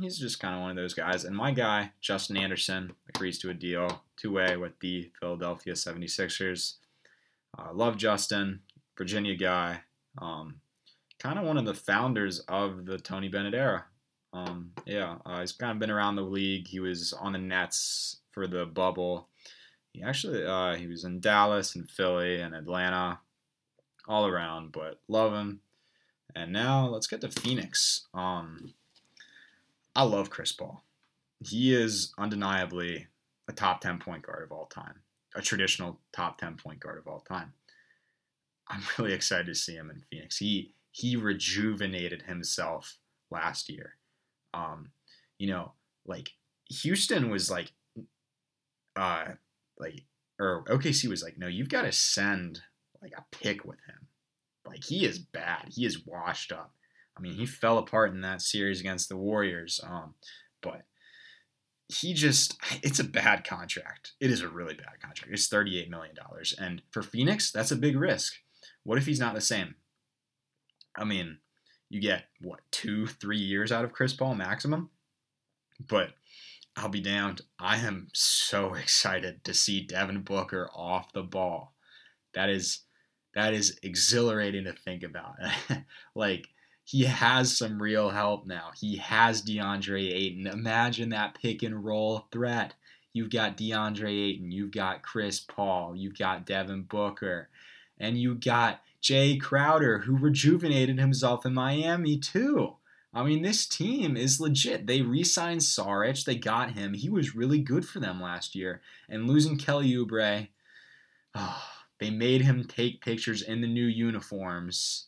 he's 0.00 0.18
just 0.18 0.40
kind 0.40 0.54
of 0.54 0.60
one 0.62 0.70
of 0.70 0.76
those 0.76 0.94
guys. 0.94 1.24
And 1.24 1.36
my 1.36 1.52
guy, 1.52 1.92
Justin 2.00 2.36
Anderson, 2.36 2.92
agrees 3.14 3.38
to 3.40 3.50
a 3.50 3.54
deal 3.54 4.02
two 4.16 4.32
way 4.32 4.56
with 4.56 4.78
the 4.80 5.10
Philadelphia 5.20 5.74
76ers. 5.74 6.74
Uh, 7.58 7.72
love 7.72 7.96
Justin, 7.96 8.60
Virginia 8.96 9.36
guy. 9.36 9.80
Um, 10.20 10.60
kind 11.18 11.38
of 11.38 11.44
one 11.44 11.58
of 11.58 11.64
the 11.64 11.74
founders 11.74 12.40
of 12.48 12.86
the 12.86 12.98
Tony 12.98 13.28
Bennett 13.28 13.54
era. 13.54 13.84
Um, 14.32 14.72
yeah, 14.86 15.16
uh, 15.26 15.40
he's 15.40 15.52
kind 15.52 15.72
of 15.72 15.78
been 15.78 15.90
around 15.90 16.16
the 16.16 16.22
league. 16.22 16.66
He 16.66 16.80
was 16.80 17.12
on 17.12 17.32
the 17.32 17.38
Nets 17.38 18.18
for 18.30 18.46
the 18.46 18.64
bubble. 18.64 19.28
He 19.92 20.02
actually 20.02 20.44
uh, 20.44 20.74
he 20.74 20.86
was 20.86 21.04
in 21.04 21.20
Dallas 21.20 21.74
and 21.76 21.90
Philly 21.90 22.40
and 22.40 22.54
Atlanta, 22.54 23.20
all 24.08 24.26
around. 24.26 24.72
But 24.72 25.00
love 25.08 25.32
him. 25.32 25.60
And 26.34 26.52
now 26.52 26.86
let's 26.86 27.06
get 27.06 27.20
to 27.20 27.28
Phoenix. 27.28 28.06
Um, 28.14 28.74
I 29.94 30.04
love 30.04 30.30
Chris 30.30 30.52
Paul. 30.52 30.82
He 31.44 31.74
is 31.74 32.12
undeniably 32.16 33.08
a 33.48 33.52
top 33.52 33.80
10 33.80 33.98
point 33.98 34.22
guard 34.22 34.44
of 34.44 34.52
all 34.52 34.66
time, 34.66 35.00
a 35.34 35.42
traditional 35.42 36.00
top 36.12 36.38
10 36.38 36.56
point 36.56 36.80
guard 36.80 36.98
of 36.98 37.06
all 37.06 37.20
time. 37.20 37.52
I'm 38.68 38.82
really 38.98 39.12
excited 39.12 39.46
to 39.46 39.54
see 39.54 39.74
him 39.74 39.90
in 39.90 40.00
Phoenix. 40.10 40.38
He 40.38 40.72
he 40.94 41.16
rejuvenated 41.16 42.22
himself 42.22 42.98
last 43.30 43.70
year. 43.70 43.96
Um, 44.52 44.90
you 45.38 45.48
know, 45.48 45.72
like 46.06 46.32
Houston 46.68 47.30
was 47.30 47.50
like 47.50 47.72
uh 48.94 49.24
like 49.78 50.04
or 50.38 50.64
OKC 50.64 51.08
was 51.08 51.22
like, 51.22 51.38
no, 51.38 51.46
you've 51.46 51.68
got 51.68 51.82
to 51.82 51.92
send 51.92 52.62
like 53.02 53.12
a 53.16 53.24
pick 53.32 53.64
with 53.64 53.78
him 53.86 54.06
Like 54.64 54.84
he 54.84 55.04
is 55.04 55.18
bad. 55.18 55.66
He 55.70 55.84
is 55.84 56.06
washed 56.06 56.52
up. 56.52 56.72
I 57.16 57.20
mean, 57.20 57.34
he 57.34 57.46
fell 57.46 57.78
apart 57.78 58.12
in 58.12 58.22
that 58.22 58.40
series 58.40 58.80
against 58.80 59.08
the 59.08 59.16
Warriors. 59.16 59.80
Um, 59.84 60.14
but 60.62 60.82
he 61.88 62.14
just 62.14 62.56
it's 62.82 63.00
a 63.00 63.04
bad 63.04 63.44
contract. 63.44 64.12
It 64.20 64.30
is 64.30 64.40
a 64.40 64.48
really 64.48 64.74
bad 64.74 65.00
contract. 65.02 65.32
It's 65.32 65.48
$38 65.48 65.90
million. 65.90 66.14
And 66.58 66.82
for 66.90 67.02
Phoenix, 67.02 67.50
that's 67.50 67.72
a 67.72 67.76
big 67.76 67.96
risk. 67.96 68.34
What 68.84 68.98
if 68.98 69.06
he's 69.06 69.20
not 69.20 69.34
the 69.34 69.40
same? 69.40 69.74
I 70.96 71.04
mean, 71.04 71.38
you 71.90 72.00
get 72.00 72.24
what, 72.40 72.60
two, 72.70 73.06
three 73.06 73.38
years 73.38 73.72
out 73.72 73.84
of 73.84 73.92
Chris 73.92 74.14
Paul 74.14 74.34
maximum? 74.34 74.90
But 75.88 76.10
I'll 76.76 76.88
be 76.88 77.00
damned. 77.00 77.42
I 77.58 77.76
am 77.78 78.08
so 78.14 78.74
excited 78.74 79.44
to 79.44 79.54
see 79.54 79.86
Devin 79.86 80.22
Booker 80.22 80.70
off 80.74 81.12
the 81.12 81.22
ball. 81.22 81.74
That 82.34 82.48
is 82.48 82.80
that 83.34 83.54
is 83.54 83.78
exhilarating 83.82 84.64
to 84.64 84.72
think 84.72 85.02
about. 85.02 85.36
like 86.14 86.48
he 86.84 87.04
has 87.04 87.56
some 87.56 87.80
real 87.80 88.10
help 88.10 88.46
now. 88.46 88.70
He 88.78 88.96
has 88.96 89.42
DeAndre 89.42 90.12
Ayton. 90.12 90.46
Imagine 90.46 91.10
that 91.10 91.34
pick 91.40 91.62
and 91.62 91.84
roll 91.84 92.26
threat. 92.32 92.74
You've 93.12 93.30
got 93.30 93.56
DeAndre 93.56 94.30
Ayton, 94.30 94.50
you've 94.50 94.70
got 94.70 95.02
Chris 95.02 95.38
Paul, 95.38 95.94
you've 95.94 96.16
got 96.16 96.46
Devin 96.46 96.84
Booker, 96.84 97.50
and 97.98 98.16
you 98.16 98.34
got 98.34 98.80
Jae 99.02 99.38
Crowder, 99.38 99.98
who 99.98 100.16
rejuvenated 100.16 100.98
himself 100.98 101.44
in 101.44 101.52
Miami 101.52 102.16
too. 102.16 102.76
I 103.14 103.22
mean, 103.22 103.42
this 103.42 103.66
team 103.66 104.16
is 104.16 104.40
legit. 104.40 104.86
They 104.86 105.02
re-signed 105.02 105.60
Saric. 105.60 106.24
They 106.24 106.36
got 106.36 106.72
him. 106.72 106.94
He 106.94 107.10
was 107.10 107.36
really 107.36 107.58
good 107.58 107.86
for 107.86 108.00
them 108.00 108.22
last 108.22 108.54
year. 108.54 108.80
And 109.08 109.28
losing 109.28 109.58
Kelly 109.58 109.92
Oubre, 109.92 110.48
oh, 111.34 111.71
they 112.02 112.10
made 112.10 112.42
him 112.42 112.64
take 112.64 113.00
pictures 113.00 113.42
in 113.42 113.60
the 113.60 113.68
new 113.68 113.86
uniforms 113.86 115.06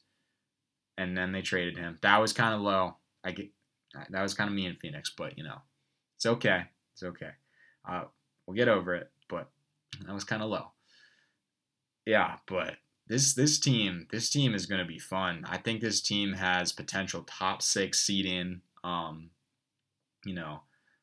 and 0.96 1.16
then 1.16 1.32
they 1.32 1.42
traded 1.42 1.76
him. 1.76 1.98
That 2.02 2.20
was 2.20 2.32
kind 2.32 2.54
of 2.54 2.60
low. 2.60 2.94
I 3.24 3.32
get 3.32 3.50
that 4.10 4.22
was 4.22 4.34
kind 4.34 4.48
of 4.48 4.54
me 4.54 4.66
in 4.66 4.76
Phoenix, 4.76 5.12
but 5.16 5.36
you 5.36 5.42
know, 5.42 5.58
it's 6.16 6.26
okay. 6.26 6.62
It's 6.92 7.02
okay. 7.02 7.30
Uh, 7.88 8.04
we'll 8.46 8.56
get 8.56 8.68
over 8.68 8.94
it. 8.94 9.10
But 9.28 9.50
that 10.06 10.14
was 10.14 10.22
kind 10.22 10.40
of 10.42 10.50
low. 10.50 10.68
Yeah, 12.06 12.36
but 12.46 12.76
this 13.08 13.34
this 13.34 13.58
team 13.58 14.06
this 14.12 14.30
team 14.30 14.54
is 14.54 14.66
going 14.66 14.80
to 14.80 14.86
be 14.86 15.00
fun. 15.00 15.44
I 15.48 15.58
think 15.58 15.80
this 15.80 16.00
team 16.00 16.34
has 16.34 16.72
potential 16.72 17.24
top 17.26 17.60
six 17.60 18.00
seeding. 18.00 18.60
Um, 18.84 19.30
you 20.24 20.34
know, 20.34 20.60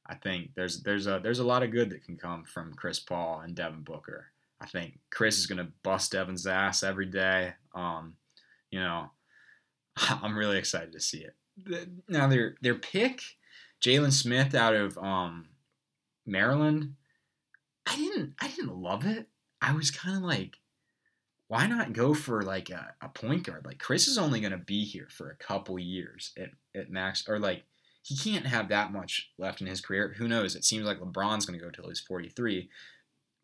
I 0.08 0.16
think 0.16 0.52
there's 0.56 0.84
there's 0.84 1.08
a 1.08 1.20
there's 1.22 1.40
a 1.40 1.46
lot 1.46 1.64
of 1.64 1.72
good 1.72 1.90
that 1.90 2.06
can 2.06 2.16
come 2.16 2.46
from 2.46 2.74
Chris 2.76 3.00
Paul 3.00 3.42
and 3.42 3.56
Devin 3.56 3.84
Booker. 3.84 4.28
I 4.62 4.66
think 4.68 5.00
Chris 5.10 5.40
is 5.40 5.48
going 5.48 5.58
to 5.58 5.72
bust 5.84 6.12
Devin's 6.12 6.46
ass 6.46 6.84
every 6.84 7.08
day. 7.08 7.54
Um, 7.74 8.16
you 8.70 8.80
know, 8.80 9.10
I'm 9.98 10.38
really 10.38 10.58
excited 10.58 10.92
to 10.94 11.00
see 11.00 11.26
it. 11.26 11.36
Now 12.08 12.28
their 12.28 12.56
their 12.62 12.76
pick, 12.76 13.22
Jalen 13.84 14.14
Smith 14.14 14.56
out 14.56 14.76
of 14.76 14.98
um, 14.98 15.50
Maryland. 16.26 16.96
I 17.86 17.96
didn't 17.96 18.36
I 18.40 18.48
didn't 18.48 18.78
love 18.78 19.06
it. 19.06 19.28
I 19.62 19.74
was 19.74 19.92
kind 19.92 20.16
of 20.16 20.24
like, 20.24 20.58
why 21.48 21.68
not 21.68 21.94
go 21.94 22.14
for 22.14 22.42
like 22.42 22.70
a, 22.70 22.96
a 23.02 23.10
point 23.10 23.44
guard? 23.44 23.66
Like 23.66 23.80
Chris 23.80 24.08
is 24.08 24.18
only 24.18 24.40
going 24.40 24.54
to 24.54 24.58
be 24.58 24.86
here 24.86 25.08
for 25.10 25.30
a 25.30 25.44
couple 25.44 25.78
years 25.78 26.32
at, 26.38 26.50
at 26.80 26.90
max, 26.90 27.28
or 27.28 27.40
like 27.40 27.64
he 28.04 28.16
can't 28.16 28.48
have 28.48 28.70
that 28.70 28.94
much 28.94 29.32
left 29.38 29.62
in 29.62 29.68
his 29.68 29.82
career. 29.82 30.16
Who 30.18 30.28
knows? 30.28 30.56
It 30.56 30.64
seems 30.64 30.86
like 30.86 31.00
LeBron's 31.00 31.46
going 31.46 31.60
to 31.60 31.64
go 31.64 31.70
till 31.70 31.90
he's 31.90 32.00
43, 32.00 32.70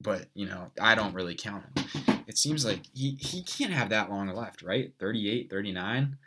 but 0.01 0.27
you 0.33 0.47
know 0.47 0.71
I 0.79 0.95
don't 0.95 1.13
really 1.13 1.35
count 1.35 1.63
him. 1.63 2.23
It 2.27 2.37
seems 2.37 2.65
like 2.65 2.81
he 2.93 3.17
he 3.19 3.43
can't 3.43 3.73
have 3.73 3.89
that 3.89 4.09
long 4.09 4.27
left, 4.27 4.61
right? 4.61 4.93
38, 4.99 5.49
39. 5.49 6.17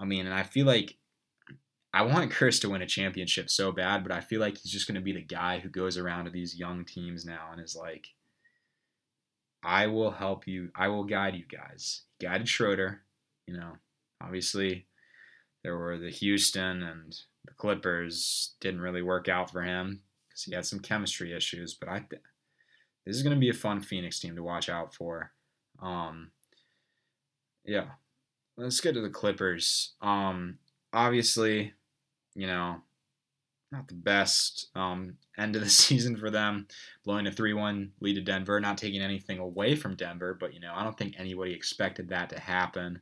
I 0.00 0.04
mean, 0.04 0.26
and 0.26 0.34
I 0.34 0.42
feel 0.42 0.66
like 0.66 0.96
I 1.94 2.02
want 2.02 2.32
Chris 2.32 2.58
to 2.60 2.70
win 2.70 2.82
a 2.82 2.86
championship 2.86 3.50
so 3.50 3.70
bad, 3.70 4.02
but 4.02 4.12
I 4.12 4.20
feel 4.20 4.40
like 4.40 4.56
he's 4.56 4.72
just 4.72 4.88
going 4.88 4.94
to 4.94 5.00
be 5.02 5.12
the 5.12 5.20
guy 5.20 5.58
who 5.58 5.68
goes 5.68 5.98
around 5.98 6.24
to 6.24 6.30
these 6.30 6.58
young 6.58 6.84
teams 6.84 7.26
now 7.26 7.50
and 7.52 7.60
is 7.60 7.76
like, 7.76 8.08
I 9.62 9.86
will 9.88 10.10
help 10.10 10.46
you. 10.46 10.70
I 10.74 10.88
will 10.88 11.04
guide 11.04 11.36
you 11.36 11.44
guys. 11.46 12.02
He 12.18 12.26
guided 12.26 12.48
Schroeder, 12.48 13.02
you 13.46 13.54
know, 13.54 13.72
obviously 14.22 14.86
there 15.62 15.76
were 15.76 15.98
the 15.98 16.10
Houston 16.10 16.82
and 16.82 17.14
the 17.44 17.52
Clippers 17.52 18.54
didn't 18.60 18.80
really 18.80 19.02
work 19.02 19.28
out 19.28 19.50
for 19.50 19.62
him 19.62 20.00
because 20.28 20.44
he 20.44 20.54
had 20.54 20.66
some 20.66 20.80
chemistry 20.80 21.32
issues, 21.32 21.74
but 21.74 21.88
I 21.88 22.04
th- 22.08 22.22
this 23.04 23.16
is 23.16 23.22
going 23.22 23.34
to 23.34 23.40
be 23.40 23.50
a 23.50 23.54
fun 23.54 23.80
Phoenix 23.80 24.20
team 24.20 24.36
to 24.36 24.42
watch 24.42 24.68
out 24.68 24.94
for. 24.94 25.32
Um, 25.80 26.30
yeah, 27.64 27.86
let's 28.56 28.80
get 28.80 28.94
to 28.94 29.00
the 29.00 29.10
Clippers. 29.10 29.92
Um, 30.00 30.58
obviously, 30.92 31.74
you 32.34 32.46
know, 32.46 32.82
not 33.70 33.88
the 33.88 33.94
best 33.94 34.68
um, 34.74 35.16
end 35.36 35.56
of 35.56 35.62
the 35.62 35.70
season 35.70 36.16
for 36.16 36.30
them, 36.30 36.66
blowing 37.04 37.26
a 37.26 37.30
3-1 37.30 37.90
lead 38.00 38.14
to 38.14 38.20
Denver, 38.20 38.60
not 38.60 38.78
taking 38.78 39.00
anything 39.00 39.38
away 39.38 39.74
from 39.74 39.96
Denver, 39.96 40.36
but 40.38 40.54
you 40.54 40.60
know, 40.60 40.72
I 40.74 40.84
don't 40.84 40.96
think 40.96 41.14
anybody 41.18 41.52
expected 41.52 42.10
that 42.10 42.30
to 42.30 42.38
happen. 42.38 43.00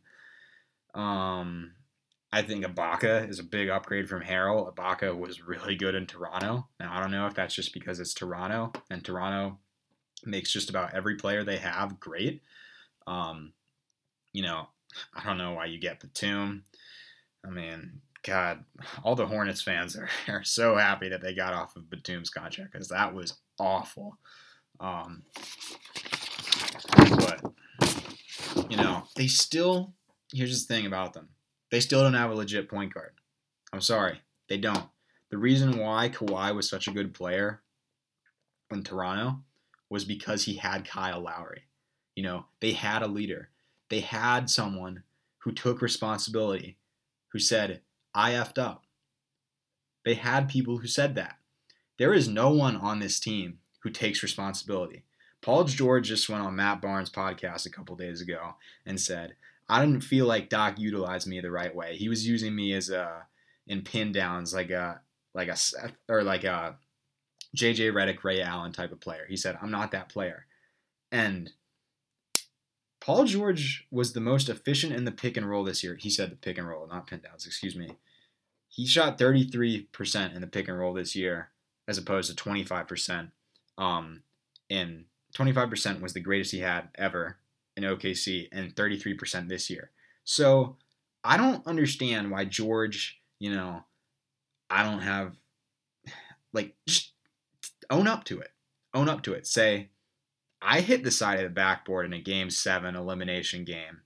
Um, 0.94 1.72
I 2.32 2.42
think 2.42 2.64
Ibaka 2.64 3.28
is 3.28 3.40
a 3.40 3.44
big 3.44 3.68
upgrade 3.68 4.08
from 4.08 4.22
Harrell. 4.22 4.72
Ibaka 4.72 5.16
was 5.16 5.42
really 5.42 5.74
good 5.74 5.96
in 5.96 6.06
Toronto. 6.06 6.68
Now 6.78 6.96
I 6.96 7.00
don't 7.00 7.10
know 7.10 7.26
if 7.26 7.34
that's 7.34 7.54
just 7.54 7.74
because 7.74 7.98
it's 7.98 8.14
Toronto 8.14 8.72
and 8.88 9.04
Toronto 9.04 9.58
makes 10.24 10.52
just 10.52 10.70
about 10.70 10.94
every 10.94 11.16
player 11.16 11.44
they 11.44 11.58
have 11.58 12.00
great. 12.00 12.42
Um, 13.06 13.52
you 14.32 14.42
know, 14.42 14.68
I 15.14 15.24
don't 15.24 15.38
know 15.38 15.52
why 15.52 15.66
you 15.66 15.78
get 15.78 16.00
Batum. 16.00 16.64
I 17.44 17.50
mean, 17.50 18.00
God, 18.22 18.64
all 19.02 19.14
the 19.14 19.26
Hornets 19.26 19.62
fans 19.62 19.96
are, 19.98 20.08
are 20.28 20.44
so 20.44 20.76
happy 20.76 21.08
that 21.08 21.22
they 21.22 21.34
got 21.34 21.54
off 21.54 21.76
of 21.76 21.90
Batum's 21.90 22.30
contract 22.30 22.72
because 22.72 22.88
that 22.88 23.14
was 23.14 23.34
awful. 23.58 24.16
Um, 24.78 25.22
but, 26.96 27.42
you 28.68 28.76
know, 28.76 29.04
they 29.16 29.26
still, 29.26 29.92
here's 30.32 30.66
the 30.66 30.74
thing 30.74 30.86
about 30.86 31.12
them 31.12 31.28
they 31.70 31.80
still 31.80 32.02
don't 32.02 32.14
have 32.14 32.30
a 32.30 32.34
legit 32.34 32.68
point 32.68 32.92
guard. 32.92 33.12
I'm 33.72 33.80
sorry, 33.80 34.20
they 34.48 34.58
don't. 34.58 34.86
The 35.30 35.38
reason 35.38 35.78
why 35.78 36.08
Kawhi 36.08 36.54
was 36.54 36.68
such 36.68 36.88
a 36.88 36.92
good 36.92 37.14
player 37.14 37.62
in 38.72 38.82
Toronto 38.82 39.38
was 39.90 40.06
because 40.06 40.44
he 40.44 40.54
had 40.54 40.88
Kyle 40.88 41.20
Lowry. 41.20 41.64
You 42.14 42.22
know, 42.22 42.46
they 42.60 42.72
had 42.72 43.02
a 43.02 43.08
leader 43.08 43.50
they 43.90 44.00
had 44.00 44.48
someone 44.48 45.02
who 45.38 45.52
took 45.52 45.82
responsibility, 45.82 46.78
who 47.32 47.38
said, 47.38 47.82
I 48.14 48.32
effed 48.32 48.56
up. 48.56 48.84
They 50.04 50.14
had 50.14 50.48
people 50.48 50.78
who 50.78 50.86
said 50.86 51.16
that. 51.16 51.36
There 51.98 52.14
is 52.14 52.28
no 52.28 52.50
one 52.50 52.76
on 52.76 53.00
this 53.00 53.20
team 53.20 53.58
who 53.80 53.90
takes 53.90 54.22
responsibility. 54.22 55.04
Paul 55.42 55.64
George 55.64 56.08
just 56.08 56.28
went 56.28 56.42
on 56.42 56.56
Matt 56.56 56.80
Barnes' 56.80 57.10
podcast 57.10 57.66
a 57.66 57.70
couple 57.70 57.96
days 57.96 58.20
ago 58.20 58.54
and 58.86 58.98
said, 59.00 59.34
I 59.68 59.84
didn't 59.84 60.02
feel 60.02 60.26
like 60.26 60.48
Doc 60.48 60.78
utilized 60.78 61.26
me 61.26 61.40
the 61.40 61.50
right 61.50 61.74
way. 61.74 61.96
He 61.96 62.08
was 62.08 62.26
using 62.26 62.54
me 62.54 62.72
as 62.72 62.90
a 62.90 63.26
in 63.66 63.82
pin 63.82 64.10
downs 64.10 64.52
like 64.52 64.70
a 64.70 65.00
like 65.32 65.48
a 65.48 65.56
or 66.08 66.24
like 66.24 66.44
a 66.44 66.76
JJ 67.56 67.92
Redick, 67.92 68.22
Ray 68.22 68.42
Allen 68.42 68.72
type 68.72 68.92
of 68.92 69.00
player. 69.00 69.26
He 69.28 69.36
said, 69.36 69.58
I'm 69.60 69.70
not 69.70 69.90
that 69.92 70.08
player. 70.08 70.46
And 71.10 71.52
Paul 73.00 73.24
George 73.24 73.86
was 73.90 74.12
the 74.12 74.20
most 74.20 74.48
efficient 74.48 74.92
in 74.92 75.04
the 75.04 75.12
pick 75.12 75.36
and 75.36 75.48
roll 75.48 75.64
this 75.64 75.82
year. 75.82 75.96
He 75.96 76.10
said 76.10 76.30
the 76.30 76.36
pick 76.36 76.58
and 76.58 76.68
roll, 76.68 76.86
not 76.86 77.06
pin 77.06 77.20
downs, 77.20 77.46
excuse 77.46 77.74
me. 77.74 77.96
He 78.68 78.86
shot 78.86 79.18
33% 79.18 80.34
in 80.34 80.40
the 80.40 80.46
pick 80.46 80.68
and 80.68 80.78
roll 80.78 80.92
this 80.92 81.16
year 81.16 81.50
as 81.88 81.98
opposed 81.98 82.36
to 82.36 82.44
25%. 82.44 83.30
Um, 83.78 84.22
and 84.68 85.06
25% 85.34 86.00
was 86.00 86.12
the 86.12 86.20
greatest 86.20 86.52
he 86.52 86.60
had 86.60 86.88
ever 86.96 87.38
in 87.76 87.84
OKC 87.84 88.48
and 88.52 88.74
33% 88.74 89.48
this 89.48 89.70
year. 89.70 89.90
So 90.24 90.76
I 91.24 91.36
don't 91.36 91.66
understand 91.66 92.30
why 92.30 92.44
George, 92.44 93.20
you 93.38 93.52
know, 93.52 93.84
I 94.68 94.84
don't 94.84 95.00
have, 95.00 95.34
like, 96.52 96.74
just 96.86 97.12
own 97.90 98.06
up 98.06 98.24
to 98.24 98.40
it. 98.40 98.52
Own 98.94 99.08
up 99.08 99.22
to 99.22 99.32
it. 99.32 99.46
Say, 99.46 99.90
I 100.62 100.80
hit 100.80 101.04
the 101.04 101.10
side 101.10 101.38
of 101.38 101.44
the 101.44 101.50
backboard 101.50 102.06
in 102.06 102.12
a 102.12 102.20
game 102.20 102.50
seven 102.50 102.96
elimination 102.96 103.64
game. 103.64 104.02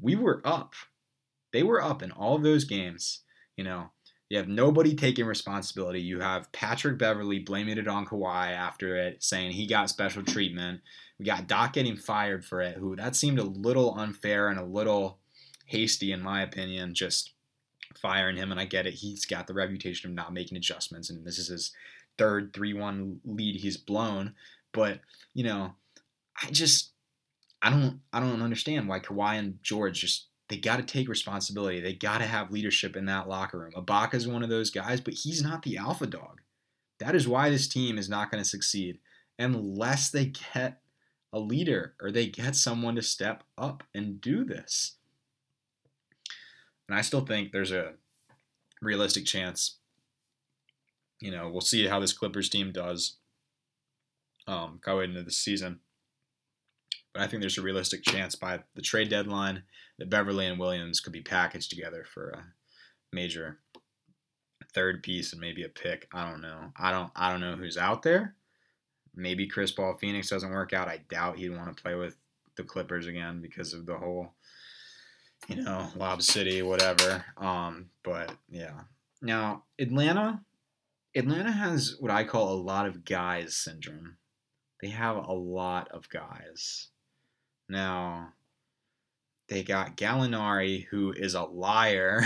We 0.00 0.16
were 0.16 0.40
up. 0.44 0.74
They 1.52 1.62
were 1.62 1.82
up 1.82 2.02
in 2.02 2.10
all 2.12 2.36
of 2.36 2.42
those 2.42 2.64
games. 2.64 3.20
You 3.56 3.64
know, 3.64 3.90
you 4.28 4.38
have 4.38 4.48
nobody 4.48 4.94
taking 4.94 5.26
responsibility. 5.26 6.00
You 6.00 6.20
have 6.20 6.52
Patrick 6.52 6.98
Beverley 6.98 7.40
blaming 7.40 7.78
it 7.78 7.88
on 7.88 8.06
Kawhi 8.06 8.52
after 8.52 8.96
it, 8.96 9.22
saying 9.22 9.52
he 9.52 9.66
got 9.66 9.90
special 9.90 10.22
treatment. 10.22 10.80
We 11.18 11.24
got 11.24 11.48
Doc 11.48 11.72
getting 11.72 11.96
fired 11.96 12.44
for 12.44 12.60
it, 12.60 12.76
who 12.76 12.94
that 12.96 13.16
seemed 13.16 13.40
a 13.40 13.44
little 13.44 13.98
unfair 13.98 14.48
and 14.48 14.58
a 14.58 14.64
little 14.64 15.18
hasty, 15.66 16.12
in 16.12 16.22
my 16.22 16.42
opinion, 16.42 16.94
just 16.94 17.32
firing 17.96 18.36
him. 18.36 18.52
And 18.52 18.60
I 18.60 18.64
get 18.64 18.86
it. 18.86 18.94
He's 18.94 19.24
got 19.24 19.48
the 19.48 19.54
reputation 19.54 20.08
of 20.08 20.14
not 20.14 20.32
making 20.32 20.56
adjustments, 20.56 21.10
and 21.10 21.26
this 21.26 21.38
is 21.38 21.48
his 21.48 21.72
third 22.20 22.52
3 22.52 22.74
1 22.74 23.20
lead 23.24 23.56
he's 23.56 23.78
blown. 23.78 24.34
But, 24.72 25.00
you 25.32 25.42
know, 25.42 25.72
I 26.40 26.50
just 26.50 26.90
I 27.62 27.70
don't 27.70 28.00
I 28.12 28.20
don't 28.20 28.42
understand 28.42 28.88
why 28.88 29.00
Kawhi 29.00 29.38
and 29.38 29.58
George 29.62 30.00
just 30.00 30.26
they 30.48 30.58
got 30.58 30.76
to 30.76 30.82
take 30.82 31.08
responsibility. 31.08 31.80
They 31.80 31.94
got 31.94 32.18
to 32.18 32.26
have 32.26 32.50
leadership 32.50 32.96
in 32.96 33.06
that 33.06 33.28
locker 33.28 33.58
room. 33.58 33.72
Ibaka 33.76 34.14
is 34.14 34.28
one 34.28 34.42
of 34.42 34.50
those 34.50 34.70
guys, 34.70 35.00
but 35.00 35.14
he's 35.14 35.42
not 35.42 35.62
the 35.62 35.78
alpha 35.78 36.06
dog. 36.06 36.40
That 36.98 37.14
is 37.14 37.26
why 37.26 37.48
this 37.48 37.68
team 37.68 37.96
is 37.96 38.08
not 38.08 38.30
going 38.30 38.42
to 38.42 38.48
succeed 38.48 38.98
unless 39.38 40.10
they 40.10 40.26
get 40.54 40.82
a 41.32 41.38
leader 41.38 41.94
or 42.02 42.10
they 42.10 42.26
get 42.26 42.56
someone 42.56 42.96
to 42.96 43.02
step 43.02 43.44
up 43.56 43.84
and 43.94 44.20
do 44.20 44.44
this. 44.44 44.96
And 46.88 46.98
I 46.98 47.02
still 47.02 47.24
think 47.24 47.52
there's 47.52 47.72
a 47.72 47.92
realistic 48.82 49.24
chance. 49.24 49.76
You 51.20 51.30
know, 51.30 51.48
we'll 51.50 51.60
see 51.60 51.86
how 51.86 52.00
this 52.00 52.12
Clippers 52.12 52.48
team 52.48 52.72
does 52.72 53.16
um, 54.46 54.80
going 54.82 55.10
into 55.10 55.22
the 55.22 55.30
season. 55.30 55.80
But 57.12 57.22
I 57.22 57.26
think 57.26 57.40
there's 57.40 57.58
a 57.58 57.62
realistic 57.62 58.02
chance 58.02 58.34
by 58.34 58.60
the 58.74 58.82
trade 58.82 59.10
deadline 59.10 59.64
that 59.98 60.10
Beverley 60.10 60.46
and 60.46 60.58
Williams 60.58 61.00
could 61.00 61.12
be 61.12 61.22
packaged 61.22 61.70
together 61.70 62.04
for 62.04 62.30
a 62.30 62.44
major 63.12 63.58
third 64.72 65.02
piece 65.02 65.32
and 65.32 65.40
maybe 65.40 65.64
a 65.64 65.68
pick. 65.68 66.08
I 66.12 66.30
don't 66.30 66.40
know. 66.40 66.72
I 66.76 66.92
don't 66.92 67.10
I 67.16 67.30
don't 67.30 67.40
know 67.40 67.56
who's 67.56 67.76
out 67.76 68.02
there. 68.02 68.36
Maybe 69.14 69.48
Chris 69.48 69.72
Paul 69.72 69.96
Phoenix 70.00 70.30
doesn't 70.30 70.52
work 70.52 70.72
out. 70.72 70.88
I 70.88 71.00
doubt 71.08 71.38
he'd 71.38 71.50
want 71.50 71.76
to 71.76 71.82
play 71.82 71.96
with 71.96 72.16
the 72.56 72.62
Clippers 72.62 73.06
again 73.06 73.42
because 73.42 73.74
of 73.74 73.86
the 73.86 73.96
whole 73.96 74.34
you 75.48 75.62
know, 75.62 75.88
Lob 75.96 76.22
City, 76.22 76.62
whatever. 76.62 77.24
Um, 77.36 77.90
but 78.02 78.32
yeah. 78.48 78.80
Now, 79.22 79.64
Atlanta 79.78 80.40
Atlanta 81.14 81.50
has 81.50 81.96
what 81.98 82.10
I 82.10 82.24
call 82.24 82.52
a 82.52 82.62
lot 82.62 82.86
of 82.86 83.04
guys 83.04 83.56
syndrome. 83.56 84.16
They 84.80 84.88
have 84.88 85.16
a 85.16 85.32
lot 85.32 85.88
of 85.90 86.08
guys. 86.08 86.88
Now, 87.68 88.32
they 89.48 89.64
got 89.64 89.96
Gallinari, 89.96 90.86
who 90.86 91.12
is 91.12 91.34
a 91.34 91.42
liar. 91.42 92.22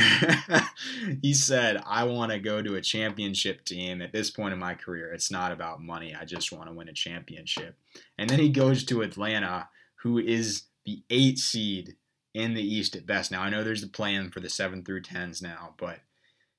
he 1.22 1.32
said, 1.32 1.82
I 1.86 2.04
want 2.04 2.32
to 2.32 2.38
go 2.38 2.60
to 2.60 2.76
a 2.76 2.82
championship 2.82 3.64
team 3.64 4.02
at 4.02 4.12
this 4.12 4.30
point 4.30 4.52
in 4.52 4.58
my 4.58 4.74
career. 4.74 5.12
It's 5.12 5.30
not 5.30 5.50
about 5.50 5.82
money. 5.82 6.14
I 6.14 6.26
just 6.26 6.52
want 6.52 6.68
to 6.68 6.74
win 6.74 6.88
a 6.88 6.92
championship. 6.92 7.76
And 8.18 8.28
then 8.28 8.38
he 8.38 8.50
goes 8.50 8.84
to 8.84 9.00
Atlanta, 9.00 9.70
who 10.02 10.18
is 10.18 10.64
the 10.84 11.02
eight 11.08 11.38
seed 11.38 11.96
in 12.34 12.52
the 12.52 12.62
East 12.62 12.94
at 12.94 13.06
best. 13.06 13.30
Now, 13.30 13.42
I 13.42 13.48
know 13.48 13.64
there's 13.64 13.82
a 13.82 13.88
plan 13.88 14.30
for 14.30 14.40
the 14.40 14.50
seven 14.50 14.84
through 14.84 15.02
tens 15.02 15.40
now, 15.40 15.74
but 15.78 16.00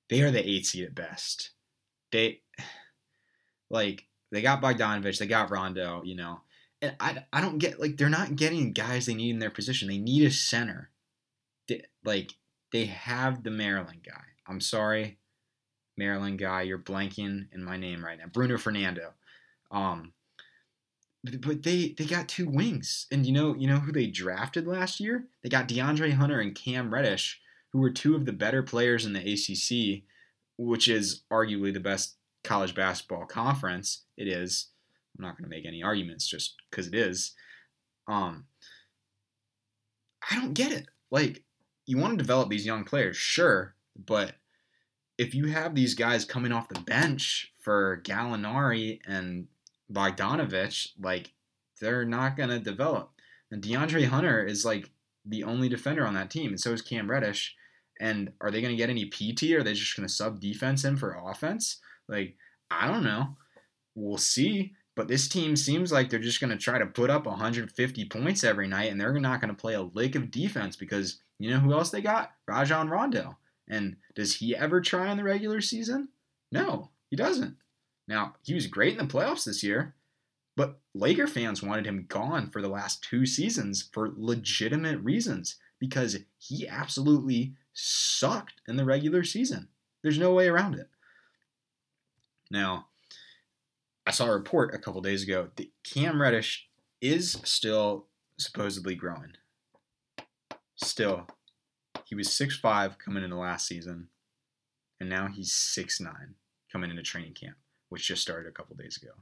they 0.09 0.21
are 0.21 0.31
the 0.31 0.47
eight 0.47 0.65
seed 0.65 0.85
at 0.85 0.95
best. 0.95 1.51
They, 2.15 2.39
like, 3.69 4.05
they 4.31 4.41
got 4.41 4.61
Bogdanovich, 4.61 5.19
they 5.19 5.27
got 5.27 5.51
Rondo, 5.51 6.01
you 6.05 6.15
know. 6.15 6.39
And 6.81 6.95
I, 6.97 7.25
I 7.33 7.41
don't 7.41 7.57
get 7.57 7.77
like 7.77 7.97
they're 7.97 8.07
not 8.07 8.37
getting 8.37 8.71
guys 8.71 9.05
they 9.05 9.13
need 9.13 9.31
in 9.31 9.39
their 9.39 9.49
position. 9.49 9.89
They 9.89 9.97
need 9.97 10.25
a 10.25 10.31
center. 10.31 10.91
They, 11.67 11.81
like 12.05 12.35
they 12.71 12.85
have 12.85 13.43
the 13.43 13.51
Maryland 13.51 14.01
guy. 14.05 14.23
I'm 14.47 14.61
sorry, 14.61 15.17
Maryland 15.97 16.39
guy. 16.39 16.61
You're 16.61 16.77
blanking 16.77 17.47
in 17.51 17.63
my 17.63 17.75
name 17.75 18.03
right 18.03 18.17
now. 18.17 18.27
Bruno 18.31 18.57
Fernando. 18.57 19.13
Um, 19.69 20.13
but, 21.21 21.41
but 21.41 21.63
they 21.63 21.95
they 21.97 22.05
got 22.05 22.29
two 22.29 22.47
wings, 22.47 23.07
and 23.11 23.25
you 23.25 23.33
know 23.33 23.55
you 23.55 23.67
know 23.67 23.79
who 23.79 23.91
they 23.91 24.07
drafted 24.07 24.67
last 24.67 25.01
year? 25.01 25.25
They 25.43 25.49
got 25.49 25.67
DeAndre 25.67 26.13
Hunter 26.13 26.39
and 26.39 26.55
Cam 26.55 26.93
Reddish, 26.93 27.41
who 27.73 27.79
were 27.79 27.91
two 27.91 28.15
of 28.15 28.25
the 28.25 28.33
better 28.33 28.63
players 28.63 29.05
in 29.05 29.11
the 29.11 29.19
ACC, 29.19 30.03
which 30.57 30.87
is 30.87 31.23
arguably 31.31 31.73
the 31.73 31.79
best 31.79 32.15
college 32.43 32.75
basketball 32.75 33.25
conference. 33.25 34.03
It 34.17 34.27
is. 34.27 34.69
I'm 35.17 35.25
not 35.25 35.37
going 35.37 35.49
to 35.49 35.55
make 35.55 35.65
any 35.65 35.81
arguments 35.83 36.27
just 36.27 36.55
because 36.69 36.87
it 36.87 36.95
is. 36.95 37.33
Um, 38.07 38.45
I 40.29 40.35
don't 40.35 40.53
get 40.53 40.71
it. 40.71 40.87
Like, 41.11 41.43
you 41.85 41.97
want 41.97 42.13
to 42.13 42.23
develop 42.23 42.49
these 42.49 42.65
young 42.65 42.83
players, 42.83 43.15
sure, 43.15 43.75
but 43.95 44.33
if 45.17 45.33
you 45.33 45.45
have 45.45 45.75
these 45.75 45.93
guys 45.93 46.25
coming 46.25 46.51
off 46.51 46.67
the 46.67 46.79
bench 46.81 47.51
for 47.61 48.01
Gallinari 48.03 48.99
and 49.07 49.47
Bogdanovich, 49.91 50.89
like, 50.99 51.33
they're 51.79 52.05
not 52.05 52.35
going 52.35 52.49
to 52.49 52.59
develop. 52.59 53.11
And 53.51 53.61
DeAndre 53.61 54.07
Hunter 54.07 54.43
is 54.43 54.65
like 54.65 54.89
the 55.25 55.43
only 55.43 55.69
defender 55.69 56.05
on 56.05 56.13
that 56.15 56.31
team, 56.31 56.49
and 56.49 56.59
so 56.59 56.73
is 56.73 56.81
Cam 56.81 57.09
Reddish. 57.09 57.55
And 57.99 58.31
are 58.41 58.51
they 58.51 58.61
going 58.61 58.73
to 58.73 58.77
get 58.77 58.89
any 58.89 59.05
PT? 59.05 59.51
Or 59.53 59.59
are 59.59 59.63
they 59.63 59.73
just 59.73 59.95
going 59.95 60.07
to 60.07 60.13
sub 60.13 60.39
defense 60.39 60.83
in 60.83 60.97
for 60.97 61.17
offense? 61.29 61.79
Like, 62.07 62.35
I 62.69 62.87
don't 62.87 63.03
know. 63.03 63.37
We'll 63.95 64.17
see. 64.17 64.73
But 64.95 65.07
this 65.07 65.27
team 65.27 65.55
seems 65.55 65.91
like 65.91 66.09
they're 66.09 66.19
just 66.19 66.39
going 66.39 66.51
to 66.51 66.57
try 66.57 66.79
to 66.79 66.85
put 66.85 67.09
up 67.09 67.25
150 67.25 68.05
points 68.05 68.43
every 68.43 68.67
night, 68.67 68.91
and 68.91 68.99
they're 68.99 69.13
not 69.19 69.41
going 69.41 69.53
to 69.53 69.61
play 69.61 69.73
a 69.73 69.81
lick 69.81 70.15
of 70.15 70.31
defense 70.31 70.75
because 70.75 71.19
you 71.37 71.49
know 71.49 71.59
who 71.59 71.73
else 71.73 71.89
they 71.89 72.01
got? 72.01 72.31
Rajon 72.47 72.89
Rondo. 72.89 73.37
And 73.67 73.97
does 74.15 74.35
he 74.35 74.55
ever 74.55 74.79
try 74.79 75.11
in 75.11 75.17
the 75.17 75.23
regular 75.23 75.59
season? 75.59 76.09
No, 76.51 76.91
he 77.09 77.15
doesn't. 77.15 77.57
Now, 78.07 78.35
he 78.43 78.53
was 78.53 78.67
great 78.67 78.97
in 78.97 79.05
the 79.05 79.13
playoffs 79.13 79.45
this 79.45 79.63
year, 79.63 79.95
but 80.55 80.79
Laker 80.93 81.27
fans 81.27 81.63
wanted 81.63 81.85
him 81.85 82.05
gone 82.07 82.49
for 82.51 82.61
the 82.61 82.69
last 82.69 83.03
two 83.03 83.25
seasons 83.25 83.89
for 83.91 84.13
legitimate 84.15 84.99
reasons 84.99 85.55
because 85.79 86.17
he 86.37 86.67
absolutely 86.67 87.55
sucked 87.75 88.61
in 88.67 88.77
the 88.77 88.85
regular 88.85 89.23
season. 89.23 89.67
There's 90.01 90.17
no 90.17 90.33
way 90.33 90.47
around 90.47 90.75
it. 90.75 90.89
Now, 92.49 92.87
I 94.07 94.11
saw 94.11 94.25
a 94.25 94.33
report 94.33 94.73
a 94.73 94.79
couple 94.79 95.01
days 95.01 95.23
ago 95.23 95.49
that 95.55 95.71
Cam 95.83 96.21
Reddish 96.21 96.67
is 97.01 97.39
still 97.43 98.07
supposedly 98.37 98.95
growing. 98.95 99.33
Still, 100.75 101.27
he 102.05 102.15
was 102.15 102.29
6'5 102.29 102.97
coming 102.97 103.23
into 103.23 103.35
last 103.35 103.67
season, 103.67 104.09
and 104.99 105.09
now 105.09 105.27
he's 105.27 105.51
6'9 105.51 106.07
coming 106.71 106.89
into 106.89 107.01
training 107.01 107.33
camp, 107.33 107.57
which 107.89 108.07
just 108.07 108.21
started 108.21 108.47
a 108.47 108.51
couple 108.51 108.75
days 108.75 108.97
ago. 109.01 109.13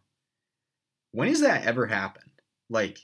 When 1.12 1.28
has 1.28 1.41
that 1.41 1.66
ever 1.66 1.88
happened? 1.88 2.32
Like, 2.70 2.99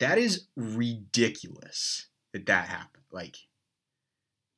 that 0.00 0.18
is 0.18 0.46
ridiculous 0.56 2.06
that 2.32 2.46
that 2.46 2.68
happened. 2.68 3.04
Like, 3.10 3.36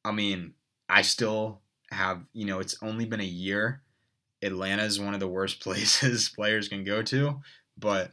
I 0.05 0.13
mean, 0.13 0.55
I 0.89 1.03
still 1.03 1.61
have, 1.91 2.23
you 2.33 2.47
know, 2.47 2.61
it's 2.61 2.77
only 2.83 3.05
been 3.05 3.21
a 3.21 3.25
year 3.25 3.83
Atlanta 4.43 4.85
is 4.85 5.01
one 5.01 5.15
of 5.15 5.21
the 5.21 5.29
worst 5.29 5.61
places 5.63 6.29
players 6.29 6.69
can 6.69 6.85
go 6.85 7.03
to, 7.03 7.41
but 7.77 8.13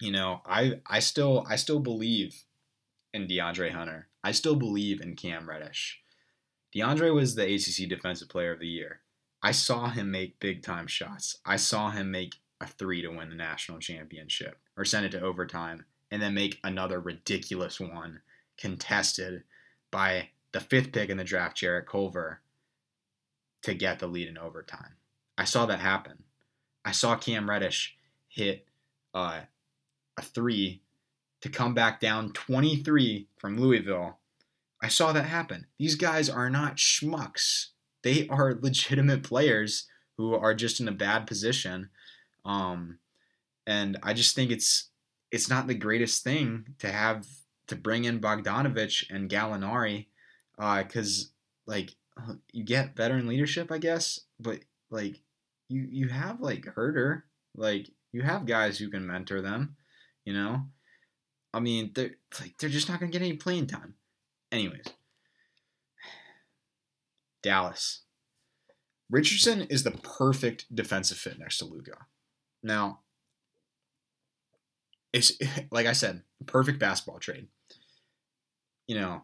you 0.00 0.12
know, 0.12 0.40
I 0.46 0.80
I 0.86 1.00
still 1.00 1.44
I 1.48 1.56
still 1.56 1.80
believe 1.80 2.44
in 3.12 3.26
DeAndre 3.26 3.72
Hunter. 3.72 4.08
I 4.22 4.32
still 4.32 4.56
believe 4.56 5.00
in 5.00 5.16
Cam 5.16 5.48
Reddish. 5.48 6.00
DeAndre 6.74 7.12
was 7.12 7.34
the 7.34 7.54
ACC 7.54 7.88
Defensive 7.88 8.28
Player 8.28 8.52
of 8.52 8.60
the 8.60 8.68
Year. 8.68 9.00
I 9.42 9.52
saw 9.52 9.88
him 9.88 10.10
make 10.10 10.40
big 10.40 10.62
time 10.62 10.86
shots. 10.86 11.38
I 11.44 11.56
saw 11.56 11.90
him 11.90 12.10
make 12.10 12.36
a 12.60 12.66
three 12.66 13.02
to 13.02 13.08
win 13.08 13.30
the 13.30 13.34
national 13.34 13.78
championship 13.78 14.58
or 14.76 14.84
send 14.84 15.06
it 15.06 15.12
to 15.12 15.20
overtime 15.20 15.86
and 16.10 16.20
then 16.20 16.34
make 16.34 16.58
another 16.62 17.00
ridiculous 17.00 17.80
one 17.80 18.20
contested 18.58 19.44
by 19.90 20.28
the 20.52 20.60
fifth 20.60 20.92
pick 20.92 21.10
in 21.10 21.16
the 21.16 21.24
draft, 21.24 21.56
Jarrett 21.56 21.88
Culver, 21.88 22.40
to 23.62 23.74
get 23.74 23.98
the 23.98 24.06
lead 24.06 24.28
in 24.28 24.38
overtime. 24.38 24.96
I 25.36 25.44
saw 25.44 25.66
that 25.66 25.80
happen. 25.80 26.24
I 26.84 26.92
saw 26.92 27.16
Cam 27.16 27.48
Reddish 27.48 27.96
hit 28.28 28.66
uh, 29.14 29.40
a 30.16 30.22
three 30.22 30.82
to 31.40 31.48
come 31.48 31.74
back 31.74 32.00
down 32.00 32.32
23 32.32 33.26
from 33.36 33.58
Louisville. 33.58 34.18
I 34.82 34.88
saw 34.88 35.12
that 35.12 35.26
happen. 35.26 35.66
These 35.78 35.94
guys 35.94 36.28
are 36.28 36.50
not 36.50 36.76
schmucks. 36.76 37.68
They 38.02 38.26
are 38.28 38.58
legitimate 38.60 39.22
players 39.22 39.86
who 40.16 40.34
are 40.34 40.54
just 40.54 40.80
in 40.80 40.88
a 40.88 40.92
bad 40.92 41.26
position. 41.26 41.90
Um, 42.44 42.98
and 43.66 43.98
I 44.02 44.12
just 44.12 44.34
think 44.34 44.50
it's 44.50 44.88
it's 45.30 45.48
not 45.48 45.66
the 45.66 45.74
greatest 45.74 46.24
thing 46.24 46.74
to 46.78 46.90
have 46.90 47.26
to 47.70 47.76
bring 47.76 48.04
in 48.04 48.20
Bogdanovich 48.20 49.10
and 49.10 49.30
Gallinari 49.30 50.06
because 50.56 51.26
uh, 51.26 51.30
like 51.66 51.94
you 52.52 52.64
get 52.64 52.96
veteran 52.96 53.26
leadership, 53.26 53.72
I 53.72 53.78
guess, 53.78 54.20
but 54.38 54.60
like 54.90 55.20
you 55.68 55.86
you 55.90 56.08
have 56.08 56.40
like 56.40 56.66
Herder, 56.66 57.24
like 57.56 57.90
you 58.12 58.22
have 58.22 58.44
guys 58.44 58.78
who 58.78 58.90
can 58.90 59.06
mentor 59.06 59.40
them, 59.40 59.76
you 60.24 60.34
know. 60.34 60.66
I 61.54 61.60
mean, 61.60 61.92
they're 61.94 62.16
like 62.40 62.58
they're 62.58 62.68
just 62.68 62.88
not 62.88 63.00
gonna 63.00 63.12
get 63.12 63.22
any 63.22 63.34
playing 63.34 63.68
time. 63.68 63.94
Anyways, 64.52 64.84
Dallas. 67.42 68.02
Richardson 69.08 69.62
is 69.62 69.82
the 69.82 69.90
perfect 69.90 70.72
defensive 70.72 71.18
fit 71.18 71.36
next 71.36 71.58
to 71.58 71.64
Luka. 71.64 72.06
Now, 72.62 73.00
it's 75.12 75.32
like 75.70 75.86
I 75.86 75.92
said, 75.92 76.22
perfect 76.46 76.78
basketball 76.78 77.18
trade. 77.18 77.48
You 78.90 78.98
know, 78.98 79.22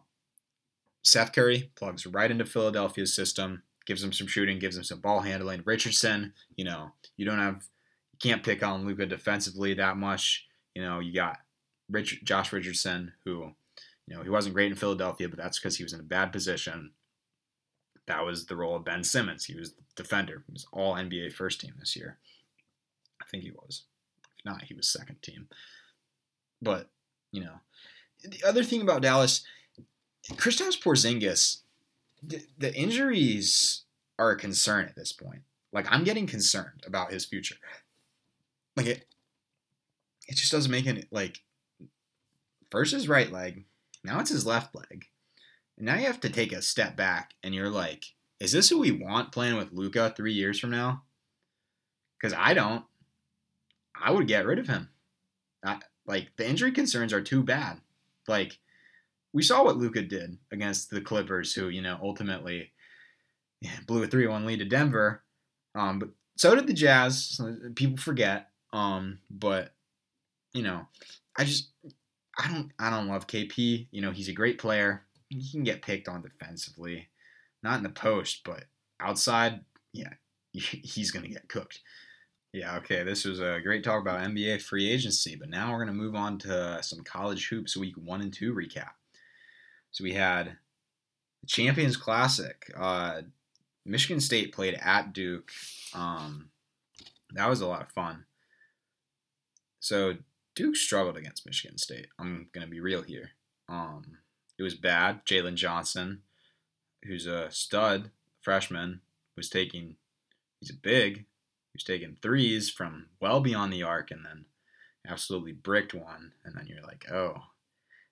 Seth 1.03 1.33
Curry 1.33 1.71
plugs 1.75 2.07
right 2.07 2.31
into 2.31 2.45
Philadelphia's 2.45 3.13
system, 3.13 3.63
gives 3.85 4.01
them 4.01 4.13
some 4.13 4.25
shooting, 4.25 4.59
gives 4.59 4.75
them 4.75 4.85
some 4.85 5.01
ball 5.01 5.19
handling. 5.19 5.61
Richardson, 5.65 6.31
you 6.55 6.63
know, 6.63 6.93
you 7.17 7.25
don't 7.25 7.37
have, 7.37 7.67
you 8.13 8.17
can't 8.17 8.43
pick 8.43 8.63
on 8.63 8.85
Luka 8.85 9.05
defensively 9.05 9.73
that 9.73 9.97
much. 9.97 10.47
You 10.73 10.83
know, 10.83 11.01
you 11.01 11.13
got 11.13 11.39
Rich, 11.89 12.23
Josh 12.23 12.53
Richardson, 12.53 13.11
who, 13.25 13.51
You 14.07 14.15
know, 14.15 14.23
he 14.23 14.29
wasn't 14.29 14.55
great 14.55 14.71
in 14.71 14.77
Philadelphia, 14.77 15.27
but 15.27 15.37
that's 15.37 15.59
because 15.59 15.75
he 15.75 15.83
was 15.83 15.91
in 15.91 15.99
a 15.99 16.03
bad 16.03 16.31
position. 16.31 16.91
That 18.07 18.25
was 18.25 18.45
the 18.45 18.55
role 18.55 18.77
of 18.77 18.85
Ben 18.85 19.03
Simmons. 19.03 19.43
He 19.43 19.55
was 19.55 19.73
the 19.73 19.83
defender. 19.97 20.43
He 20.47 20.53
was 20.53 20.65
all 20.71 20.95
NBA 20.95 21.33
first 21.33 21.59
team 21.59 21.73
this 21.77 21.93
year. 21.93 22.17
I 23.21 23.25
think 23.29 23.43
he 23.43 23.51
was. 23.51 23.83
If 24.39 24.45
not, 24.45 24.63
he 24.63 24.73
was 24.73 24.87
second 24.87 25.21
team. 25.21 25.49
But, 26.61 26.89
you 27.33 27.41
know, 27.41 27.55
the 28.23 28.43
other 28.47 28.63
thing 28.63 28.81
about 28.81 29.01
Dallas, 29.01 29.43
Kristaps 30.33 30.81
Porzingis, 30.81 31.61
the, 32.21 32.41
the 32.57 32.73
injuries 32.75 33.83
are 34.19 34.31
a 34.31 34.37
concern 34.37 34.85
at 34.85 34.95
this 34.95 35.11
point. 35.11 35.41
Like 35.71 35.85
I'm 35.91 36.03
getting 36.03 36.27
concerned 36.27 36.83
about 36.85 37.11
his 37.11 37.25
future. 37.25 37.55
Like 38.75 38.87
it, 38.87 39.05
it 40.27 40.35
just 40.35 40.51
doesn't 40.51 40.71
make 40.71 40.87
any 40.87 41.05
like. 41.11 41.41
First 42.69 42.93
his 42.93 43.07
right 43.07 43.31
leg, 43.31 43.63
now 44.03 44.19
it's 44.19 44.29
his 44.29 44.45
left 44.45 44.75
leg, 44.75 45.05
and 45.77 45.85
now 45.85 45.95
you 45.95 46.05
have 46.05 46.19
to 46.19 46.29
take 46.29 46.51
a 46.51 46.61
step 46.61 46.97
back, 46.97 47.33
and 47.41 47.55
you're 47.55 47.69
like, 47.69 48.03
is 48.41 48.51
this 48.51 48.69
who 48.69 48.79
we 48.79 48.91
want 48.91 49.31
playing 49.31 49.55
with 49.55 49.71
Luka 49.71 50.13
three 50.15 50.33
years 50.33 50.59
from 50.59 50.71
now? 50.71 51.03
Because 52.19 52.35
I 52.37 52.53
don't. 52.53 52.83
I 53.99 54.11
would 54.11 54.27
get 54.27 54.45
rid 54.45 54.59
of 54.59 54.67
him. 54.67 54.89
I, 55.63 55.79
like 56.05 56.35
the 56.35 56.47
injury 56.47 56.71
concerns 56.71 57.13
are 57.13 57.21
too 57.21 57.41
bad. 57.41 57.79
Like 58.27 58.59
we 59.33 59.43
saw 59.43 59.63
what 59.63 59.77
Luka 59.77 60.01
did 60.01 60.37
against 60.51 60.89
the 60.89 61.01
Clippers, 61.01 61.53
who 61.53 61.69
you 61.69 61.81
know 61.81 61.97
ultimately 62.01 62.71
blew 63.87 64.03
a 64.03 64.07
three-one 64.07 64.45
lead 64.45 64.59
to 64.59 64.65
Denver. 64.65 65.23
Um, 65.75 65.99
but 65.99 66.09
so 66.37 66.55
did 66.55 66.67
the 66.67 66.73
Jazz. 66.73 67.39
People 67.75 67.97
forget. 67.97 68.49
Um, 68.73 69.19
but 69.29 69.73
you 70.53 70.63
know, 70.63 70.87
I 71.37 71.43
just 71.43 71.69
I 72.37 72.47
don't 72.51 72.71
I 72.79 72.89
don't 72.89 73.07
love 73.07 73.27
KP. 73.27 73.87
You 73.91 74.01
know, 74.01 74.11
he's 74.11 74.29
a 74.29 74.33
great 74.33 74.59
player. 74.59 75.03
He 75.29 75.51
can 75.51 75.63
get 75.63 75.81
picked 75.81 76.07
on 76.07 76.21
defensively, 76.21 77.09
not 77.63 77.77
in 77.77 77.83
the 77.83 77.89
post, 77.89 78.41
but 78.45 78.65
outside, 78.99 79.61
yeah, 79.93 80.13
he's 80.51 81.11
gonna 81.11 81.27
get 81.27 81.49
cooked. 81.49 81.81
Yeah, 82.53 82.77
okay. 82.77 83.03
This 83.03 83.25
was 83.25 83.39
a 83.39 83.59
great 83.61 83.83
talk 83.83 84.01
about 84.01 84.21
NBA 84.21 84.61
free 84.61 84.89
agency, 84.89 85.35
but 85.35 85.49
now 85.49 85.71
we're 85.71 85.79
gonna 85.79 85.93
move 85.93 86.15
on 86.15 86.37
to 86.39 86.81
some 86.81 87.03
college 87.03 87.49
hoops 87.49 87.77
week 87.77 87.95
one 87.97 88.21
and 88.21 88.33
two 88.33 88.53
recap. 88.53 88.91
So 89.97 90.03
we 90.03 90.13
had 90.13 90.57
the 91.41 91.47
Champions 91.47 91.97
Classic. 91.97 92.71
Uh, 92.77 93.21
Michigan 93.83 94.21
State 94.21 94.53
played 94.53 94.75
at 94.75 95.11
Duke. 95.11 95.49
Um, 95.91 96.51
that 97.33 97.49
was 97.49 97.61
a 97.61 97.67
lot 97.67 97.81
of 97.81 97.89
fun. 97.89 98.25
So 99.79 100.17
Duke 100.53 100.75
struggled 100.75 101.17
against 101.17 101.47
Michigan 101.47 101.79
State. 101.79 102.09
I'm 102.19 102.49
gonna 102.53 102.67
be 102.67 102.79
real 102.79 103.01
here. 103.01 103.31
Um, 103.67 104.19
it 104.59 104.61
was 104.61 104.75
bad. 104.75 105.25
Jalen 105.25 105.55
Johnson, 105.55 106.21
who's 107.03 107.25
a 107.25 107.49
stud 107.49 108.11
freshman, 108.39 109.01
was 109.35 109.49
taking. 109.49 109.95
He's 110.59 110.69
a 110.69 110.75
big. 110.75 111.15
He 111.17 111.73
was 111.73 111.83
taking 111.83 112.17
threes 112.21 112.69
from 112.69 113.07
well 113.19 113.39
beyond 113.39 113.73
the 113.73 113.81
arc, 113.81 114.11
and 114.11 114.23
then 114.23 114.45
absolutely 115.07 115.53
bricked 115.53 115.95
one. 115.95 116.33
And 116.45 116.53
then 116.55 116.67
you're 116.67 116.83
like, 116.83 117.11
oh, 117.11 117.33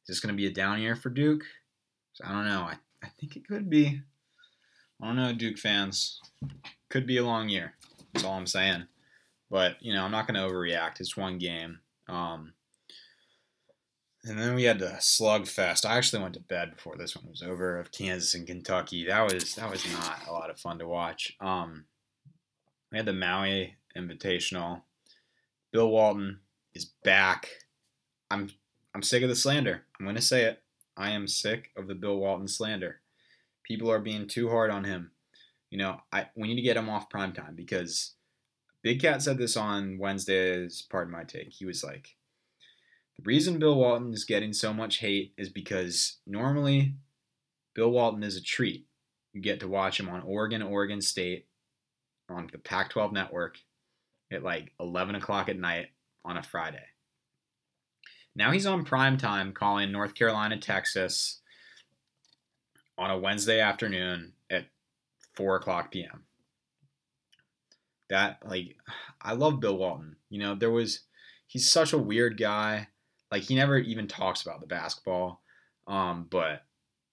is 0.01 0.07
this 0.07 0.19
gonna 0.19 0.33
be 0.33 0.47
a 0.47 0.51
down 0.51 0.81
year 0.81 0.95
for 0.95 1.11
Duke? 1.11 1.43
So 2.15 2.23
I 2.25 2.31
don't 2.31 2.45
know. 2.45 2.61
I, 2.61 2.75
I 3.03 3.07
think 3.19 3.35
it 3.35 3.47
could 3.47 3.69
be. 3.69 4.01
I 5.01 5.05
don't 5.05 5.17
know, 5.17 5.33
Duke 5.33 5.57
fans. 5.57 6.21
Could 6.89 7.05
be 7.05 7.17
a 7.17 7.25
long 7.25 7.49
year. 7.49 7.73
That's 8.13 8.25
all 8.25 8.37
I'm 8.37 8.47
saying. 8.47 8.85
But 9.51 9.75
you 9.81 9.93
know, 9.93 10.03
I'm 10.03 10.11
not 10.11 10.25
going 10.25 10.39
to 10.39 10.53
overreact. 10.53 11.01
It's 11.01 11.17
one 11.17 11.37
game. 11.37 11.79
Um, 12.07 12.53
and 14.23 14.39
then 14.39 14.55
we 14.55 14.63
had 14.63 14.79
the 14.79 14.95
slugfest. 14.99 15.85
I 15.85 15.97
actually 15.97 16.21
went 16.21 16.33
to 16.35 16.39
bed 16.39 16.73
before 16.73 16.95
this 16.95 17.15
one 17.15 17.29
was 17.29 17.43
over 17.43 17.77
of 17.77 17.91
Kansas 17.91 18.33
and 18.33 18.47
Kentucky. 18.47 19.05
That 19.05 19.31
was 19.31 19.55
that 19.55 19.69
was 19.69 19.85
not 19.91 20.25
a 20.27 20.31
lot 20.31 20.49
of 20.49 20.57
fun 20.57 20.79
to 20.79 20.87
watch. 20.87 21.35
Um, 21.41 21.85
we 22.91 22.97
had 22.97 23.05
the 23.05 23.13
Maui 23.13 23.75
Invitational. 23.95 24.83
Bill 25.71 25.89
Walton 25.89 26.39
is 26.73 26.85
back. 27.03 27.49
I'm 28.31 28.49
I'm 28.95 29.03
sick 29.03 29.21
of 29.21 29.29
the 29.29 29.35
slander. 29.35 29.83
I'm 29.99 30.05
going 30.05 30.15
to 30.15 30.21
say 30.21 30.45
it. 30.45 30.63
I 30.97 31.11
am 31.11 31.27
sick 31.27 31.71
of 31.75 31.87
the 31.87 31.95
Bill 31.95 32.17
Walton 32.17 32.47
slander. 32.47 33.01
People 33.63 33.91
are 33.91 33.99
being 33.99 34.27
too 34.27 34.49
hard 34.49 34.71
on 34.71 34.83
him. 34.83 35.11
You 35.69 35.77
know, 35.79 36.01
I 36.11 36.27
we 36.35 36.47
need 36.47 36.55
to 36.55 36.61
get 36.61 36.77
him 36.77 36.89
off 36.89 37.09
prime 37.09 37.33
time 37.33 37.55
because 37.55 38.15
Big 38.81 39.01
Cat 39.01 39.21
said 39.21 39.37
this 39.37 39.57
on 39.57 39.97
Wednesday's 39.97 40.83
Pardon 40.89 41.11
My 41.11 41.23
Take. 41.23 41.51
He 41.51 41.65
was 41.65 41.83
like, 41.83 42.15
the 43.17 43.23
reason 43.23 43.59
Bill 43.59 43.75
Walton 43.75 44.13
is 44.13 44.25
getting 44.25 44.53
so 44.53 44.73
much 44.73 44.97
hate 44.97 45.33
is 45.37 45.49
because 45.49 46.17
normally 46.27 46.95
Bill 47.73 47.89
Walton 47.89 48.23
is 48.23 48.37
a 48.37 48.43
treat. 48.43 48.87
You 49.33 49.41
get 49.41 49.59
to 49.61 49.67
watch 49.67 49.99
him 49.99 50.07
on 50.07 50.21
Oregon, 50.21 50.61
Oregon 50.61 51.01
State 51.01 51.47
on 52.29 52.47
the 52.51 52.57
Pac 52.57 52.91
12 52.91 53.11
network 53.11 53.57
at 54.31 54.43
like 54.43 54.71
11 54.79 55.15
o'clock 55.15 55.49
at 55.49 55.57
night 55.57 55.87
on 56.23 56.37
a 56.37 56.43
Friday. 56.43 56.85
Now 58.35 58.51
he's 58.51 58.65
on 58.65 58.83
prime 58.83 59.17
time 59.17 59.53
calling 59.53 59.91
North 59.91 60.13
Carolina, 60.13 60.57
Texas 60.57 61.39
on 62.97 63.11
a 63.11 63.17
Wednesday 63.17 63.59
afternoon 63.59 64.33
at 64.49 64.65
4 65.35 65.57
o'clock 65.57 65.91
p.m. 65.91 66.23
That, 68.09 68.39
like, 68.45 68.77
I 69.21 69.33
love 69.33 69.59
Bill 69.59 69.77
Walton. 69.77 70.17
You 70.29 70.39
know, 70.39 70.55
there 70.55 70.71
was, 70.71 71.01
he's 71.47 71.69
such 71.69 71.93
a 71.93 71.97
weird 71.97 72.37
guy. 72.37 72.87
Like, 73.31 73.43
he 73.43 73.55
never 73.55 73.77
even 73.77 74.07
talks 74.07 74.41
about 74.41 74.59
the 74.61 74.67
basketball. 74.67 75.41
Um, 75.87 76.27
but, 76.29 76.63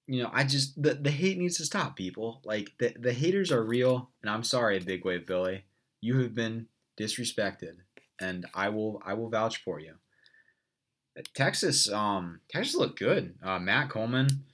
you 0.06 0.22
know, 0.22 0.30
I 0.32 0.44
just, 0.44 0.80
the, 0.80 0.94
the 0.94 1.10
hate 1.10 1.38
needs 1.38 1.56
to 1.58 1.64
stop, 1.64 1.96
people. 1.96 2.42
Like, 2.44 2.72
the, 2.78 2.94
the 2.98 3.12
haters 3.12 3.50
are 3.50 3.62
real. 3.62 4.10
And 4.22 4.30
I'm 4.30 4.44
sorry, 4.44 4.78
Big 4.80 5.04
Wave 5.04 5.26
Billy. 5.26 5.64
You 6.00 6.18
have 6.20 6.34
been 6.34 6.66
disrespected. 7.00 7.76
And 8.20 8.46
I 8.54 8.68
will, 8.68 9.00
I 9.04 9.14
will 9.14 9.30
vouch 9.30 9.62
for 9.64 9.80
you. 9.80 9.94
Texas, 11.34 11.90
um, 11.90 12.40
Texas 12.48 12.74
looked 12.74 12.98
good. 12.98 13.34
Uh, 13.42 13.58
Matt 13.58 13.90
Coleman, 13.90 14.44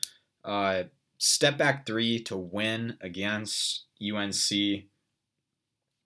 uh, 0.45 0.85
step 1.19 1.57
back 1.57 1.87
three 1.87 2.21
to 2.25 2.37
win 2.37 2.97
against 3.01 3.85
UNC. 4.03 4.85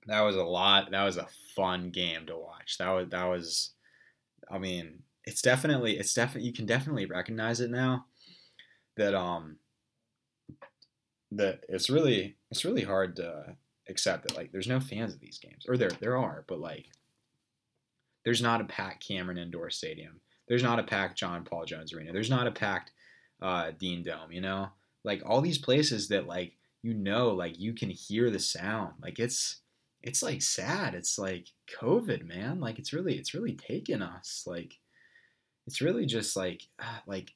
That 0.07 0.20
was 0.20 0.36
a 0.36 0.42
lot. 0.42 0.90
That 0.90 1.05
was 1.05 1.16
a 1.16 1.28
fun 1.55 1.90
game 1.90 2.26
to 2.26 2.36
watch. 2.36 2.76
That 2.78 2.90
was 2.90 3.09
that 3.11 3.24
was. 3.24 3.70
I 4.50 4.59
mean, 4.59 5.03
it's 5.24 5.40
definitely 5.40 5.98
it's 5.98 6.12
definitely 6.12 6.48
you 6.48 6.53
can 6.53 6.66
definitely 6.66 7.07
recognize 7.07 7.61
it 7.61 7.70
now. 7.70 8.07
That 8.96 9.14
um. 9.14 9.57
That 11.34 11.64
it's 11.68 11.88
really 11.88 12.36
it's 12.50 12.64
really 12.64 12.82
hard 12.82 13.16
to 13.16 13.57
accept 13.88 14.24
that 14.24 14.36
like 14.36 14.53
there's 14.53 14.68
no 14.68 14.80
fans 14.80 15.14
of 15.14 15.20
these 15.20 15.38
games 15.38 15.64
or 15.66 15.76
there 15.76 15.90
there 15.98 16.16
are 16.16 16.44
but 16.46 16.61
like 16.61 16.86
there's 18.24 18.42
not 18.42 18.61
a 18.61 18.64
Pat 18.64 19.00
Cameron 19.00 19.38
Indoor 19.38 19.70
Stadium. 19.70 20.20
There's 20.53 20.62
not 20.62 20.78
a 20.78 20.82
packed 20.82 21.16
John 21.16 21.44
Paul 21.44 21.64
Jones 21.64 21.94
Arena. 21.94 22.12
There's 22.12 22.28
not 22.28 22.46
a 22.46 22.50
packed 22.50 22.92
uh, 23.40 23.70
Dean 23.78 24.03
Dome. 24.03 24.30
You 24.30 24.42
know, 24.42 24.68
like 25.03 25.22
all 25.24 25.40
these 25.40 25.57
places 25.57 26.09
that 26.09 26.26
like 26.26 26.59
you 26.82 26.92
know 26.92 27.30
like 27.30 27.59
you 27.59 27.72
can 27.72 27.88
hear 27.88 28.28
the 28.28 28.38
sound. 28.38 28.92
Like 29.03 29.18
it's 29.18 29.62
it's 30.03 30.22
like 30.22 30.42
sad. 30.42 30.94
It's 30.94 31.18
like 31.18 31.46
covid 31.80 32.26
man. 32.26 32.61
Like 32.61 32.78
it's 32.78 32.92
really 32.92 33.16
it's 33.16 33.32
really 33.32 33.55
taken 33.55 34.03
us. 34.03 34.44
Like 34.46 34.74
it's 35.66 35.80
really 35.80 36.05
just 36.05 36.36
like 36.36 36.64
uh, 36.78 36.98
like 37.07 37.32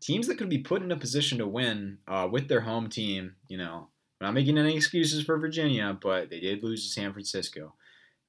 teams 0.00 0.28
that 0.28 0.38
could 0.38 0.48
be 0.48 0.58
put 0.58 0.82
in 0.82 0.92
a 0.92 0.96
position 0.96 1.38
to 1.38 1.48
win 1.48 1.98
uh, 2.06 2.28
with 2.30 2.46
their 2.46 2.60
home 2.60 2.88
team 2.88 3.34
you 3.48 3.58
know? 3.58 3.88
I'm 4.20 4.28
not 4.28 4.34
making 4.34 4.56
any 4.56 4.76
excuses 4.76 5.24
for 5.24 5.38
virginia 5.38 5.98
but 6.00 6.30
they 6.30 6.38
did 6.38 6.62
lose 6.62 6.84
to 6.84 6.92
san 6.92 7.12
francisco. 7.12 7.74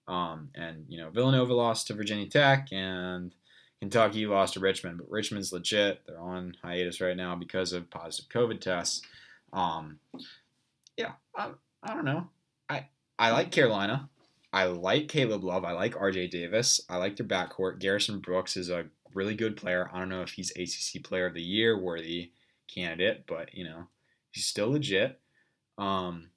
Um, 0.08 0.50
and 0.56 0.86
you 0.88 0.98
know 0.98 1.10
villanova 1.10 1.54
lost 1.54 1.88
to 1.88 1.94
virginia 1.94 2.28
tech 2.28 2.70
and 2.72 3.36
Kentucky 3.80 4.26
lost 4.26 4.56
to 4.56 4.60
Richmond, 4.60 4.98
but 4.98 5.10
Richmond's 5.10 5.54
legit. 5.54 6.02
They're 6.08 6.20
on 6.20 6.56
hiatus 6.64 7.00
right 7.00 7.16
now 7.16 7.36
because 7.36 7.74
of 7.74 7.90
positive 7.90 8.30
COVID 8.30 8.60
tests. 8.60 9.04
Um, 9.54 10.00
yeah, 10.98 11.12
I, 11.36 11.52
I 11.84 11.94
don't 11.94 12.06
know. 12.06 12.30
I 12.70 12.88
I 13.20 13.32
like 13.32 13.52
Carolina. 13.52 14.10
I 14.52 14.66
like 14.66 15.08
Caleb 15.08 15.44
Love. 15.44 15.64
I 15.64 15.74
like 15.74 15.94
RJ 15.94 16.32
Davis. 16.32 16.82
I 16.90 16.98
like 16.98 17.18
their 17.18 17.28
backcourt. 17.28 17.80
Garrison 17.80 18.20
Brooks 18.20 18.58
is 18.58 18.70
a 18.70 18.86
really 19.14 19.36
good 19.36 19.58
player. 19.58 19.90
I 19.94 20.00
don't 20.00 20.10
know 20.10 20.22
if 20.22 20.32
he's 20.32 20.52
ACC 20.52 21.04
Player 21.04 21.28
of 21.28 21.34
the 21.34 21.42
Year 21.42 21.80
worthy 21.80 22.32
candidate, 22.68 23.26
but 23.28 23.54
you 23.54 23.64
know 23.64 23.88
he's 24.32 24.46
still 24.46 24.72
legit. 24.72 25.20
Um, 25.78 26.30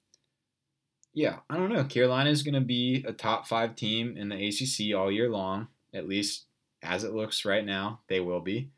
yeah, 1.13 1.39
I 1.49 1.57
don't 1.57 1.73
know. 1.73 1.83
Carolina 1.83 2.29
is 2.29 2.43
going 2.43 2.53
to 2.53 2.61
be 2.61 3.03
a 3.07 3.13
top 3.13 3.47
five 3.47 3.75
team 3.75 4.15
in 4.15 4.29
the 4.29 4.47
ACC 4.47 4.95
all 4.95 5.11
year 5.11 5.29
long, 5.29 5.67
at 5.93 6.07
least 6.07 6.45
as 6.81 7.03
it 7.03 7.13
looks 7.13 7.45
right 7.45 7.65
now, 7.65 8.01
they 8.07 8.19
will 8.19 8.39
be. 8.41 8.69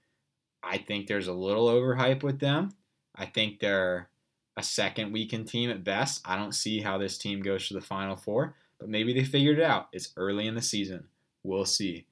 I 0.61 0.77
think 0.77 1.07
there's 1.07 1.27
a 1.27 1.33
little 1.33 1.67
overhype 1.67 2.23
with 2.23 2.39
them. 2.39 2.69
I 3.15 3.25
think 3.25 3.59
they're 3.59 4.09
a 4.55 4.63
second 4.63 5.11
weekend 5.11 5.47
team 5.47 5.69
at 5.69 5.83
best. 5.83 6.21
I 6.25 6.35
don't 6.35 6.53
see 6.53 6.79
how 6.81 6.97
this 6.97 7.17
team 7.17 7.41
goes 7.41 7.67
to 7.67 7.73
the 7.73 7.81
Final 7.81 8.15
Four, 8.15 8.55
but 8.79 8.89
maybe 8.89 9.13
they 9.13 9.23
figured 9.23 9.59
it 9.59 9.65
out. 9.65 9.87
It's 9.91 10.13
early 10.17 10.47
in 10.47 10.55
the 10.55 10.61
season. 10.61 11.07
We'll 11.43 11.65
see. 11.65 12.05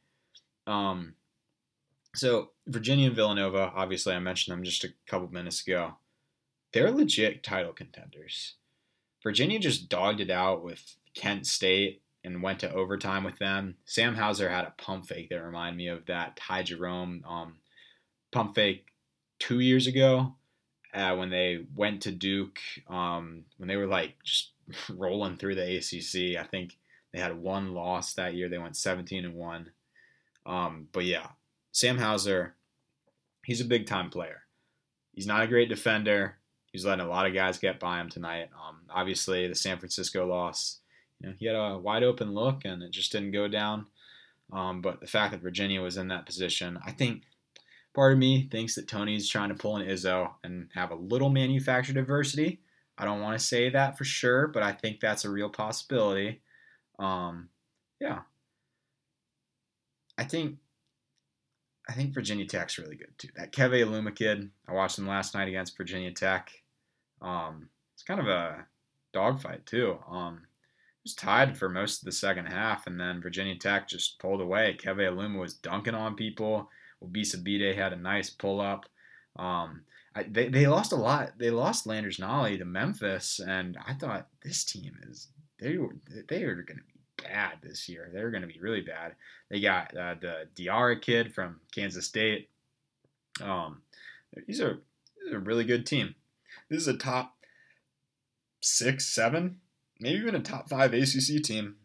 Um, 0.68 1.16
So 2.14 2.52
Virginia 2.68 3.08
and 3.08 3.16
Villanova, 3.16 3.72
obviously 3.74 4.14
I 4.14 4.20
mentioned 4.20 4.54
them 4.56 4.64
just 4.64 4.84
a 4.84 4.94
couple 5.08 5.30
minutes 5.32 5.62
ago. 5.66 5.96
They're 6.74 6.92
legit 6.92 7.44
title 7.44 7.74
contenders. 7.74 8.56
Virginia 9.24 9.60
just 9.60 9.88
dogged 9.88 10.20
it 10.20 10.30
out 10.30 10.64
with 10.64 10.96
Kent 11.14 11.46
State 11.48 12.01
and 12.24 12.44
went 12.44 12.60
to 12.60 12.74
overtime 12.74 13.24
with 13.24 13.38
them. 13.40 13.76
Sam 13.86 14.16
Hauser 14.16 14.50
had 14.50 14.66
a 14.66 14.74
pump 14.78 15.08
fake 15.08 15.30
that 15.30 15.44
reminded 15.44 15.78
me 15.78 15.88
of 15.88 16.06
that 16.06 16.36
Ty 16.36 16.64
Jerome 16.64 17.24
um, 17.28 17.56
pump 18.32 18.56
fake 18.56 18.86
two 19.40 19.60
years 19.60 19.88
ago 19.88 20.36
uh, 20.94 21.16
when 21.16 21.30
they 21.30 21.66
went 21.76 22.02
to 22.04 22.12
Duke, 22.12 22.60
um, 22.88 23.46
when 23.58 23.68
they 23.68 23.76
were 23.76 23.88
like 23.88 24.16
just 24.24 24.52
rolling 24.90 25.38
through 25.38 25.56
the 25.56 25.78
ACC. 25.78 26.40
I 26.40 26.48
think 26.48 26.78
they 27.14 27.20
had 27.20 27.38
one 27.38 27.74
loss 27.74 28.14
that 28.14 28.36
year. 28.36 28.50
They 28.50 28.58
went 28.58 28.78
17 28.78 29.26
and 29.26 29.36
one. 29.36 29.72
Um, 30.46 30.88
but 30.92 31.06
yeah, 31.06 31.28
Sam 31.72 31.98
Hauser, 31.98 32.56
he's 33.46 33.62
a 33.62 33.66
big 33.66 33.88
time 33.88 34.10
player. 34.10 34.42
He's 35.14 35.28
not 35.28 35.44
a 35.44 35.48
great 35.48 35.70
defender. 35.70 36.38
He's 36.72 36.86
letting 36.86 37.06
a 37.06 37.10
lot 37.10 37.28
of 37.28 37.34
guys 37.34 37.58
get 37.58 37.80
by 37.80 38.00
him 38.00 38.10
tonight. 38.10 38.50
Um, 38.56 38.82
obviously, 38.90 39.48
the 39.48 39.56
San 39.56 39.78
Francisco 39.78 40.26
loss, 40.26 40.80
you 41.22 41.30
know, 41.30 41.36
he 41.38 41.46
had 41.46 41.56
a 41.56 41.78
wide 41.78 42.04
open 42.04 42.34
look 42.34 42.66
and 42.66 42.82
it 42.82 42.92
just 42.92 43.12
didn't 43.12 43.32
go 43.32 43.48
down. 43.48 43.86
Um, 44.52 44.82
but 44.82 45.00
the 45.00 45.08
fact 45.08 45.32
that 45.32 45.42
Virginia 45.42 45.82
was 45.82 45.98
in 45.98 46.08
that 46.10 46.26
position, 46.26 46.80
I 46.86 46.92
think 46.92 47.24
part 47.94 48.14
of 48.14 48.20
me 48.20 48.48
thinks 48.52 48.76
that 48.76 48.88
Tony's 48.88 49.30
trying 49.30 49.50
to 49.50 49.56
pull 49.56 49.78
an 49.78 49.88
Izzo 49.88 50.32
and 50.44 50.70
have 50.74 50.92
a 50.92 50.96
little 50.96 51.30
manufactured 51.30 51.98
adversity. 51.98 52.60
I 52.98 53.06
don't 53.06 53.22
want 53.22 53.40
to 53.40 53.46
say 53.46 53.70
that 53.70 53.98
for 53.98 54.04
sure, 54.04 54.48
but 54.48 54.64
I 54.64 54.72
think 54.72 55.00
that's 55.00 55.26
a 55.26 55.30
real 55.30 55.50
possibility. 55.50 56.42
Um, 57.00 57.50
yeah, 58.00 58.20
I 60.18 60.24
think 60.24 60.58
I 61.90 61.94
think 61.94 62.14
Virginia 62.14 62.46
Tech's 62.46 62.78
really 62.78 62.96
good 62.96 63.18
too. 63.18 63.30
That 63.36 63.52
Keve 63.52 63.84
Aluma 63.84 64.16
kid, 64.16 64.50
I 64.68 64.74
watched 64.74 65.00
him 65.00 65.08
last 65.08 65.34
night 65.34 65.48
against 65.48 65.78
Virginia 65.78 66.12
Tech. 66.12 66.52
Um, 67.22 67.70
it's 67.96 68.04
kind 68.04 68.20
of 68.20 68.28
a 68.28 68.66
dogfight 69.14 69.66
too. 69.66 69.98
Um, 70.10 70.44
was 71.04 71.14
tied 71.14 71.58
for 71.58 71.70
most 71.70 72.02
of 72.02 72.06
the 72.06 72.12
second 72.12 72.46
half, 72.46 72.88
and 72.88 73.00
then 73.00 73.22
Virginia 73.22 73.56
Tech 73.56 73.88
just 73.88 74.20
pulled 74.20 74.42
away. 74.42 74.78
Keve 74.80 75.12
Aluma 75.12 75.40
was 75.40 75.56
dunking 75.56 75.96
on 75.96 76.16
people. 76.16 76.70
Wabissa 77.04 77.44
Bede 77.44 77.76
had 77.76 77.94
a 77.94 77.98
nice 77.98 78.30
pull 78.30 78.62
up. 78.62 78.86
Um, 79.38 79.82
I, 80.16 80.24
they, 80.24 80.50
they 80.50 80.68
lost 80.68 80.92
a 80.92 80.98
lot. 80.98 81.34
They 81.38 81.50
lost 81.50 81.88
Landers 81.88 82.18
Nolley 82.18 82.58
to 82.58 82.66
Memphis, 82.66 83.40
and 83.40 83.78
I 83.88 83.94
thought 83.94 84.28
this 84.44 84.64
team 84.64 84.98
is 85.10 85.28
they 85.60 85.78
were 85.78 85.96
they 86.28 86.44
are 86.44 86.56
going 86.56 86.80
to 86.80 86.84
be 86.84 87.24
bad 87.24 87.54
this 87.64 87.88
year. 87.88 88.10
They're 88.12 88.32
going 88.32 88.42
to 88.42 88.48
be 88.48 88.60
really 88.60 88.82
bad. 88.82 89.16
They 89.50 89.62
got 89.62 89.96
uh, 89.96 90.16
the 90.20 90.48
Diarra 90.56 91.02
kid 91.02 91.34
from 91.34 91.62
Kansas 91.74 92.06
State. 92.06 92.50
Um, 93.42 93.82
he's 94.46 94.60
a, 94.60 94.78
he's 95.24 95.34
a 95.34 95.40
really 95.40 95.64
good 95.64 95.86
team. 95.86 96.16
This 96.70 96.82
is 96.82 96.88
a 96.88 96.98
top 96.98 97.36
six, 98.60 99.06
seven, 99.08 99.58
maybe 100.02 100.20
even 100.20 100.36
a 100.36 100.40
top 100.40 100.68
five 100.68 100.94
ACC 100.94 101.42
team. 101.44 101.76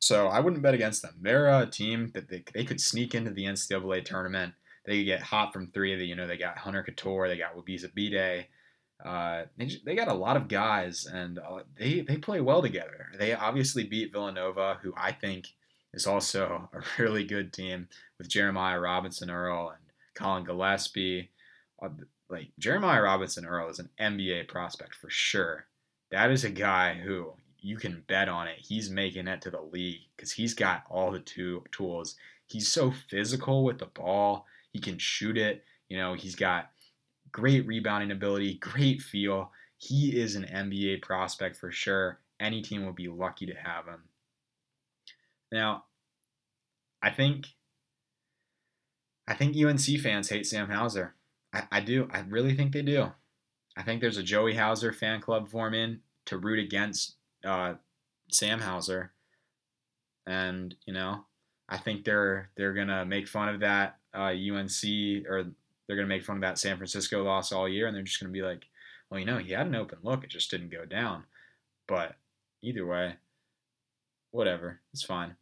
So 0.00 0.28
I 0.28 0.40
wouldn't 0.40 0.62
bet 0.62 0.74
against 0.74 1.02
them. 1.02 1.16
They're 1.20 1.48
a 1.48 1.66
team 1.66 2.10
that 2.14 2.30
they, 2.30 2.42
they 2.54 2.64
could 2.64 2.80
sneak 2.80 3.14
into 3.14 3.30
the 3.30 3.44
NCAA 3.44 4.04
tournament. 4.04 4.54
They 4.86 4.98
could 4.98 5.06
get 5.06 5.22
hot 5.22 5.52
from 5.52 5.70
three 5.70 5.92
of 5.92 5.98
the, 5.98 6.06
you 6.06 6.16
know, 6.16 6.26
they 6.26 6.38
got 6.38 6.56
Hunter 6.56 6.86
Cattoor, 6.88 7.28
they 7.28 7.36
got 7.36 7.54
Wabissa 7.54 7.92
Bede. 7.92 8.46
Uh, 9.04 9.44
they, 9.58 9.70
they 9.84 9.94
got 9.94 10.08
a 10.08 10.14
lot 10.14 10.36
of 10.36 10.48
guys, 10.48 11.06
and 11.06 11.38
uh, 11.38 11.60
they, 11.78 12.00
they 12.00 12.16
play 12.16 12.40
well 12.40 12.62
together. 12.62 13.06
They 13.18 13.34
obviously 13.34 13.84
beat 13.84 14.12
Villanova, 14.12 14.78
who 14.82 14.92
I 14.96 15.12
think 15.12 15.48
is 15.92 16.06
also 16.06 16.68
a 16.72 16.80
really 17.02 17.24
good 17.24 17.52
team 17.52 17.88
with 18.18 18.28
Jeremiah 18.28 18.80
Robinson 18.80 19.30
Earl 19.30 19.70
and 19.70 19.80
Collin 20.14 20.44
Gillespie. 20.44 21.30
Uh, 21.82 21.88
like 22.28 22.52
Jeremiah 22.58 23.02
Robinson 23.02 23.44
Earl 23.44 23.70
is 23.70 23.78
an 23.78 23.90
NBA 24.00 24.48
prospect 24.48 24.94
for 24.94 25.10
sure. 25.10 25.66
That 26.10 26.30
is 26.30 26.44
a 26.44 26.50
guy 26.50 26.94
who 26.94 27.32
you 27.62 27.76
can 27.76 28.04
bet 28.06 28.28
on 28.28 28.48
it. 28.48 28.58
He's 28.58 28.90
making 28.90 29.28
it 29.28 29.42
to 29.42 29.50
the 29.50 29.60
league 29.60 30.00
because 30.16 30.32
he's 30.32 30.54
got 30.54 30.84
all 30.90 31.10
the 31.10 31.20
two 31.20 31.62
tools. 31.72 32.16
He's 32.46 32.68
so 32.68 32.92
physical 33.08 33.64
with 33.64 33.78
the 33.78 33.86
ball. 33.86 34.46
He 34.72 34.80
can 34.80 34.98
shoot 34.98 35.36
it. 35.36 35.64
You 35.88 35.98
know, 35.98 36.14
he's 36.14 36.34
got 36.34 36.70
great 37.32 37.66
rebounding 37.66 38.10
ability, 38.10 38.54
great 38.54 39.00
feel. 39.00 39.50
He 39.78 40.20
is 40.20 40.36
an 40.36 40.44
NBA 40.44 41.02
prospect 41.02 41.56
for 41.56 41.70
sure. 41.70 42.20
Any 42.38 42.62
team 42.62 42.86
would 42.86 42.96
be 42.96 43.08
lucky 43.08 43.46
to 43.46 43.54
have 43.54 43.86
him. 43.86 44.02
Now, 45.52 45.84
I 47.02 47.10
think 47.10 47.46
I 49.26 49.34
think 49.34 49.56
UNC 49.56 50.00
fans 50.00 50.28
hate 50.28 50.46
Sam 50.46 50.68
Hauser. 50.68 51.14
I, 51.52 51.62
I 51.70 51.80
do. 51.80 52.08
I 52.12 52.20
really 52.20 52.54
think 52.54 52.72
they 52.72 52.82
do. 52.82 53.12
I 53.76 53.82
think 53.82 54.00
there's 54.00 54.16
a 54.16 54.22
Joey 54.22 54.54
Hauser 54.54 54.92
fan 54.92 55.20
club 55.20 55.48
forming 55.48 56.00
to 56.26 56.38
root 56.38 56.58
against 56.58 57.16
uh, 57.44 57.74
Sam 58.30 58.60
Hauser, 58.60 59.12
and 60.26 60.74
you 60.86 60.92
know, 60.92 61.24
I 61.68 61.78
think 61.78 62.04
they're 62.04 62.50
they're 62.56 62.74
gonna 62.74 63.04
make 63.04 63.28
fun 63.28 63.48
of 63.48 63.60
that 63.60 63.98
uh, 64.14 64.32
UNC 64.32 65.26
or 65.28 65.46
they're 65.86 65.96
gonna 65.96 66.06
make 66.06 66.24
fun 66.24 66.36
of 66.36 66.42
that 66.42 66.58
San 66.58 66.76
Francisco 66.76 67.22
loss 67.24 67.52
all 67.52 67.68
year, 67.68 67.86
and 67.86 67.96
they're 67.96 68.02
just 68.02 68.20
gonna 68.20 68.32
be 68.32 68.42
like, 68.42 68.66
well, 69.10 69.20
you 69.20 69.26
know, 69.26 69.38
he 69.38 69.52
had 69.52 69.66
an 69.66 69.74
open 69.74 69.98
look, 70.02 70.24
it 70.24 70.30
just 70.30 70.50
didn't 70.50 70.70
go 70.70 70.84
down. 70.84 71.24
But 71.88 72.14
either 72.62 72.86
way, 72.86 73.16
whatever, 74.30 74.80
it's 74.92 75.02
fine. 75.02 75.36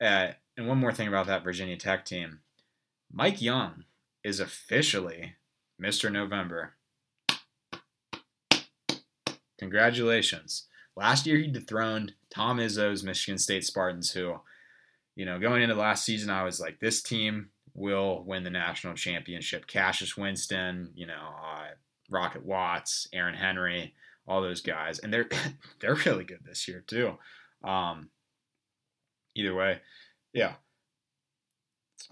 Uh, 0.00 0.32
and 0.56 0.68
one 0.68 0.78
more 0.78 0.92
thing 0.92 1.08
about 1.08 1.26
that 1.26 1.44
Virginia 1.44 1.76
Tech 1.76 2.04
team, 2.04 2.40
Mike 3.10 3.40
Young 3.40 3.84
is 4.22 4.40
officially 4.40 5.34
Mr. 5.80 6.10
November. 6.10 6.74
Congratulations. 9.58 10.66
Last 10.96 11.26
year 11.26 11.38
he 11.38 11.48
dethroned 11.48 12.14
Tom 12.30 12.58
Izzo's 12.58 13.02
Michigan 13.02 13.38
State 13.38 13.64
Spartans, 13.64 14.12
who, 14.12 14.40
you 15.16 15.24
know, 15.24 15.38
going 15.38 15.62
into 15.62 15.74
last 15.74 16.04
season, 16.04 16.30
I 16.30 16.44
was 16.44 16.60
like, 16.60 16.78
this 16.80 17.02
team 17.02 17.50
will 17.74 18.22
win 18.24 18.44
the 18.44 18.50
national 18.50 18.94
championship. 18.94 19.66
Cassius 19.66 20.16
Winston, 20.16 20.90
you 20.94 21.06
know, 21.06 21.34
uh, 21.44 21.74
Rocket 22.08 22.44
Watts, 22.44 23.08
Aaron 23.12 23.34
Henry, 23.34 23.94
all 24.26 24.40
those 24.40 24.60
guys, 24.60 24.98
and 25.00 25.12
they're 25.12 25.28
they're 25.80 25.94
really 26.06 26.24
good 26.24 26.40
this 26.44 26.66
year 26.68 26.82
too. 26.86 27.18
Um, 27.62 28.10
either 29.34 29.54
way, 29.54 29.80
yeah. 30.32 30.54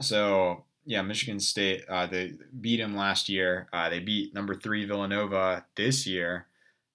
So 0.00 0.64
yeah, 0.84 1.02
Michigan 1.02 1.40
State 1.40 1.84
uh, 1.88 2.06
they 2.06 2.32
beat 2.60 2.78
them 2.78 2.96
last 2.96 3.28
year. 3.28 3.68
Uh, 3.72 3.88
they 3.88 4.00
beat 4.00 4.34
number 4.34 4.54
three 4.54 4.84
Villanova 4.84 5.64
this 5.76 6.06
year. 6.06 6.46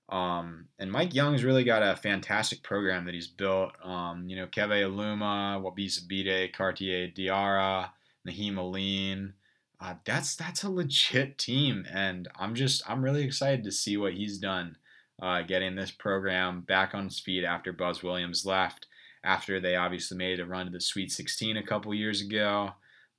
Um, 0.09 0.67
and 0.79 0.91
Mike 0.91 1.13
Young's 1.13 1.43
really 1.43 1.63
got 1.63 1.83
a 1.83 1.95
fantastic 1.95 2.63
program 2.63 3.05
that 3.05 3.13
he's 3.13 3.27
built. 3.27 3.73
Um, 3.83 4.29
you 4.29 4.37
know, 4.37 4.47
Keve 4.47 4.85
Aluma, 4.85 5.61
Wabissa 5.61 6.07
Bede, 6.07 6.53
Cartier 6.53 7.09
Diarra, 7.09 7.89
Nahiem 8.27 8.57
Alleyne. 8.57 9.33
Uh, 9.79 9.95
that's 10.05 10.35
that's 10.35 10.63
a 10.63 10.69
legit 10.69 11.37
team, 11.37 11.85
and 11.91 12.27
I'm 12.39 12.55
just 12.55 12.89
I'm 12.89 13.03
really 13.03 13.23
excited 13.23 13.63
to 13.65 13.71
see 13.71 13.95
what 13.95 14.13
he's 14.13 14.39
done, 14.39 14.77
uh, 15.21 15.43
getting 15.43 15.75
this 15.75 15.91
program 15.91 16.61
back 16.61 16.95
on 16.95 17.05
its 17.05 17.19
feet 17.19 17.43
after 17.43 17.71
Buzz 17.71 18.01
Williams 18.01 18.45
left. 18.45 18.87
After 19.23 19.59
they 19.59 19.75
obviously 19.75 20.17
made 20.17 20.39
a 20.39 20.45
run 20.45 20.67
to 20.67 20.71
the 20.71 20.79
Sweet 20.79 21.11
16 21.11 21.57
a 21.57 21.63
couple 21.63 21.93
years 21.93 22.21
ago, 22.21 22.71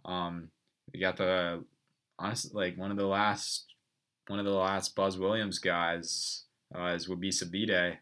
um, 0.04 0.50
we 0.92 0.98
got 0.98 1.16
the 1.16 1.62
honestly 2.18 2.50
like 2.54 2.78
one 2.78 2.90
of 2.90 2.96
the 2.96 3.06
last 3.06 3.66
one 4.26 4.40
of 4.40 4.44
the 4.44 4.50
last 4.50 4.96
Buzz 4.96 5.18
Williams 5.18 5.58
guys 5.58 6.44
uh, 6.76 6.86
is 6.86 7.08
Wabissa 7.08 7.50
Bede, 7.50 7.98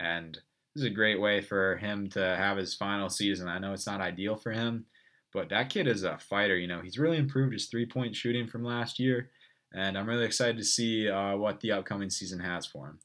and 0.00 0.34
this 0.34 0.84
is 0.84 0.90
a 0.90 0.94
great 0.94 1.20
way 1.20 1.40
for 1.40 1.76
him 1.76 2.08
to 2.10 2.20
have 2.20 2.56
his 2.56 2.74
final 2.74 3.08
season. 3.08 3.48
I 3.48 3.58
know 3.58 3.72
it's 3.72 3.86
not 3.86 4.00
ideal 4.00 4.36
for 4.36 4.52
him, 4.52 4.86
but 5.32 5.48
that 5.50 5.70
kid 5.70 5.86
is 5.86 6.02
a 6.02 6.18
fighter. 6.18 6.56
You 6.56 6.66
know, 6.66 6.80
he's 6.80 6.98
really 6.98 7.18
improved 7.18 7.52
his 7.52 7.66
three 7.66 7.86
point 7.86 8.14
shooting 8.14 8.46
from 8.46 8.64
last 8.64 8.98
year, 8.98 9.30
and 9.74 9.96
I'm 9.96 10.08
really 10.08 10.24
excited 10.24 10.56
to 10.58 10.64
see 10.64 11.08
uh, 11.08 11.36
what 11.36 11.60
the 11.60 11.72
upcoming 11.72 12.10
season 12.10 12.40
has 12.40 12.66
for 12.66 12.86
him. 12.86 12.98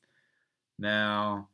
Now, 0.79 1.49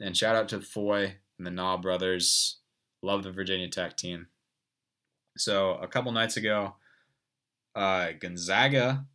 and 0.00 0.16
shout 0.16 0.36
out 0.36 0.48
to 0.50 0.60
Foy 0.60 1.16
and 1.38 1.46
the 1.46 1.50
Naw 1.50 1.76
brothers. 1.76 2.58
Love 3.02 3.22
the 3.22 3.32
Virginia 3.32 3.68
Tech 3.68 3.96
team. 3.96 4.28
So 5.36 5.74
a 5.74 5.88
couple 5.88 6.12
nights 6.12 6.36
ago, 6.36 6.74
uh, 7.74 8.08
Gonzaga, 8.20 9.06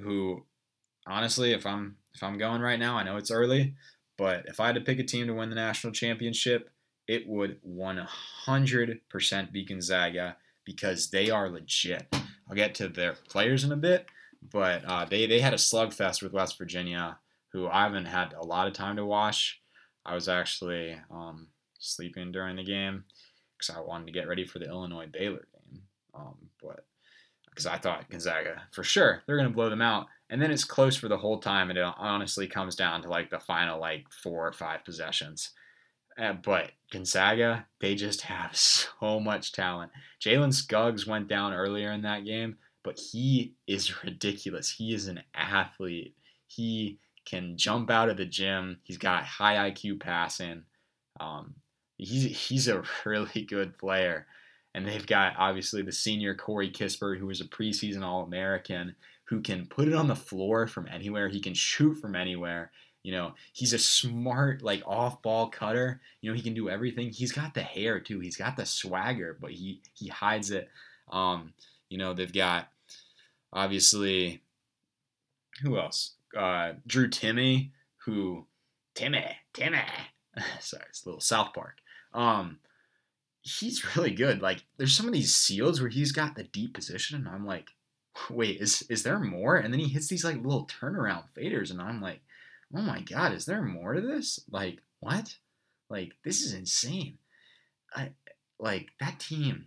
who 0.00 0.44
honestly, 1.06 1.52
if 1.52 1.66
I'm 1.66 1.96
if 2.14 2.22
I'm 2.22 2.38
going 2.38 2.60
right 2.60 2.78
now, 2.78 2.96
I 2.96 3.02
know 3.02 3.16
it's 3.16 3.30
early, 3.30 3.74
but 4.16 4.46
if 4.46 4.60
I 4.60 4.66
had 4.66 4.74
to 4.74 4.80
pick 4.80 4.98
a 4.98 5.04
team 5.04 5.26
to 5.26 5.34
win 5.34 5.48
the 5.48 5.54
national 5.54 5.92
championship, 5.92 6.70
it 7.08 7.26
would 7.26 7.60
100% 7.64 9.52
be 9.52 9.64
Gonzaga 9.64 10.36
because 10.64 11.10
they 11.10 11.30
are 11.30 11.48
legit. 11.48 12.06
I'll 12.48 12.56
get 12.56 12.74
to 12.76 12.88
their 12.88 13.14
players 13.28 13.64
in 13.64 13.72
a 13.72 13.76
bit, 13.76 14.06
but 14.50 14.84
uh, 14.84 15.04
they, 15.04 15.26
they 15.26 15.40
had 15.40 15.54
a 15.54 15.58
slugfest 15.58 16.22
with 16.22 16.32
West 16.32 16.58
Virginia, 16.58 17.18
who 17.52 17.68
I 17.68 17.82
haven't 17.82 18.06
had 18.06 18.34
a 18.34 18.44
lot 18.44 18.68
of 18.68 18.72
time 18.72 18.96
to 18.96 19.04
watch. 19.04 19.60
I 20.04 20.14
was 20.14 20.28
actually 20.28 20.96
um, 21.10 21.48
sleeping 21.78 22.32
during 22.32 22.56
the 22.56 22.64
game 22.64 23.04
because 23.56 23.74
I 23.74 23.80
wanted 23.80 24.06
to 24.06 24.12
get 24.12 24.28
ready 24.28 24.44
for 24.44 24.58
the 24.58 24.66
Illinois 24.66 25.06
Baylor 25.06 25.46
game. 25.52 25.82
Um, 26.14 26.36
but 26.62 26.86
because 27.52 27.66
I 27.66 27.76
thought 27.76 28.08
Gonzaga 28.08 28.62
for 28.70 28.82
sure 28.82 29.22
they're 29.26 29.36
going 29.36 29.48
to 29.48 29.54
blow 29.54 29.70
them 29.70 29.82
out. 29.82 30.06
And 30.30 30.40
then 30.40 30.50
it's 30.50 30.64
close 30.64 30.96
for 30.96 31.08
the 31.08 31.18
whole 31.18 31.38
time, 31.38 31.68
and 31.68 31.78
it 31.78 31.84
honestly 31.98 32.46
comes 32.46 32.74
down 32.74 33.02
to 33.02 33.08
like 33.10 33.28
the 33.28 33.38
final 33.38 33.78
like 33.78 34.06
four 34.10 34.48
or 34.48 34.52
five 34.52 34.84
possessions. 34.84 35.50
Uh, 36.18 36.32
but 36.32 36.72
Gonzaga, 36.90 37.66
they 37.80 37.94
just 37.94 38.22
have 38.22 38.56
so 38.56 39.20
much 39.20 39.52
talent. 39.52 39.92
Jalen 40.20 40.54
Suggs 40.54 41.06
went 41.06 41.28
down 41.28 41.52
earlier 41.52 41.92
in 41.92 42.02
that 42.02 42.24
game, 42.24 42.56
but 42.82 42.98
he 42.98 43.54
is 43.66 44.02
ridiculous. 44.04 44.70
He 44.70 44.94
is 44.94 45.06
an 45.06 45.22
athlete. 45.34 46.14
He 46.46 46.98
can 47.24 47.56
jump 47.56 47.90
out 47.90 48.08
of 48.08 48.16
the 48.16 48.26
gym. 48.26 48.78
He's 48.82 48.98
got 48.98 49.24
high 49.24 49.70
IQ 49.70 50.00
passing. 50.00 50.62
Um, 51.20 51.54
he's 51.98 52.48
he's 52.48 52.68
a 52.68 52.82
really 53.04 53.42
good 53.42 53.76
player. 53.78 54.26
And 54.74 54.86
they've 54.86 55.06
got 55.06 55.34
obviously 55.38 55.82
the 55.82 55.92
senior 55.92 56.34
Corey 56.34 56.70
Kispert, 56.70 57.18
who 57.18 57.26
was 57.26 57.40
a 57.40 57.46
preseason 57.46 58.02
All 58.02 58.22
American, 58.22 58.94
who 59.24 59.40
can 59.40 59.66
put 59.66 59.88
it 59.88 59.94
on 59.94 60.08
the 60.08 60.16
floor 60.16 60.66
from 60.66 60.88
anywhere. 60.88 61.28
He 61.28 61.40
can 61.40 61.54
shoot 61.54 61.94
from 61.94 62.14
anywhere. 62.14 62.70
You 63.02 63.12
know, 63.12 63.34
he's 63.52 63.72
a 63.72 63.78
smart, 63.78 64.62
like 64.62 64.82
off 64.86 65.22
ball 65.22 65.48
cutter. 65.48 66.00
You 66.20 66.30
know, 66.30 66.36
he 66.36 66.42
can 66.42 66.54
do 66.54 66.68
everything. 66.70 67.10
He's 67.10 67.32
got 67.32 67.52
the 67.54 67.62
hair 67.62 67.98
too. 67.98 68.20
He's 68.20 68.36
got 68.36 68.56
the 68.56 68.64
swagger, 68.64 69.36
but 69.40 69.50
he 69.50 69.80
he 69.94 70.08
hides 70.08 70.50
it. 70.50 70.68
Um, 71.10 71.52
you 71.88 71.98
know, 71.98 72.14
they've 72.14 72.32
got 72.32 72.68
obviously 73.52 74.42
who 75.62 75.78
else? 75.78 76.12
Uh, 76.36 76.72
Drew 76.86 77.08
Timme, 77.08 77.70
who 78.04 78.46
Timmy, 78.94 79.36
Timmy. 79.52 79.78
Sorry, 80.60 80.84
it's 80.88 81.04
a 81.04 81.08
little 81.08 81.20
South 81.20 81.52
Park. 81.52 81.78
Um, 82.14 82.58
he's 83.42 83.84
really 83.96 84.12
good. 84.12 84.40
Like, 84.40 84.64
there's 84.76 84.96
some 84.96 85.06
of 85.06 85.12
these 85.12 85.34
seals 85.34 85.80
where 85.80 85.90
he's 85.90 86.12
got 86.12 86.34
the 86.34 86.44
deep 86.44 86.74
position, 86.74 87.18
and 87.18 87.28
I'm 87.28 87.46
like, 87.46 87.68
wait, 88.30 88.60
is 88.60 88.82
is 88.88 89.02
there 89.02 89.18
more? 89.18 89.56
And 89.56 89.72
then 89.72 89.80
he 89.80 89.88
hits 89.88 90.08
these 90.08 90.24
like 90.24 90.36
little 90.36 90.66
turnaround 90.66 91.24
faders, 91.36 91.70
and 91.70 91.80
I'm 91.80 92.00
like, 92.00 92.20
oh 92.74 92.82
my 92.82 93.00
god, 93.00 93.32
is 93.32 93.44
there 93.44 93.62
more 93.62 93.94
to 93.94 94.00
this? 94.00 94.40
Like, 94.50 94.78
what? 95.00 95.36
Like, 95.88 96.12
this 96.24 96.40
is 96.40 96.54
insane. 96.54 97.18
I 97.94 98.12
like 98.58 98.90
that 99.00 99.20
team. 99.20 99.66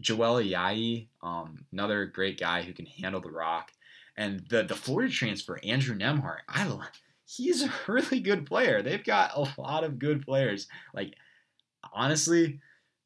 Joel 0.00 0.42
Ayayi, 0.42 1.06
um, 1.22 1.66
another 1.72 2.06
great 2.06 2.40
guy 2.40 2.62
who 2.62 2.72
can 2.72 2.86
handle 2.86 3.20
the 3.20 3.30
rock, 3.30 3.70
and 4.16 4.44
the 4.48 4.62
the 4.62 4.74
Florida 4.74 5.12
transfer 5.12 5.60
Andrew 5.62 5.96
Nembhard. 5.96 6.40
I 6.48 6.66
love. 6.66 6.90
he's 7.26 7.62
a 7.62 7.72
really 7.86 8.20
good 8.20 8.46
player. 8.46 8.82
They've 8.82 9.04
got 9.04 9.36
a 9.36 9.60
lot 9.60 9.84
of 9.84 9.98
good 9.98 10.24
players. 10.24 10.68
Like 10.92 11.14
honestly, 11.92 12.60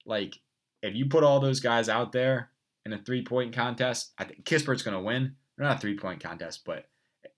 like 0.07 0.39
if 0.83 0.95
you 0.95 1.07
put 1.07 1.25
all 1.25 1.41
those 1.41 1.61
guys 1.61 1.89
out 1.89 2.13
there 2.13 2.51
in 2.87 2.93
a 2.93 2.99
three 2.99 3.23
point 3.23 3.55
contest, 3.55 4.13
I 4.19 4.25
think 4.25 4.45
Kispert's 4.45 4.83
gonna 4.83 5.03
win. 5.03 5.37
Not 5.57 5.77
a 5.77 5.81
three 5.81 5.97
point 5.97 6.23
contest, 6.23 6.63
but 6.65 6.87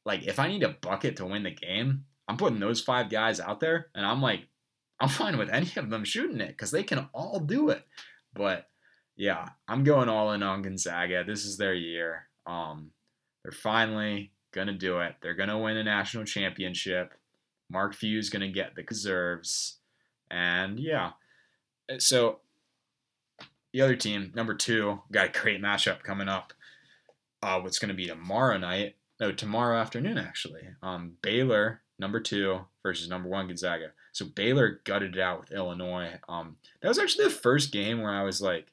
like 0.04 0.26
if 0.26 0.38
I 0.38 0.48
need 0.48 0.62
a 0.62 0.76
bucket 0.80 1.16
to 1.16 1.26
win 1.26 1.42
the 1.42 1.50
game, 1.50 2.04
I'm 2.28 2.36
putting 2.36 2.61
those 2.61 2.80
five 2.80 3.11
guys 3.11 3.40
out 3.40 3.61
there, 3.61 3.88
and 3.94 4.04
I'm 4.04 4.20
like, 4.20 4.46
I'm 5.00 5.08
fine 5.08 5.38
with 5.38 5.50
any 5.50 5.70
of 5.76 5.90
them 5.90 6.04
shooting 6.04 6.40
it 6.40 6.48
because 6.48 6.70
they 6.70 6.82
can 6.82 7.08
all 7.12 7.40
do 7.40 7.70
it. 7.70 7.84
But 8.34 8.66
yeah, 9.16 9.48
I'm 9.66 9.84
going 9.84 10.08
all 10.08 10.32
in 10.32 10.42
on 10.42 10.62
Gonzaga. 10.62 11.24
This 11.24 11.44
is 11.44 11.56
their 11.56 11.74
year. 11.74 12.28
Um, 12.46 12.90
they're 13.42 13.52
finally 13.52 14.32
gonna 14.52 14.74
do 14.74 15.00
it. 15.00 15.16
They're 15.22 15.34
gonna 15.34 15.58
win 15.58 15.76
a 15.76 15.84
national 15.84 16.24
championship. 16.24 17.14
Mark 17.70 17.94
Few's 17.94 18.30
gonna 18.30 18.50
get 18.50 18.74
the 18.74 18.82
deserves, 18.82 19.78
and 20.30 20.78
yeah. 20.78 21.12
So 21.98 22.40
the 23.73 23.83
other 23.83 23.97
team, 23.97 24.33
number 24.35 24.55
two, 24.55 25.01
got 25.12 25.29
a 25.29 25.41
great 25.41 25.62
matchup 25.62 26.03
coming 26.03 26.29
up. 26.29 26.53
Uh, 27.43 27.61
what's 27.61 27.79
gonna 27.79 27.95
be 27.95 28.07
tomorrow 28.07 28.59
night? 28.59 28.97
No, 29.18 29.33
tomorrow 29.33 29.79
afternoon 29.79 30.18
actually. 30.18 30.62
Um, 30.83 31.12
Baylor, 31.23 31.83
number 31.99 32.21
two, 32.21 32.66
versus 32.83 33.09
number 33.09 33.29
one 33.29 33.47
Gonzaga. 33.47 33.93
So 34.12 34.25
Baylor 34.25 34.81
gutted 34.85 35.16
it 35.16 35.21
out 35.21 35.41
with 35.41 35.53
Illinois. 35.53 36.18
Um, 36.29 36.57
that 36.81 36.89
was 36.89 36.99
actually 36.99 37.25
the 37.25 37.31
first 37.31 37.73
game 37.73 38.01
where 38.01 38.12
I 38.12 38.23
was 38.23 38.43
like, 38.43 38.66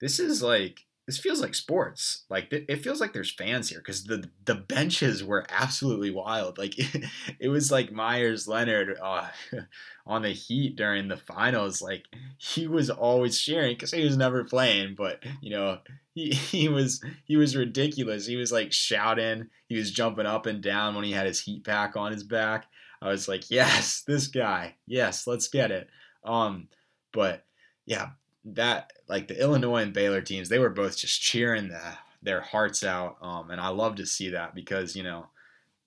this 0.00 0.20
is 0.20 0.42
like 0.42 0.86
this 1.08 1.16
feels 1.16 1.40
like 1.40 1.54
sports. 1.54 2.26
Like 2.28 2.52
it 2.52 2.82
feels 2.84 3.00
like 3.00 3.14
there's 3.14 3.32
fans 3.32 3.70
here 3.70 3.78
because 3.78 4.04
the 4.04 4.28
the 4.44 4.54
benches 4.54 5.24
were 5.24 5.46
absolutely 5.48 6.10
wild. 6.10 6.58
Like 6.58 6.78
it, 6.78 7.06
it 7.40 7.48
was 7.48 7.72
like 7.72 7.90
Meyers 7.90 8.46
Leonard 8.46 8.94
uh, 9.02 9.28
on 10.06 10.20
the 10.20 10.32
Heat 10.32 10.76
during 10.76 11.08
the 11.08 11.16
finals. 11.16 11.80
Like 11.80 12.04
he 12.36 12.66
was 12.66 12.90
always 12.90 13.40
cheering 13.40 13.74
because 13.74 13.92
he 13.92 14.04
was 14.04 14.18
never 14.18 14.44
playing, 14.44 14.96
but 14.96 15.24
you 15.40 15.48
know 15.48 15.78
he 16.12 16.28
he 16.34 16.68
was 16.68 17.02
he 17.24 17.38
was 17.38 17.56
ridiculous. 17.56 18.26
He 18.26 18.36
was 18.36 18.52
like 18.52 18.70
shouting. 18.70 19.48
He 19.66 19.78
was 19.78 19.90
jumping 19.90 20.26
up 20.26 20.44
and 20.44 20.62
down 20.62 20.94
when 20.94 21.04
he 21.04 21.12
had 21.12 21.26
his 21.26 21.40
Heat 21.40 21.64
pack 21.64 21.96
on 21.96 22.12
his 22.12 22.22
back. 22.22 22.66
I 23.00 23.08
was 23.08 23.28
like, 23.28 23.50
yes, 23.50 24.02
this 24.06 24.26
guy, 24.26 24.74
yes, 24.86 25.26
let's 25.26 25.48
get 25.48 25.70
it. 25.70 25.88
Um, 26.22 26.68
but 27.14 27.46
yeah, 27.86 28.08
that 28.54 28.92
like 29.08 29.28
the 29.28 29.40
Illinois 29.40 29.82
and 29.82 29.92
Baylor 29.92 30.20
teams, 30.20 30.48
they 30.48 30.58
were 30.58 30.70
both 30.70 30.96
just 30.96 31.20
cheering 31.20 31.68
the, 31.68 31.80
their 32.22 32.40
hearts 32.40 32.84
out, 32.84 33.16
um, 33.22 33.50
and 33.50 33.60
I 33.60 33.68
love 33.68 33.96
to 33.96 34.06
see 34.06 34.30
that 34.30 34.54
because 34.54 34.96
you 34.96 35.02
know, 35.02 35.26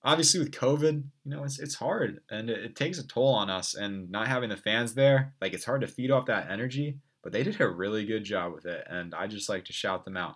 obviously 0.04 0.40
with 0.40 0.52
COVID, 0.52 1.02
you 1.24 1.30
know, 1.30 1.44
it's 1.44 1.58
it's 1.58 1.76
hard 1.76 2.20
and 2.30 2.50
it, 2.50 2.64
it 2.64 2.76
takes 2.76 2.98
a 2.98 3.06
toll 3.06 3.34
on 3.34 3.50
us, 3.50 3.74
and 3.74 4.10
not 4.10 4.28
having 4.28 4.50
the 4.50 4.56
fans 4.56 4.94
there, 4.94 5.34
like 5.40 5.52
it's 5.52 5.64
hard 5.64 5.80
to 5.82 5.86
feed 5.86 6.10
off 6.10 6.26
that 6.26 6.50
energy. 6.50 6.98
But 7.22 7.32
they 7.32 7.44
did 7.44 7.60
a 7.60 7.68
really 7.68 8.04
good 8.04 8.24
job 8.24 8.52
with 8.52 8.66
it, 8.66 8.84
and 8.90 9.14
I 9.14 9.28
just 9.28 9.48
like 9.48 9.64
to 9.66 9.72
shout 9.72 10.04
them 10.04 10.16
out. 10.16 10.34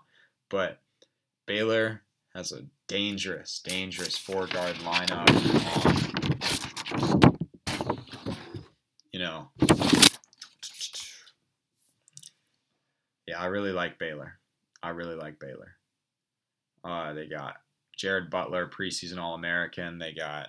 But 0.48 0.78
Baylor 1.46 2.02
has 2.34 2.52
a 2.52 2.66
dangerous, 2.86 3.60
dangerous 3.64 4.16
four 4.16 4.46
guard 4.46 4.76
lineup. 4.76 5.26
Um, 5.76 6.06
you 9.12 9.18
know, 9.18 9.48
yeah, 13.26 13.26
I 13.39 13.47
really 13.47 13.72
like 13.72 13.99
Baylor. 13.99 14.39
I 14.82 14.91
really 14.91 15.16
like 15.16 15.39
Baylor. 15.39 15.76
Uh, 16.84 17.12
they 17.12 17.26
got 17.26 17.57
Jared 17.97 18.30
Butler, 18.30 18.68
preseason 18.68 19.18
All 19.18 19.34
American. 19.34 19.99
They 19.99 20.12
got 20.12 20.49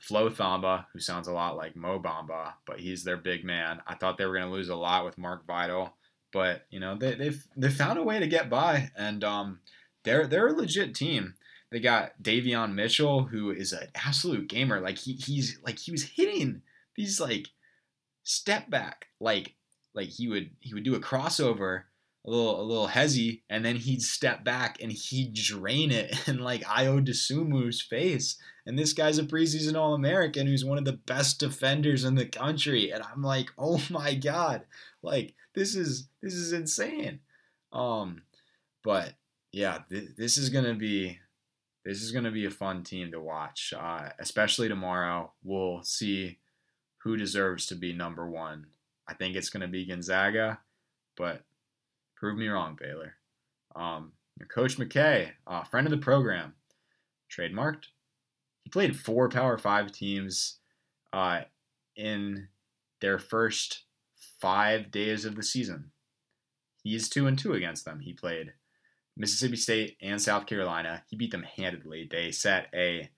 Flo 0.00 0.30
Thamba, 0.30 0.86
who 0.92 1.00
sounds 1.00 1.28
a 1.28 1.32
lot 1.32 1.56
like 1.56 1.76
Mo 1.76 1.98
Bamba, 1.98 2.54
but 2.66 2.80
he's 2.80 3.04
their 3.04 3.16
big 3.16 3.44
man. 3.44 3.80
I 3.86 3.94
thought 3.94 4.18
they 4.18 4.26
were 4.26 4.34
going 4.34 4.48
to 4.48 4.54
lose 4.54 4.68
a 4.68 4.76
lot 4.76 5.04
with 5.04 5.18
Mark 5.18 5.46
Vital, 5.46 5.94
but 6.32 6.66
you 6.70 6.80
know 6.80 6.96
they, 6.96 7.14
they've 7.14 7.44
they 7.56 7.70
found 7.70 7.98
a 7.98 8.04
way 8.04 8.18
to 8.18 8.26
get 8.26 8.50
by, 8.50 8.90
and 8.96 9.22
um, 9.24 9.60
they're 10.04 10.26
they're 10.26 10.48
a 10.48 10.52
legit 10.52 10.94
team. 10.94 11.34
They 11.70 11.80
got 11.80 12.22
Davion 12.22 12.74
Mitchell, 12.74 13.24
who 13.24 13.50
is 13.50 13.72
an 13.72 13.88
absolute 13.94 14.48
gamer. 14.48 14.80
Like 14.80 14.98
he 14.98 15.12
he's 15.14 15.58
like 15.64 15.78
he 15.78 15.90
was 15.90 16.02
hitting 16.02 16.62
these 16.96 17.20
like 17.20 17.48
step 18.22 18.70
back 18.70 19.06
like 19.20 19.54
like 19.98 20.10
he 20.10 20.28
would 20.28 20.50
he 20.60 20.72
would 20.72 20.84
do 20.84 20.94
a 20.94 21.00
crossover 21.00 21.82
a 22.24 22.30
little 22.30 22.60
a 22.60 22.62
little 22.62 22.86
hezzy 22.86 23.42
and 23.50 23.64
then 23.64 23.74
he'd 23.74 24.00
step 24.00 24.44
back 24.44 24.80
and 24.80 24.92
he'd 24.92 25.34
drain 25.34 25.90
it 25.90 26.16
in 26.28 26.38
like 26.38 26.62
Ayo 26.62 27.04
Dosunmu's 27.04 27.82
face. 27.82 28.36
And 28.64 28.78
this 28.78 28.92
guy's 28.92 29.18
a 29.18 29.24
preseason 29.24 29.76
All 29.76 29.94
American 29.94 30.46
who's 30.46 30.64
one 30.64 30.78
of 30.78 30.84
the 30.84 30.92
best 30.92 31.40
defenders 31.40 32.04
in 32.04 32.14
the 32.14 32.26
country. 32.26 32.90
And 32.90 33.02
I'm 33.02 33.22
like, 33.22 33.50
oh 33.58 33.82
my 33.90 34.14
god, 34.14 34.62
like 35.02 35.34
this 35.54 35.74
is 35.74 36.08
this 36.22 36.34
is 36.34 36.52
insane. 36.52 37.18
Um, 37.72 38.22
but 38.84 39.14
yeah, 39.52 39.80
th- 39.90 40.10
this 40.16 40.38
is 40.38 40.48
gonna 40.48 40.74
be 40.74 41.18
this 41.84 42.02
is 42.02 42.12
gonna 42.12 42.30
be 42.30 42.44
a 42.44 42.50
fun 42.50 42.84
team 42.84 43.10
to 43.10 43.20
watch, 43.20 43.74
uh, 43.76 44.10
especially 44.20 44.68
tomorrow. 44.68 45.32
We'll 45.42 45.82
see 45.82 46.38
who 46.98 47.16
deserves 47.16 47.66
to 47.66 47.74
be 47.74 47.92
number 47.92 48.28
one 48.28 48.66
I 49.08 49.14
think 49.14 49.34
it's 49.34 49.50
going 49.50 49.62
to 49.62 49.68
be 49.68 49.86
Gonzaga, 49.86 50.58
but 51.16 51.42
prove 52.16 52.38
me 52.38 52.48
wrong, 52.48 52.76
Baylor. 52.78 53.14
Um, 53.74 54.12
Coach 54.48 54.76
McKay, 54.76 55.30
uh, 55.46 55.64
friend 55.64 55.86
of 55.86 55.90
the 55.90 55.98
program, 55.98 56.54
trademarked. 57.30 57.86
He 58.62 58.70
played 58.70 58.96
four 58.96 59.28
Power 59.28 59.58
Five 59.58 59.92
teams 59.92 60.58
uh, 61.12 61.42
in 61.96 62.48
their 63.00 63.18
first 63.18 63.84
five 64.40 64.90
days 64.90 65.24
of 65.24 65.36
the 65.36 65.42
season. 65.42 65.90
He's 66.82 67.08
two 67.08 67.26
and 67.26 67.38
two 67.38 67.54
against 67.54 67.84
them. 67.84 68.00
He 68.00 68.12
played 68.12 68.52
Mississippi 69.16 69.56
State 69.56 69.96
and 70.00 70.20
South 70.20 70.46
Carolina. 70.46 71.02
He 71.08 71.16
beat 71.16 71.32
them 71.32 71.44
handedly. 71.56 72.08
They 72.10 72.30
set 72.30 72.68
a 72.74 73.10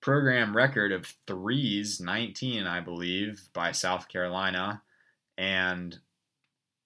program 0.00 0.56
record 0.56 0.92
of 0.92 1.14
threes, 1.26 2.00
19, 2.00 2.66
I 2.66 2.80
believe, 2.80 3.48
by 3.52 3.72
South 3.72 4.08
Carolina. 4.08 4.82
And 5.38 5.98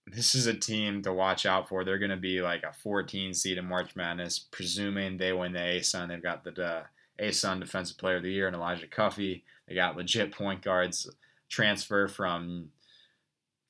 this 0.07 0.35
is 0.35 0.47
a 0.47 0.55
team 0.55 1.03
to 1.03 1.13
watch 1.13 1.47
out 1.47 1.69
for. 1.69 1.85
They're 1.85 1.99
going 1.99 2.11
to 2.11 2.17
be 2.17 2.41
like 2.41 2.63
a 2.63 2.73
14 2.73 3.35
seed 3.35 3.59
in 3.59 3.67
March 3.67 3.95
Madness, 3.95 4.39
presuming 4.39 5.17
they 5.17 5.33
win 5.33 5.53
the 5.53 5.61
ASUN. 5.61 6.09
They've 6.09 6.23
got 6.23 6.45
the 6.45 6.63
uh, 6.63 6.83
ASUN 7.21 7.61
Defensive 7.61 7.99
Player 7.99 8.17
of 8.17 8.23
the 8.23 8.33
Year 8.33 8.47
and 8.47 8.57
Elijah 8.57 8.87
Cuffee. 8.87 9.45
They 9.69 9.75
got 9.75 9.97
legit 9.97 10.33
point 10.33 10.63
guards 10.63 11.09
transfer 11.49 12.09
from 12.09 12.71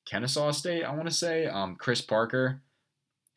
Kennesaw 0.07 0.53
State, 0.53 0.85
I 0.85 0.95
want 0.95 1.09
to 1.09 1.15
say. 1.15 1.47
Um, 1.47 1.77
Chris 1.77 2.01
Parker, 2.01 2.63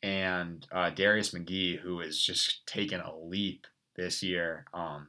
and 0.02 0.66
uh, 0.72 0.90
Darius 0.90 1.32
McGhee, 1.32 1.80
who 1.80 2.02
is 2.02 2.22
just 2.22 2.66
taking 2.66 3.00
a 3.00 3.16
leap 3.16 3.68
this 3.96 4.24
year. 4.24 4.66
Um, 4.74 5.08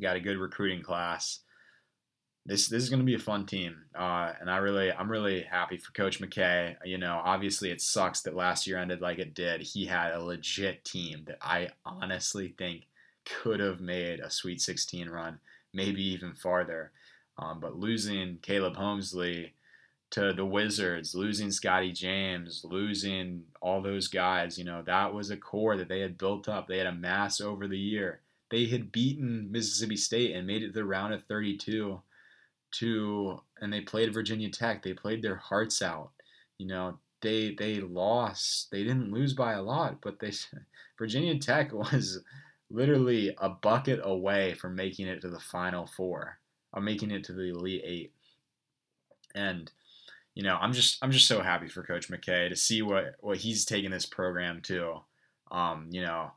got 0.00 0.16
a 0.16 0.20
good 0.20 0.38
recruiting 0.38 0.82
class. 0.82 1.40
This 2.46 2.68
this 2.68 2.82
is 2.82 2.90
going 2.90 3.00
to 3.00 3.06
be 3.06 3.14
a 3.14 3.18
fun 3.18 3.46
team, 3.46 3.84
uh, 3.98 4.32
and 4.38 4.50
I 4.50 4.58
really 4.58 4.92
I'm 4.92 5.10
really 5.10 5.42
happy 5.42 5.78
for 5.78 5.92
Coach 5.92 6.20
McKay. 6.20 6.76
You 6.84 6.98
know, 6.98 7.20
obviously 7.24 7.70
it 7.70 7.80
sucks 7.80 8.20
that 8.22 8.36
last 8.36 8.66
year 8.66 8.76
ended 8.76 9.00
like 9.00 9.18
it 9.18 9.34
did. 9.34 9.62
He 9.62 9.86
had 9.86 10.12
a 10.12 10.22
legit 10.22 10.84
team 10.84 11.24
that 11.26 11.38
I 11.40 11.70
honestly 11.86 12.54
think 12.58 12.86
could 13.24 13.60
have 13.60 13.80
made 13.80 14.20
a 14.20 14.30
Sweet 14.30 14.60
16 14.60 15.08
run, 15.08 15.38
maybe 15.72 16.02
even 16.02 16.34
farther. 16.34 16.92
Um, 17.38 17.60
but 17.60 17.76
losing 17.76 18.38
Caleb 18.42 18.76
Homesley 18.76 19.52
to 20.10 20.32
the 20.32 20.44
Wizards, 20.44 21.14
losing 21.14 21.50
Scottie 21.50 21.92
James, 21.92 22.64
losing 22.64 23.44
all 23.60 23.82
those 23.82 24.06
guys, 24.06 24.58
you 24.58 24.64
know, 24.64 24.82
that 24.82 25.12
was 25.12 25.30
a 25.30 25.36
core 25.36 25.76
that 25.76 25.88
they 25.88 26.00
had 26.00 26.18
built 26.18 26.48
up. 26.48 26.68
They 26.68 26.78
had 26.78 26.86
amassed 26.86 27.40
over 27.40 27.66
the 27.66 27.78
year. 27.78 28.20
They 28.50 28.66
had 28.66 28.92
beaten 28.92 29.50
Mississippi 29.50 29.96
State 29.96 30.36
and 30.36 30.46
made 30.46 30.62
it 30.62 30.68
to 30.68 30.72
the 30.72 30.84
round 30.84 31.14
of 31.14 31.24
32 31.24 32.00
to 32.78 33.40
and 33.60 33.72
they 33.72 33.80
played 33.80 34.14
Virginia 34.14 34.50
Tech. 34.50 34.82
They 34.82 34.92
played 34.92 35.22
their 35.22 35.36
hearts 35.36 35.82
out. 35.82 36.10
You 36.58 36.66
know, 36.66 36.98
they 37.20 37.54
they 37.58 37.80
lost. 37.80 38.70
They 38.70 38.84
didn't 38.84 39.12
lose 39.12 39.32
by 39.32 39.54
a 39.54 39.62
lot, 39.62 39.98
but 40.02 40.20
they 40.20 40.32
Virginia 40.98 41.38
Tech 41.38 41.72
was 41.72 42.20
literally 42.70 43.34
a 43.38 43.48
bucket 43.48 44.00
away 44.02 44.54
from 44.54 44.74
making 44.74 45.06
it 45.06 45.20
to 45.22 45.28
the 45.28 45.40
final 45.40 45.86
four, 45.86 46.38
or 46.72 46.82
making 46.82 47.10
it 47.10 47.24
to 47.24 47.32
the 47.32 47.50
Elite 47.50 47.82
Eight. 47.84 48.12
And 49.34 49.70
you 50.34 50.42
know, 50.42 50.56
I'm 50.60 50.72
just 50.72 50.98
I'm 51.02 51.10
just 51.10 51.26
so 51.28 51.42
happy 51.42 51.68
for 51.68 51.82
Coach 51.82 52.08
McKay 52.08 52.48
to 52.48 52.56
see 52.56 52.82
what 52.82 53.16
what 53.20 53.38
he's 53.38 53.64
taking 53.64 53.90
this 53.90 54.06
program 54.06 54.60
to. 54.62 55.00
Um, 55.50 55.88
you 55.90 56.02
know, 56.02 56.32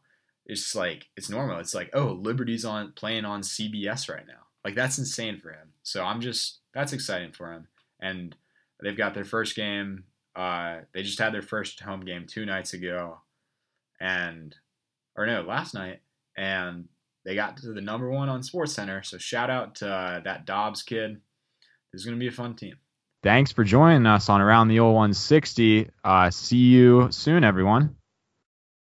it's 0.46 0.76
like 0.76 1.08
it's 1.18 1.30
normal. 1.30 1.60
It's 1.60 1.76
like 1.76 1.90
oh, 1.94 2.20
Liberty's 2.22 2.66
on 2.66 2.94
playing 2.94 3.26
on 3.26 3.42
CBS 3.42 4.10
right 4.10 4.28
now. 4.28 4.46
Like 4.64 4.76
that's 4.76 4.98
insane 4.98 5.40
for 5.40 5.52
him. 5.52 5.74
So 5.88 6.04
I'm 6.04 6.20
just 6.20 6.60
that's 6.74 6.92
exciting 6.92 7.32
for 7.32 7.54
him. 7.54 7.68
And 8.02 8.36
they've 8.84 8.98
got 8.98 9.14
their 9.14 9.24
first 9.24 9.56
game. 9.56 10.04
Uh, 10.36 10.80
they 10.94 11.02
just 11.02 11.18
had 11.18 11.34
their 11.34 11.42
first 11.42 11.80
home 11.80 12.02
game 12.02 12.26
two 12.28 12.46
nights 12.46 12.74
ago, 12.74 13.22
and 14.02 14.54
or 15.16 15.26
no, 15.26 15.44
last 15.44 15.74
night, 15.74 16.02
and 16.36 16.90
they 17.24 17.36
got 17.36 17.56
to 17.58 17.72
the 17.72 17.80
number 17.80 18.10
one 18.10 18.28
on 18.28 18.44
Sports 18.44 18.74
Center. 18.74 19.02
So 19.02 19.18
shout 19.18 19.50
out 19.50 19.76
to 19.76 19.90
uh, 19.90 20.20
that 20.26 20.46
Dobbs 20.46 20.84
kid. 20.84 21.22
This 21.94 22.02
is 22.02 22.06
gonna 22.06 22.18
be 22.18 22.28
a 22.28 22.32
fun 22.32 22.56
team. 22.56 22.76
Thanks 23.24 23.54
for 23.54 23.64
joining 23.64 24.06
us 24.06 24.28
on 24.28 24.42
Around 24.42 24.68
the 24.68 24.80
Old 24.80 24.94
160. 24.94 25.90
Uh, 26.04 26.30
see 26.30 26.58
you 26.58 27.08
soon, 27.12 27.46
everyone. 27.46 27.96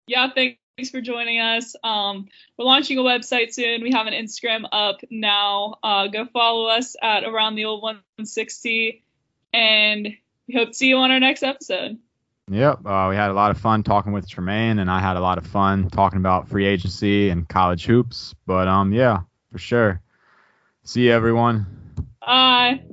Yeah, 0.07 0.29
thanks 0.77 0.91
for 0.91 1.01
joining 1.01 1.39
us. 1.39 1.75
Um, 1.83 2.27
we're 2.57 2.65
launching 2.65 2.99
a 2.99 3.01
website 3.01 3.51
soon. 3.51 3.81
We 3.81 3.91
have 3.93 4.05
an 4.05 4.13
Instagram 4.13 4.65
up 4.71 4.97
now. 5.09 5.75
Uh, 5.81 6.07
go 6.07 6.25
follow 6.25 6.67
us 6.67 6.95
at 7.01 7.23
Around 7.23 7.55
the 7.55 7.65
Old 7.65 7.81
160, 7.81 9.03
and 9.53 10.07
we 10.47 10.53
hope 10.53 10.69
to 10.69 10.73
see 10.75 10.87
you 10.87 10.97
on 10.97 11.09
our 11.09 11.19
next 11.19 11.41
episode. 11.41 11.97
Yep, 12.49 12.85
uh, 12.85 13.07
we 13.09 13.15
had 13.15 13.31
a 13.31 13.33
lot 13.33 13.51
of 13.51 13.57
fun 13.57 13.83
talking 13.83 14.13
with 14.13 14.29
Tremaine, 14.29 14.79
and 14.79 14.89
I 14.89 14.99
had 14.99 15.17
a 15.17 15.19
lot 15.19 15.39
of 15.39 15.47
fun 15.47 15.89
talking 15.89 16.19
about 16.19 16.47
free 16.47 16.65
agency 16.65 17.29
and 17.29 17.49
college 17.49 17.85
hoops. 17.85 18.35
But 18.45 18.67
um, 18.67 18.93
yeah, 18.93 19.21
for 19.51 19.57
sure. 19.57 19.99
See 20.83 21.07
you, 21.07 21.11
everyone. 21.11 21.65
Bye. 22.21 22.83